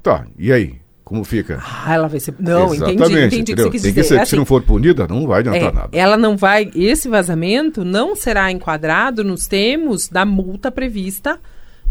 tá, 0.00 0.24
e 0.38 0.52
aí, 0.52 0.76
como 1.02 1.24
fica? 1.24 1.60
Ah, 1.60 1.92
ela 1.92 2.06
vai 2.06 2.20
ser. 2.20 2.36
Não, 2.38 2.72
entendi, 2.72 2.92
Exatamente, 2.92 3.34
entendi 3.34 3.44
que 3.46 3.52
entendeu? 3.52 3.64
você 3.64 3.70
quis 3.72 3.82
dizer. 3.82 3.94
que 3.94 4.02
ser, 4.04 4.14
É 4.14 4.16
se 4.18 4.22
assim, 4.22 4.36
não 4.36 4.46
for 4.46 4.62
punida, 4.62 5.08
não 5.08 5.26
vai 5.26 5.40
adiantar 5.40 5.62
é, 5.62 5.72
nada. 5.72 5.88
ela 5.90 6.16
não 6.16 6.36
vai. 6.36 6.70
Esse 6.72 7.08
vazamento 7.08 7.84
não 7.84 8.14
será 8.14 8.48
enquadrado 8.52 9.24
nos 9.24 9.48
termos 9.48 10.08
da 10.08 10.24
multa 10.24 10.70
prevista 10.70 11.40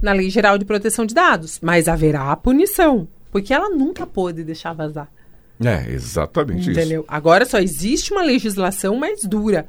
na 0.01 0.13
Lei 0.13 0.29
Geral 0.29 0.57
de 0.57 0.63
Proteção 0.63 1.05
de 1.05 1.13
Dados, 1.13 1.59
mas 1.61 1.89
haverá 1.89 2.33
punição, 2.37 3.09
porque 3.29 3.53
ela 3.53 3.69
nunca 3.69 4.07
pôde 4.07 4.41
deixar 4.41 4.71
vazar. 4.71 5.09
É, 5.63 5.91
exatamente 5.91 6.71
isso. 6.71 6.79
Entendeu? 6.79 7.05
Agora 7.07 7.45
só 7.45 7.59
existe 7.59 8.11
uma 8.13 8.21
legislação 8.23 8.95
mais 8.95 9.23
dura. 9.23 9.67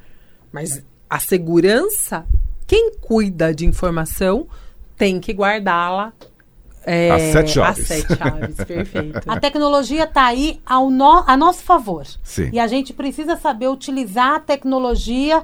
Mas 0.52 0.82
a 1.08 1.18
segurança, 1.18 2.24
quem 2.66 2.92
cuida 3.00 3.52
de 3.54 3.66
informação 3.66 4.46
tem 4.96 5.18
que 5.20 5.32
guardá-la. 5.32 6.12
é, 6.84 7.10
Às 7.10 7.22
sete 7.32 7.60
às 7.60 7.76
chaves. 7.76 7.86
sete 7.86 8.16
chaves, 8.16 8.56
perfeito. 8.64 9.20
A 9.30 9.38
tecnologia 9.40 10.04
está 10.04 10.26
aí 10.26 10.60
ao 10.64 10.90
no- 10.90 11.24
a 11.26 11.36
nosso 11.36 11.62
favor. 11.62 12.06
Sim. 12.22 12.50
E 12.52 12.58
a 12.60 12.66
gente 12.66 12.92
precisa 12.92 13.36
saber 13.36 13.68
utilizar 13.68 14.34
a 14.34 14.40
tecnologia 14.40 15.42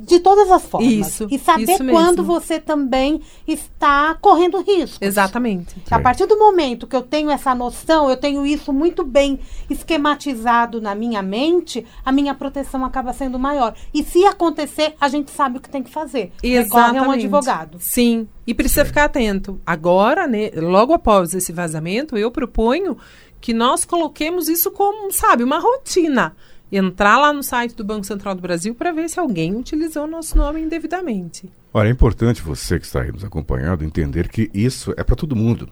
de 0.00 0.20
todas 0.20 0.50
as 0.50 0.64
formas. 0.64 0.90
Isso, 0.90 1.28
E 1.30 1.38
saber 1.38 1.72
isso 1.72 1.84
mesmo. 1.84 1.98
quando 1.98 2.22
você 2.24 2.58
também 2.60 3.20
está 3.46 4.14
correndo 4.20 4.60
risco. 4.60 5.02
Exatamente. 5.04 5.74
A 5.90 5.98
partir 5.98 6.26
do 6.26 6.38
momento 6.38 6.86
que 6.86 6.96
eu 6.96 7.02
tenho 7.02 7.30
essa 7.30 7.54
noção, 7.54 8.08
eu 8.08 8.16
tenho 8.16 8.46
isso 8.46 8.72
muito 8.72 9.04
bem 9.04 9.38
esquematizado 9.68 10.80
na 10.80 10.94
minha 10.94 11.22
mente, 11.22 11.84
a 12.04 12.12
minha 12.12 12.34
proteção 12.34 12.84
acaba 12.84 13.12
sendo 13.12 13.38
maior. 13.38 13.74
E 13.92 14.02
se 14.02 14.24
acontecer, 14.24 14.94
a 15.00 15.08
gente 15.08 15.30
sabe 15.30 15.58
o 15.58 15.60
que 15.60 15.68
tem 15.68 15.82
que 15.82 15.90
fazer. 15.90 16.32
Recorre 16.42 16.98
a 16.98 17.02
um 17.02 17.10
advogado. 17.10 17.78
Sim, 17.80 18.28
e 18.46 18.54
precisa 18.54 18.84
ficar 18.84 19.04
atento. 19.04 19.60
Agora, 19.66 20.26
né, 20.26 20.50
logo 20.56 20.92
após 20.92 21.34
esse 21.34 21.52
vazamento, 21.52 22.16
eu 22.16 22.30
proponho 22.30 22.96
que 23.40 23.52
nós 23.52 23.84
coloquemos 23.84 24.48
isso 24.48 24.70
como, 24.70 25.12
sabe, 25.12 25.44
uma 25.44 25.58
rotina. 25.58 26.34
Entrar 26.70 27.18
lá 27.18 27.32
no 27.32 27.42
site 27.42 27.74
do 27.74 27.84
Banco 27.84 28.04
Central 28.04 28.34
do 28.34 28.42
Brasil 28.42 28.74
para 28.74 28.92
ver 28.92 29.08
se 29.08 29.18
alguém 29.18 29.56
utilizou 29.56 30.04
o 30.04 30.06
nosso 30.06 30.36
nome 30.36 30.60
indevidamente. 30.60 31.50
Olha, 31.72 31.88
é 31.88 31.90
importante 31.90 32.42
você 32.42 32.78
que 32.78 32.84
está 32.84 33.02
aí 33.02 33.10
nos 33.10 33.24
acompanhando 33.24 33.84
entender 33.84 34.28
que 34.28 34.50
isso 34.52 34.92
é 34.96 35.02
para 35.02 35.16
todo 35.16 35.34
mundo. 35.34 35.68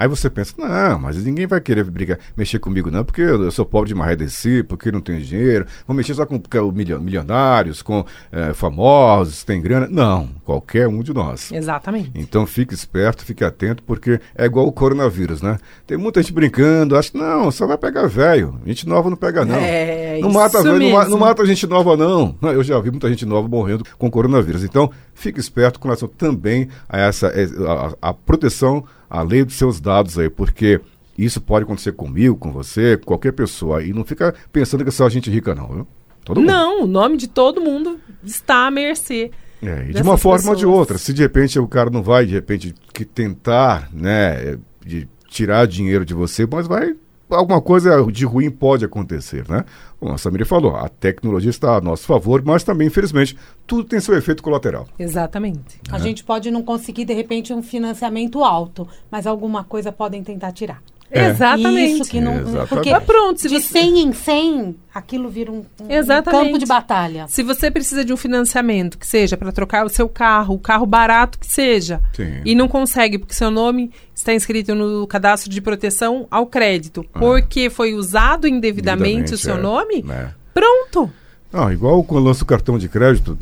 Aí 0.00 0.08
você 0.08 0.30
pensa, 0.30 0.54
não, 0.56 0.98
mas 0.98 1.22
ninguém 1.22 1.46
vai 1.46 1.60
querer 1.60 1.84
brigar, 1.84 2.18
mexer 2.34 2.58
comigo 2.58 2.90
não, 2.90 3.04
porque 3.04 3.20
eu 3.20 3.50
sou 3.50 3.66
pobre 3.66 3.88
de 3.88 3.94
marredeci, 3.94 4.62
porque 4.62 4.90
não 4.90 5.02
tenho 5.02 5.20
dinheiro, 5.20 5.66
vou 5.86 5.94
mexer 5.94 6.14
só 6.14 6.24
com 6.24 6.40
com 6.40 6.72
milio- 6.72 6.98
milionários, 6.98 7.82
com 7.82 8.02
eh, 8.32 8.54
famosos, 8.54 9.44
tem 9.44 9.60
grana. 9.60 9.86
Não, 9.90 10.28
qualquer 10.42 10.88
um 10.88 11.02
de 11.02 11.12
nós. 11.12 11.52
Exatamente. 11.52 12.12
Então 12.14 12.46
fique 12.46 12.72
esperto, 12.72 13.22
fique 13.26 13.44
atento, 13.44 13.82
porque 13.82 14.18
é 14.34 14.46
igual 14.46 14.66
o 14.66 14.72
coronavírus, 14.72 15.42
né? 15.42 15.58
Tem 15.86 15.98
muita 15.98 16.22
gente 16.22 16.32
brincando, 16.32 16.96
acha 16.96 17.12
que 17.12 17.18
não, 17.18 17.50
só 17.50 17.66
vai 17.66 17.76
pegar 17.76 18.06
velho. 18.06 18.58
Gente 18.64 18.88
nova 18.88 19.10
não 19.10 19.16
pega, 19.18 19.44
não. 19.44 19.56
É, 19.56 20.18
não 20.22 20.30
mata 20.32 20.58
isso 20.60 20.72
velho, 20.72 20.90
não, 20.90 21.08
não 21.10 21.18
mata 21.18 21.44
gente 21.44 21.66
nova, 21.66 21.94
não. 21.96 22.34
Eu 22.50 22.62
já 22.64 22.80
vi 22.80 22.90
muita 22.90 23.08
gente 23.10 23.26
nova 23.26 23.46
morrendo 23.46 23.84
com 23.98 24.10
coronavírus. 24.10 24.64
Então, 24.64 24.90
fique 25.14 25.38
esperto 25.38 25.78
com 25.78 25.88
relação 25.88 26.08
também 26.08 26.68
a 26.88 26.98
essa 26.98 27.26
eh, 27.28 27.46
a- 27.68 28.08
a 28.10 28.14
proteção, 28.14 28.82
a 29.10 29.22
lei 29.22 29.44
dos 29.44 29.56
seus 29.56 29.80
dados 29.80 30.16
aí, 30.18 30.30
porque 30.30 30.80
isso 31.18 31.40
pode 31.40 31.64
acontecer 31.64 31.92
comigo, 31.92 32.36
com 32.36 32.52
você, 32.52 32.96
qualquer 32.96 33.32
pessoa. 33.32 33.82
E 33.82 33.92
não 33.92 34.04
fica 34.04 34.34
pensando 34.52 34.84
que 34.84 34.88
é 34.88 34.92
só 34.92 35.08
gente 35.08 35.28
rica, 35.28 35.54
não, 35.54 35.66
viu? 35.66 35.88
Todo 36.24 36.40
mundo. 36.40 36.46
Não, 36.46 36.84
o 36.84 36.86
nome 36.86 37.16
de 37.16 37.26
todo 37.26 37.60
mundo 37.60 37.98
está 38.22 38.66
à 38.66 38.70
mercê. 38.70 39.30
É, 39.62 39.86
e 39.90 39.92
de 39.92 40.02
uma 40.02 40.16
forma 40.16 40.50
ou 40.50 40.54
de 40.54 40.62
pessoas. 40.62 40.78
outra. 40.78 40.98
Se 40.98 41.12
de 41.12 41.22
repente 41.22 41.58
o 41.58 41.68
cara 41.68 41.90
não 41.90 42.02
vai, 42.02 42.24
de 42.24 42.32
repente, 42.32 42.74
que 42.94 43.04
tentar, 43.04 43.90
né, 43.92 44.56
de 44.84 45.08
tirar 45.28 45.66
dinheiro 45.66 46.04
de 46.04 46.14
você, 46.14 46.46
mas 46.50 46.66
vai. 46.66 46.94
Alguma 47.30 47.60
coisa 47.60 48.04
de 48.10 48.24
ruim 48.24 48.50
pode 48.50 48.84
acontecer, 48.84 49.48
né? 49.48 49.64
Como 49.98 50.12
a 50.12 50.18
Samira 50.18 50.44
falou, 50.44 50.76
a 50.76 50.88
tecnologia 50.88 51.50
está 51.50 51.76
a 51.76 51.80
nosso 51.80 52.04
favor, 52.04 52.42
mas 52.44 52.64
também, 52.64 52.88
infelizmente, 52.88 53.36
tudo 53.66 53.84
tem 53.84 54.00
seu 54.00 54.16
efeito 54.16 54.42
colateral. 54.42 54.86
Exatamente. 54.98 55.80
A 55.90 55.98
gente 55.98 56.24
pode 56.24 56.50
não 56.50 56.62
conseguir, 56.62 57.04
de 57.04 57.14
repente, 57.14 57.52
um 57.52 57.62
financiamento 57.62 58.42
alto, 58.42 58.88
mas 59.10 59.26
alguma 59.26 59.64
coisa 59.64 59.92
podem 59.92 60.22
tentar 60.22 60.52
tirar. 60.52 60.82
É. 61.10 61.30
Exatamente. 61.30 62.02
Isso 62.02 62.10
que 62.10 62.20
não. 62.20 62.34
Exatamente. 62.40 62.68
Porque 62.68 62.90
Mas 62.92 63.04
pronto, 63.04 63.40
se 63.40 63.48
de 63.48 63.60
você- 63.60 63.80
100 63.80 63.98
em 64.00 64.12
100, 64.12 64.76
aquilo 64.94 65.28
vira 65.28 65.50
um, 65.50 65.64
um 65.80 65.90
Exatamente. 65.90 66.44
campo 66.44 66.58
de 66.58 66.66
batalha. 66.66 67.26
Se 67.28 67.42
você 67.42 67.70
precisa 67.70 68.04
de 68.04 68.12
um 68.12 68.16
financiamento, 68.16 68.96
que 68.96 69.06
seja 69.06 69.36
para 69.36 69.50
trocar 69.50 69.84
o 69.84 69.88
seu 69.88 70.08
carro, 70.08 70.54
o 70.54 70.58
carro 70.58 70.86
barato 70.86 71.38
que 71.38 71.46
seja, 71.46 72.00
Sim. 72.14 72.40
e 72.44 72.54
não 72.54 72.68
consegue 72.68 73.18
porque 73.18 73.34
seu 73.34 73.50
nome 73.50 73.90
está 74.14 74.32
inscrito 74.32 74.74
no 74.74 75.06
cadastro 75.06 75.50
de 75.50 75.60
proteção 75.60 76.28
ao 76.30 76.46
crédito, 76.46 77.04
porque 77.12 77.68
foi 77.70 77.94
usado 77.94 78.46
indevidamente, 78.46 79.34
o 79.34 79.38
seu 79.38 79.56
é, 79.56 79.60
nome, 79.60 80.02
né? 80.02 80.32
pronto. 80.54 81.10
Não, 81.52 81.72
igual 81.72 82.04
quando 82.04 82.20
eu 82.20 82.26
lanço 82.26 82.44
o 82.44 82.46
cartão 82.46 82.78
de 82.78 82.88
crédito, 82.88 83.36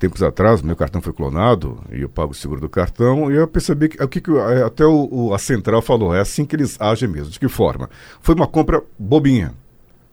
tempos 0.00 0.22
atrás, 0.22 0.62
meu 0.62 0.74
cartão 0.74 1.00
foi 1.00 1.12
clonado 1.12 1.78
e 1.92 2.00
eu 2.00 2.08
pago 2.08 2.32
o 2.32 2.34
seguro 2.34 2.60
do 2.60 2.68
cartão 2.68 3.30
e 3.30 3.36
eu 3.36 3.46
percebi 3.46 3.88
que, 3.90 4.02
o 4.02 4.08
que, 4.08 4.20
que 4.20 4.30
eh, 4.32 4.62
até 4.64 4.84
o, 4.84 5.08
o- 5.10 5.34
a 5.34 5.38
central 5.38 5.80
falou, 5.82 6.14
é 6.14 6.20
assim 6.20 6.44
que 6.44 6.56
eles 6.56 6.76
agem 6.80 7.08
mesmo. 7.08 7.30
De 7.30 7.38
que 7.38 7.48
forma? 7.48 7.88
Foi 8.20 8.34
uma 8.34 8.46
compra 8.46 8.82
bobinha. 8.98 9.52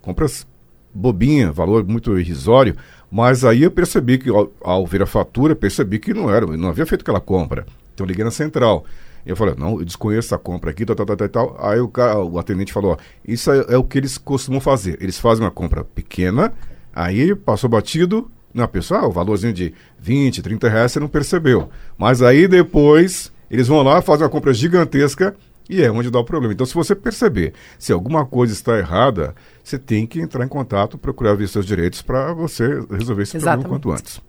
Compras 0.01 0.45
bobinha, 0.93 1.51
valor 1.51 1.85
muito 1.87 2.17
irrisório, 2.19 2.75
mas 3.09 3.43
aí 3.45 3.63
eu 3.63 3.71
percebi 3.71 4.17
que 4.17 4.29
ao, 4.29 4.51
ao 4.61 4.85
ver 4.85 5.01
a 5.03 5.05
fatura, 5.05 5.55
percebi 5.55 5.99
que 5.99 6.13
não 6.13 6.29
era, 6.29 6.45
não 6.45 6.69
havia 6.69 6.85
feito 6.85 7.01
aquela 7.01 7.19
compra. 7.21 7.65
Então 7.93 8.05
eu 8.05 8.09
liguei 8.09 8.25
na 8.25 8.31
central. 8.31 8.85
E 9.25 9.29
eu 9.29 9.35
falei, 9.35 9.55
não, 9.57 9.79
eu 9.79 9.85
desconheço 9.85 10.27
essa 10.27 10.37
compra 10.37 10.71
aqui, 10.71 10.85
tal, 10.85 10.95
tal, 10.95 11.05
tal, 11.05 11.29
tal. 11.29 11.57
Aí 11.59 11.79
o, 11.79 11.87
cara, 11.87 12.19
o 12.23 12.37
atendente 12.39 12.71
falou, 12.71 12.97
isso 13.27 13.51
é, 13.51 13.65
é 13.69 13.77
o 13.77 13.83
que 13.83 13.97
eles 13.97 14.17
costumam 14.17 14.61
fazer. 14.61 14.97
Eles 15.01 15.17
fazem 15.19 15.43
uma 15.43 15.51
compra 15.51 15.83
pequena, 15.83 16.53
aí 16.93 17.35
passou 17.35 17.69
batido, 17.69 18.29
na 18.57 18.67
pessoa, 18.67 19.07
o 19.07 19.11
valorzinho 19.11 19.53
de 19.53 19.73
20, 19.99 20.41
30 20.41 20.69
reais 20.69 20.91
você 20.91 20.99
não 20.99 21.07
percebeu. 21.07 21.69
Mas 21.97 22.21
aí 22.21 22.47
depois 22.47 23.31
eles 23.49 23.67
vão 23.67 23.81
lá, 23.81 24.01
fazem 24.01 24.23
uma 24.23 24.29
compra 24.29 24.53
gigantesca 24.53 25.35
e 25.69 25.81
é 25.81 25.91
onde 25.91 26.09
dá 26.09 26.19
o 26.19 26.23
problema. 26.23 26.53
Então, 26.53 26.65
se 26.65 26.73
você 26.73 26.95
perceber 26.95 27.53
se 27.77 27.91
alguma 27.91 28.25
coisa 28.25 28.53
está 28.53 28.77
errada, 28.77 29.35
você 29.63 29.77
tem 29.77 30.05
que 30.05 30.19
entrar 30.19 30.43
em 30.45 30.47
contato, 30.47 30.97
procurar 30.97 31.35
ver 31.35 31.47
seus 31.47 31.65
direitos 31.65 32.01
para 32.01 32.33
você 32.33 32.81
resolver 32.91 33.23
esse 33.23 33.37
Exatamente. 33.37 33.67
problema 33.67 33.69
quanto 33.69 33.91
antes. 33.91 34.21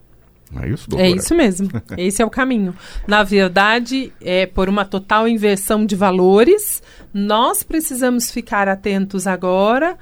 Não 0.51 0.63
é 0.63 0.69
isso, 0.69 0.89
doutora? 0.89 1.09
É 1.09 1.11
isso 1.11 1.35
mesmo. 1.35 1.69
Esse 1.95 2.23
é 2.23 2.25
o 2.25 2.29
caminho. 2.29 2.73
Na 3.07 3.21
verdade, 3.21 4.11
é 4.19 4.47
por 4.47 4.67
uma 4.67 4.83
total 4.83 5.27
inversão 5.27 5.85
de 5.85 5.95
valores, 5.95 6.81
nós 7.13 7.61
precisamos 7.61 8.31
ficar 8.31 8.67
atentos 8.67 9.27
agora 9.27 9.95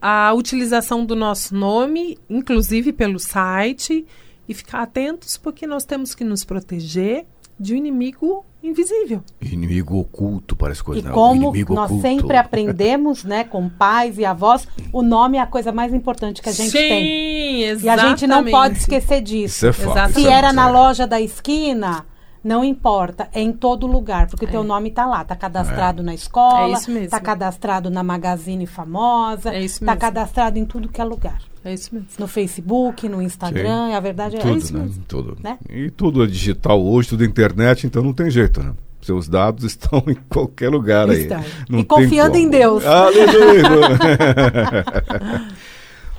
à 0.00 0.32
utilização 0.34 1.04
do 1.04 1.14
nosso 1.16 1.54
nome, 1.54 2.18
inclusive 2.28 2.92
pelo 2.92 3.18
site, 3.18 4.06
e 4.48 4.54
ficar 4.54 4.82
atentos 4.82 5.36
porque 5.36 5.66
nós 5.66 5.84
temos 5.84 6.14
que 6.14 6.24
nos 6.24 6.44
proteger 6.44 7.26
de 7.58 7.72
um 7.74 7.76
inimigo 7.76 8.44
invisível. 8.62 9.22
Inimigo 9.40 9.98
oculto, 9.98 10.54
parece 10.54 10.82
coisa 10.82 11.00
E 11.00 11.04
não. 11.04 11.12
como 11.12 11.44
Inimigo 11.44 11.74
nós 11.74 11.86
oculto. 11.90 12.02
sempre 12.02 12.36
aprendemos, 12.36 13.24
né, 13.24 13.44
com 13.44 13.68
pais 13.68 14.18
e 14.18 14.24
avós, 14.24 14.66
o 14.92 15.02
nome 15.02 15.38
é 15.38 15.40
a 15.40 15.46
coisa 15.46 15.72
mais 15.72 15.94
importante 15.94 16.42
que 16.42 16.48
a 16.48 16.52
gente 16.52 16.70
Sim, 16.70 16.78
tem. 16.78 17.62
exatamente. 17.62 17.84
E 17.86 17.88
a 17.88 18.08
gente 18.08 18.26
não 18.26 18.44
pode 18.44 18.78
esquecer 18.78 19.22
disso. 19.22 19.54
Isso 19.56 19.66
é 19.66 19.72
fato. 19.72 20.12
Se 20.14 20.26
é 20.26 20.30
era 20.30 20.52
na 20.52 20.68
loja 20.68 21.06
da 21.06 21.20
esquina, 21.20 22.04
não 22.46 22.64
importa, 22.64 23.28
é 23.34 23.40
em 23.40 23.52
todo 23.52 23.86
lugar, 23.86 24.28
porque 24.28 24.46
teu 24.46 24.62
nome 24.62 24.90
tá 24.92 25.04
lá, 25.04 25.24
tá 25.24 25.34
cadastrado 25.34 26.02
na 26.02 26.14
escola, 26.14 26.68
É 26.68 26.78
isso 26.78 26.90
mesmo. 26.90 27.10
tá 27.10 27.18
cadastrado 27.20 27.90
na 27.90 28.02
Magazine 28.04 28.66
famosa, 28.66 29.52
É 29.52 29.60
isso 29.60 29.80
tá 29.80 29.86
mesmo. 29.86 30.00
cadastrado 30.00 30.58
em 30.58 30.64
tudo 30.64 30.88
que 30.88 31.00
é 31.00 31.04
lugar. 31.04 31.38
É 31.64 31.74
isso 31.74 31.92
mesmo. 31.92 32.08
No 32.18 32.28
Facebook, 32.28 33.08
no 33.08 33.20
Instagram, 33.20 33.92
a 33.96 33.98
verdade 33.98 34.36
é 34.36 34.38
Tudo, 34.38 34.56
isso 34.58 34.72
né? 34.76 34.84
mesmo. 34.84 35.02
Tudo. 35.08 35.36
né? 35.42 35.58
E 35.68 35.90
tudo 35.90 36.22
é 36.22 36.26
digital 36.28 36.80
hoje, 36.80 37.08
tudo 37.08 37.24
é 37.24 37.26
internet, 37.26 37.86
então 37.86 38.02
não 38.02 38.12
tem 38.12 38.30
jeito, 38.30 38.62
né? 38.62 38.72
Seus 39.02 39.28
dados 39.28 39.64
estão 39.66 40.02
em 40.06 40.14
qualquer 40.28 40.68
lugar 40.70 41.10
aí. 41.10 41.28
Não 41.68 41.80
E 41.80 41.84
confiando 41.84 42.32
como. 42.32 42.44
em 42.44 42.48
Deus. 42.48 42.84
Aleluia! 42.86 43.62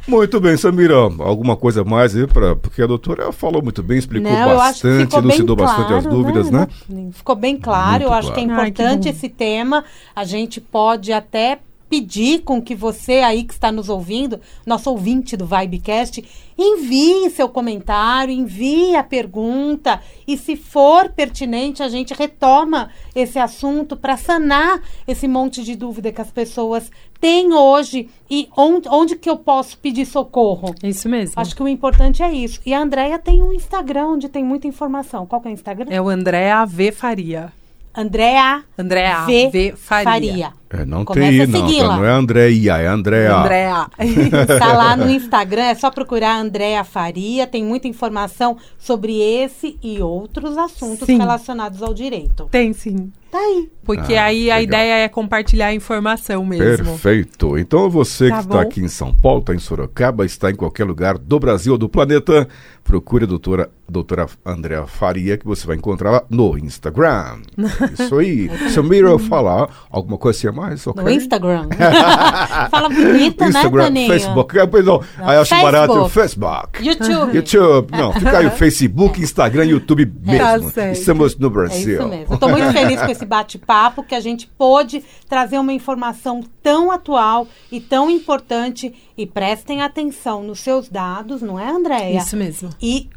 muito 0.08 0.39
bem, 0.39 0.58
Samira. 0.58 0.95
Alguma 0.95 1.55
coisa 1.55 1.84
mais 1.84 2.16
aí? 2.16 2.26
Pra, 2.26 2.55
porque 2.55 2.82
a 2.82 2.88
doutora 2.88 3.32
falou 3.32 3.62
muito 3.62 3.84
bem, 3.84 3.97
explicou 3.97 4.32
Não, 4.32 4.55
bastante, 4.55 5.16
elucidou 5.16 5.55
bastante 5.55 5.93
as 5.93 6.03
claro, 6.03 6.10
dúvidas, 6.10 6.49
né? 6.49 6.68
Ficou 7.12 7.36
bem 7.36 7.58
claro. 7.58 8.03
Muito 8.03 8.03
eu 8.03 8.14
acho 8.14 8.34
que 8.34 8.39
é 8.39 8.45
claro. 8.45 8.62
Ai, 8.62 8.72
que 8.72 8.82
importante 8.82 9.10
esse 9.10 9.30
tema. 9.30 9.84
A 10.16 10.24
gente 10.24 10.62
pode 10.62 11.12
até 11.12 11.60
pedir 11.90 12.42
com 12.44 12.62
que 12.62 12.76
você 12.76 13.20
aí 13.20 13.44
que 13.44 13.54
está 13.54 13.72
nos 13.72 13.90
ouvindo, 13.90 14.40
nosso 14.66 14.90
ouvinte 14.90 15.38
do 15.38 15.46
Vibecast, 15.46 16.24
envie 16.58 17.30
seu 17.30 17.48
comentário, 17.48 18.34
envie 18.34 18.96
a 18.96 19.04
pergunta 19.04 20.02
e 20.28 20.38
se 20.38 20.56
for 20.56 21.10
pertinente, 21.10 21.84
a 21.84 21.90
gente 21.90 22.14
retoma 22.14 22.90
esse 23.16 23.38
assunto 23.40 23.96
para 23.96 24.18
sanar 24.18 24.82
esse 25.08 25.28
monte 25.28 25.64
de 25.64 25.76
dúvida 25.76 26.12
que 26.12 26.22
as 26.22 26.32
pessoas 26.32 26.92
têm 27.20 27.54
hoje 27.54 28.10
e 28.30 28.50
onde, 28.56 28.88
onde 28.90 29.16
que 29.16 29.30
eu 29.30 29.38
posso 29.38 29.78
pedir 29.78 30.06
socorro. 30.06 30.74
Isso 30.84 31.08
mesmo. 31.10 31.34
Acho 31.40 31.56
que 31.56 31.64
o 31.64 31.68
importante 31.68 32.22
é 32.22 32.32
isso. 32.32 32.60
E 32.66 32.74
a 32.74 32.82
Andrea 32.82 33.18
tem 33.18 33.42
um 33.42 33.54
Instagram 33.54 34.08
onde 34.08 34.30
tem 34.30 34.44
muita 34.44 34.68
informação. 34.68 35.26
Qual 35.26 35.42
que 35.42 35.48
é 35.48 35.52
o 35.52 35.54
Instagram? 35.54 35.88
É 35.90 36.02
o 36.02 36.10
Andréa 36.10 36.66
V. 36.66 36.92
Faria. 36.92 37.57
Andrea 37.98 38.64
Andréa 38.78 39.26
V. 39.26 39.50
V. 39.52 39.74
Faria. 39.76 40.12
Faria. 40.12 40.54
É, 40.70 40.86
não 40.86 41.04
Começa 41.06 41.32
tem 41.32 41.41
a 41.41 41.43
I, 41.43 41.48
não. 41.48 41.68
segui-la. 41.68 41.88
tá? 41.89 41.95
Não 41.98 42.06
é 42.06 42.12
Andréia, 42.12 42.78
é 42.78 42.88
Andréa. 42.88 43.36
Andréa. 43.38 43.88
Tá 44.60 44.74
lá 44.74 44.95
no 44.95 45.10
Instagram, 45.12 45.64
é 45.64 45.76
só 45.76 45.89
procurar 45.89 46.36
Andrea 46.38 46.84
Faria. 46.84 47.48
Tem 47.48 47.64
muita 47.64 47.88
informação 47.88 48.58
sobre 48.78 49.20
esse 49.20 49.78
e 49.82 50.02
outros 50.02 50.58
assuntos 50.58 51.06
Sim. 51.08 51.18
relacionados 51.18 51.82
ao 51.82 51.93
direito. 51.93 52.48
Tem 52.52 52.72
sim. 52.74 53.12
Tá 53.38 53.44
aí. 53.44 53.70
Porque 53.86 54.16
Ah, 54.16 54.26
aí 54.26 54.52
a 54.52 54.58
legal. 54.58 54.64
ideia 54.82 55.04
é 55.06 55.08
compartilhar 55.08 55.68
a 55.68 55.74
informação 55.74 56.46
mesmo. 56.46 56.86
Perfeito. 56.86 57.58
Então 57.58 57.90
você 57.90 58.28
Tá 58.30 58.36
que 58.38 58.42
está 58.44 58.62
aqui 58.62 58.82
em 58.82 58.88
São 58.90 59.14
Paulo, 59.16 59.40
está 59.40 59.54
em 59.56 59.60
Sorocaba, 59.60 60.26
está 60.26 60.52
em 60.52 60.56
qualquer 60.56 60.84
lugar 60.84 61.18
do 61.18 61.40
Brasil 61.40 61.72
ou 61.72 61.78
do 61.78 61.88
planeta, 61.88 62.50
procure 62.84 63.24
a 63.24 63.28
doutora, 63.28 63.70
doutora 63.88 64.26
Andréa 64.46 64.86
Faria, 64.86 65.38
que 65.38 65.46
você 65.46 65.66
vai 65.66 65.78
encontrar 65.78 66.12
lá 66.12 66.24
no 66.30 66.58
Instagram. 66.58 67.38
Isso 67.98 68.18
aí. 68.18 68.50
Samira, 68.72 69.18
falar 69.20 69.70
alguma 69.90 70.18
coisa 70.18 70.50
a 70.50 70.52
mais? 70.52 70.86
ok? 70.86 71.02
No 71.02 71.10
Instagram. 71.10 71.70
Fala 72.70 72.90
bonito, 72.90 73.40
né, 73.42 73.48
Instagram, 73.48 73.84
Toninho? 73.86 74.08
Facebook. 74.12 74.60
Ah, 74.60 74.68
Perdão, 74.68 75.02
Não, 75.18 75.28
aí 75.30 75.36
eu 75.38 75.42
acho 75.44 75.50
Facebook. 75.56 75.72
barato. 75.72 76.10
Facebook. 76.10 76.86
YouTube. 76.86 77.36
YouTube. 77.36 77.92
Não, 77.98 78.12
fica 78.14 78.38
aí 78.38 78.46
o 78.48 78.52
Facebook, 78.58 79.22
Instagram, 79.22 79.64
YouTube 79.66 80.06
Tá 80.08 80.12
mesmo. 80.54 80.70
certo. 80.72 80.98
Estamos 80.98 81.38
no 81.38 81.48
É 81.48 81.50
Brasil. 81.50 82.00
isso 82.00 82.10
mesmo. 82.10 82.34
Eu 82.34 82.38
tô 82.38 82.50
muito 82.50 82.72
feliz 82.74 83.00
com 83.02 83.12
esse 83.12 83.26
bate-papo, 83.28 84.04
que 84.04 84.16
a 84.16 84.20
gente 84.20 84.48
pôde 84.48 85.04
trazer 85.28 85.60
uma 85.60 85.74
informação 85.74 86.42
tão 86.64 86.90
atual 86.90 87.48
e 87.72 87.80
tão 87.80 88.10
importante. 88.10 88.94
E 89.18 89.26
prestem 89.26 89.82
atenção 89.82 90.44
nos 90.44 90.60
seus 90.60 90.90
dados, 90.90 91.42
não 91.42 91.60
é, 91.60 91.70
Andréia? 91.70 92.18
Isso 92.18 92.36
mesmo. 92.36 92.70
E 92.82 93.10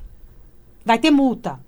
vai 0.84 0.98
ter 0.98 1.10
multa. 1.10 1.58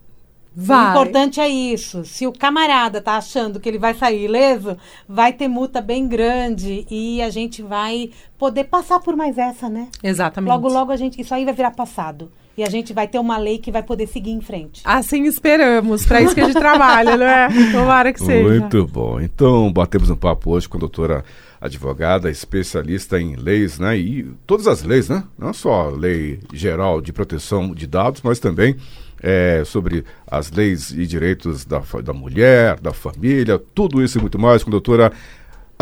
O 0.54 0.60
Vai. 0.60 0.90
importante 0.90 1.40
é 1.40 1.48
isso. 1.48 2.04
Se 2.04 2.26
o 2.26 2.32
camarada 2.32 3.00
tá 3.00 3.16
achando 3.16 3.58
que 3.58 3.68
ele 3.68 3.78
vai 3.78 3.94
sair 3.94 4.24
ileso, 4.24 4.76
vai 5.08 5.32
ter 5.32 5.48
multa 5.48 5.80
bem 5.80 6.06
grande 6.06 6.86
e 6.90 7.22
a 7.22 7.30
gente 7.30 7.62
vai 7.62 8.10
poder 8.36 8.64
passar 8.64 9.00
por 9.00 9.16
mais 9.16 9.38
essa, 9.38 9.68
né? 9.68 9.88
Exatamente. 10.02 10.50
Logo, 10.50 10.68
logo 10.68 10.92
a 10.92 10.96
gente, 10.96 11.20
isso 11.20 11.34
aí 11.34 11.44
vai 11.44 11.54
virar 11.54 11.70
passado. 11.70 12.30
E 12.56 12.62
a 12.62 12.68
gente 12.68 12.92
vai 12.92 13.08
ter 13.08 13.18
uma 13.18 13.38
lei 13.38 13.58
que 13.58 13.70
vai 13.70 13.82
poder 13.82 14.06
seguir 14.06 14.30
em 14.30 14.40
frente. 14.40 14.82
Assim 14.84 15.24
esperamos. 15.24 16.04
Para 16.04 16.20
isso 16.20 16.34
que 16.34 16.40
a 16.40 16.44
gente 16.44 16.58
trabalha, 16.58 17.16
não 17.16 17.26
é? 17.26 17.48
Tomara 17.72 18.12
que 18.12 18.20
seja. 18.20 18.48
Muito 18.48 18.86
bom. 18.86 19.20
Então, 19.20 19.72
batemos 19.72 20.10
um 20.10 20.16
papo 20.16 20.50
hoje 20.50 20.68
com 20.68 20.76
a 20.76 20.80
doutora 20.80 21.24
advogada, 21.60 22.30
especialista 22.30 23.20
em 23.20 23.36
leis, 23.36 23.78
né? 23.78 23.96
E 23.96 24.24
todas 24.46 24.66
as 24.66 24.82
leis, 24.82 25.08
né? 25.08 25.24
Não 25.38 25.52
só 25.52 25.88
a 25.88 25.90
lei 25.90 26.40
geral 26.52 27.00
de 27.00 27.12
proteção 27.12 27.72
de 27.72 27.86
dados, 27.86 28.20
mas 28.22 28.38
também 28.38 28.76
é, 29.22 29.62
sobre 29.64 30.04
as 30.26 30.50
leis 30.50 30.90
e 30.90 31.06
direitos 31.06 31.64
da, 31.64 31.80
da 32.02 32.12
mulher, 32.12 32.80
da 32.80 32.92
família, 32.92 33.62
tudo 33.74 34.02
isso 34.02 34.18
e 34.18 34.20
muito 34.20 34.38
mais 34.38 34.64
com 34.64 34.70
a 34.70 34.72
doutora 34.72 35.12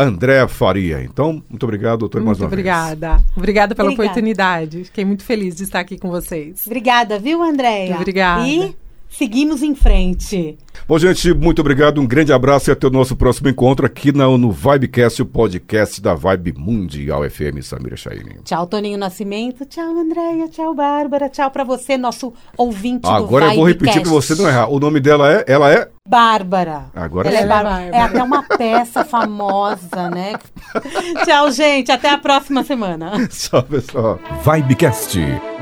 Andréa 0.01 0.47
Faria. 0.47 1.01
Então, 1.03 1.41
muito 1.49 1.63
obrigado, 1.63 1.99
doutora, 1.99 2.23
mais 2.23 2.37
Muito 2.37 2.49
uma 2.49 2.55
vez. 2.55 2.59
obrigada. 2.59 3.23
Obrigada 3.35 3.75
pela 3.75 3.87
Obrigada. 3.89 4.09
oportunidade. 4.11 4.83
Fiquei 4.85 5.05
muito 5.05 5.23
feliz 5.23 5.55
de 5.55 5.63
estar 5.63 5.79
aqui 5.79 5.97
com 5.97 6.09
vocês. 6.09 6.63
Obrigada, 6.65 7.19
viu, 7.19 7.41
Andréia? 7.43 7.95
Obrigada. 7.95 8.47
E 8.47 8.75
seguimos 9.09 9.61
em 9.61 9.75
frente. 9.75 10.57
Bom, 10.87 10.97
gente, 10.97 11.33
muito 11.33 11.59
obrigado, 11.59 11.99
um 12.01 12.07
grande 12.07 12.31
abraço 12.33 12.69
e 12.69 12.71
até 12.71 12.87
o 12.87 12.89
nosso 12.89 13.15
próximo 13.15 13.49
encontro 13.49 13.85
aqui 13.85 14.11
na, 14.11 14.25
no 14.37 14.51
Vibecast, 14.51 15.21
o 15.21 15.25
podcast 15.25 16.01
da 16.01 16.13
Vibe 16.13 16.53
Mundial 16.57 17.29
FM, 17.29 17.61
Samira 17.61 17.95
Chaine. 17.97 18.37
Tchau, 18.43 18.65
Toninho 18.67 18.97
Nascimento. 18.97 19.65
Tchau, 19.65 19.97
Andréia. 19.97 20.47
Tchau, 20.47 20.73
Bárbara. 20.73 21.29
Tchau 21.29 21.51
pra 21.51 21.63
você, 21.63 21.97
nosso 21.97 22.33
ouvinte 22.57 23.01
do 23.01 23.09
Agora 23.09 23.47
eu 23.47 23.55
vou 23.55 23.67
repetir 23.67 24.01
pra 24.01 24.09
você 24.11 24.33
não 24.35 24.47
errar. 24.47 24.67
O 24.69 24.79
nome 24.79 24.99
dela 24.99 25.31
é, 25.31 25.45
ela 25.47 25.71
é 25.71 25.89
Bárbara. 26.11 26.87
Agora 26.93 27.29
Ela 27.29 27.37
é, 27.37 27.41
sim. 27.41 27.47
Bárbara. 27.47 27.75
Bárbara. 27.75 27.95
é 27.97 28.01
até 28.01 28.21
uma 28.21 28.43
peça 28.43 29.05
famosa, 29.05 30.09
né? 30.09 30.33
Tchau, 31.23 31.49
gente. 31.53 31.89
Até 31.89 32.09
a 32.09 32.17
próxima 32.17 32.65
semana. 32.65 33.13
Tchau, 33.31 33.63
pessoal. 33.63 34.19
Vibecast, 34.43 35.17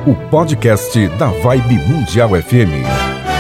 o 0.08 0.16
podcast 0.32 1.08
da 1.10 1.28
Vibe 1.28 1.78
Mundial 1.88 2.30
FM. 2.30 3.39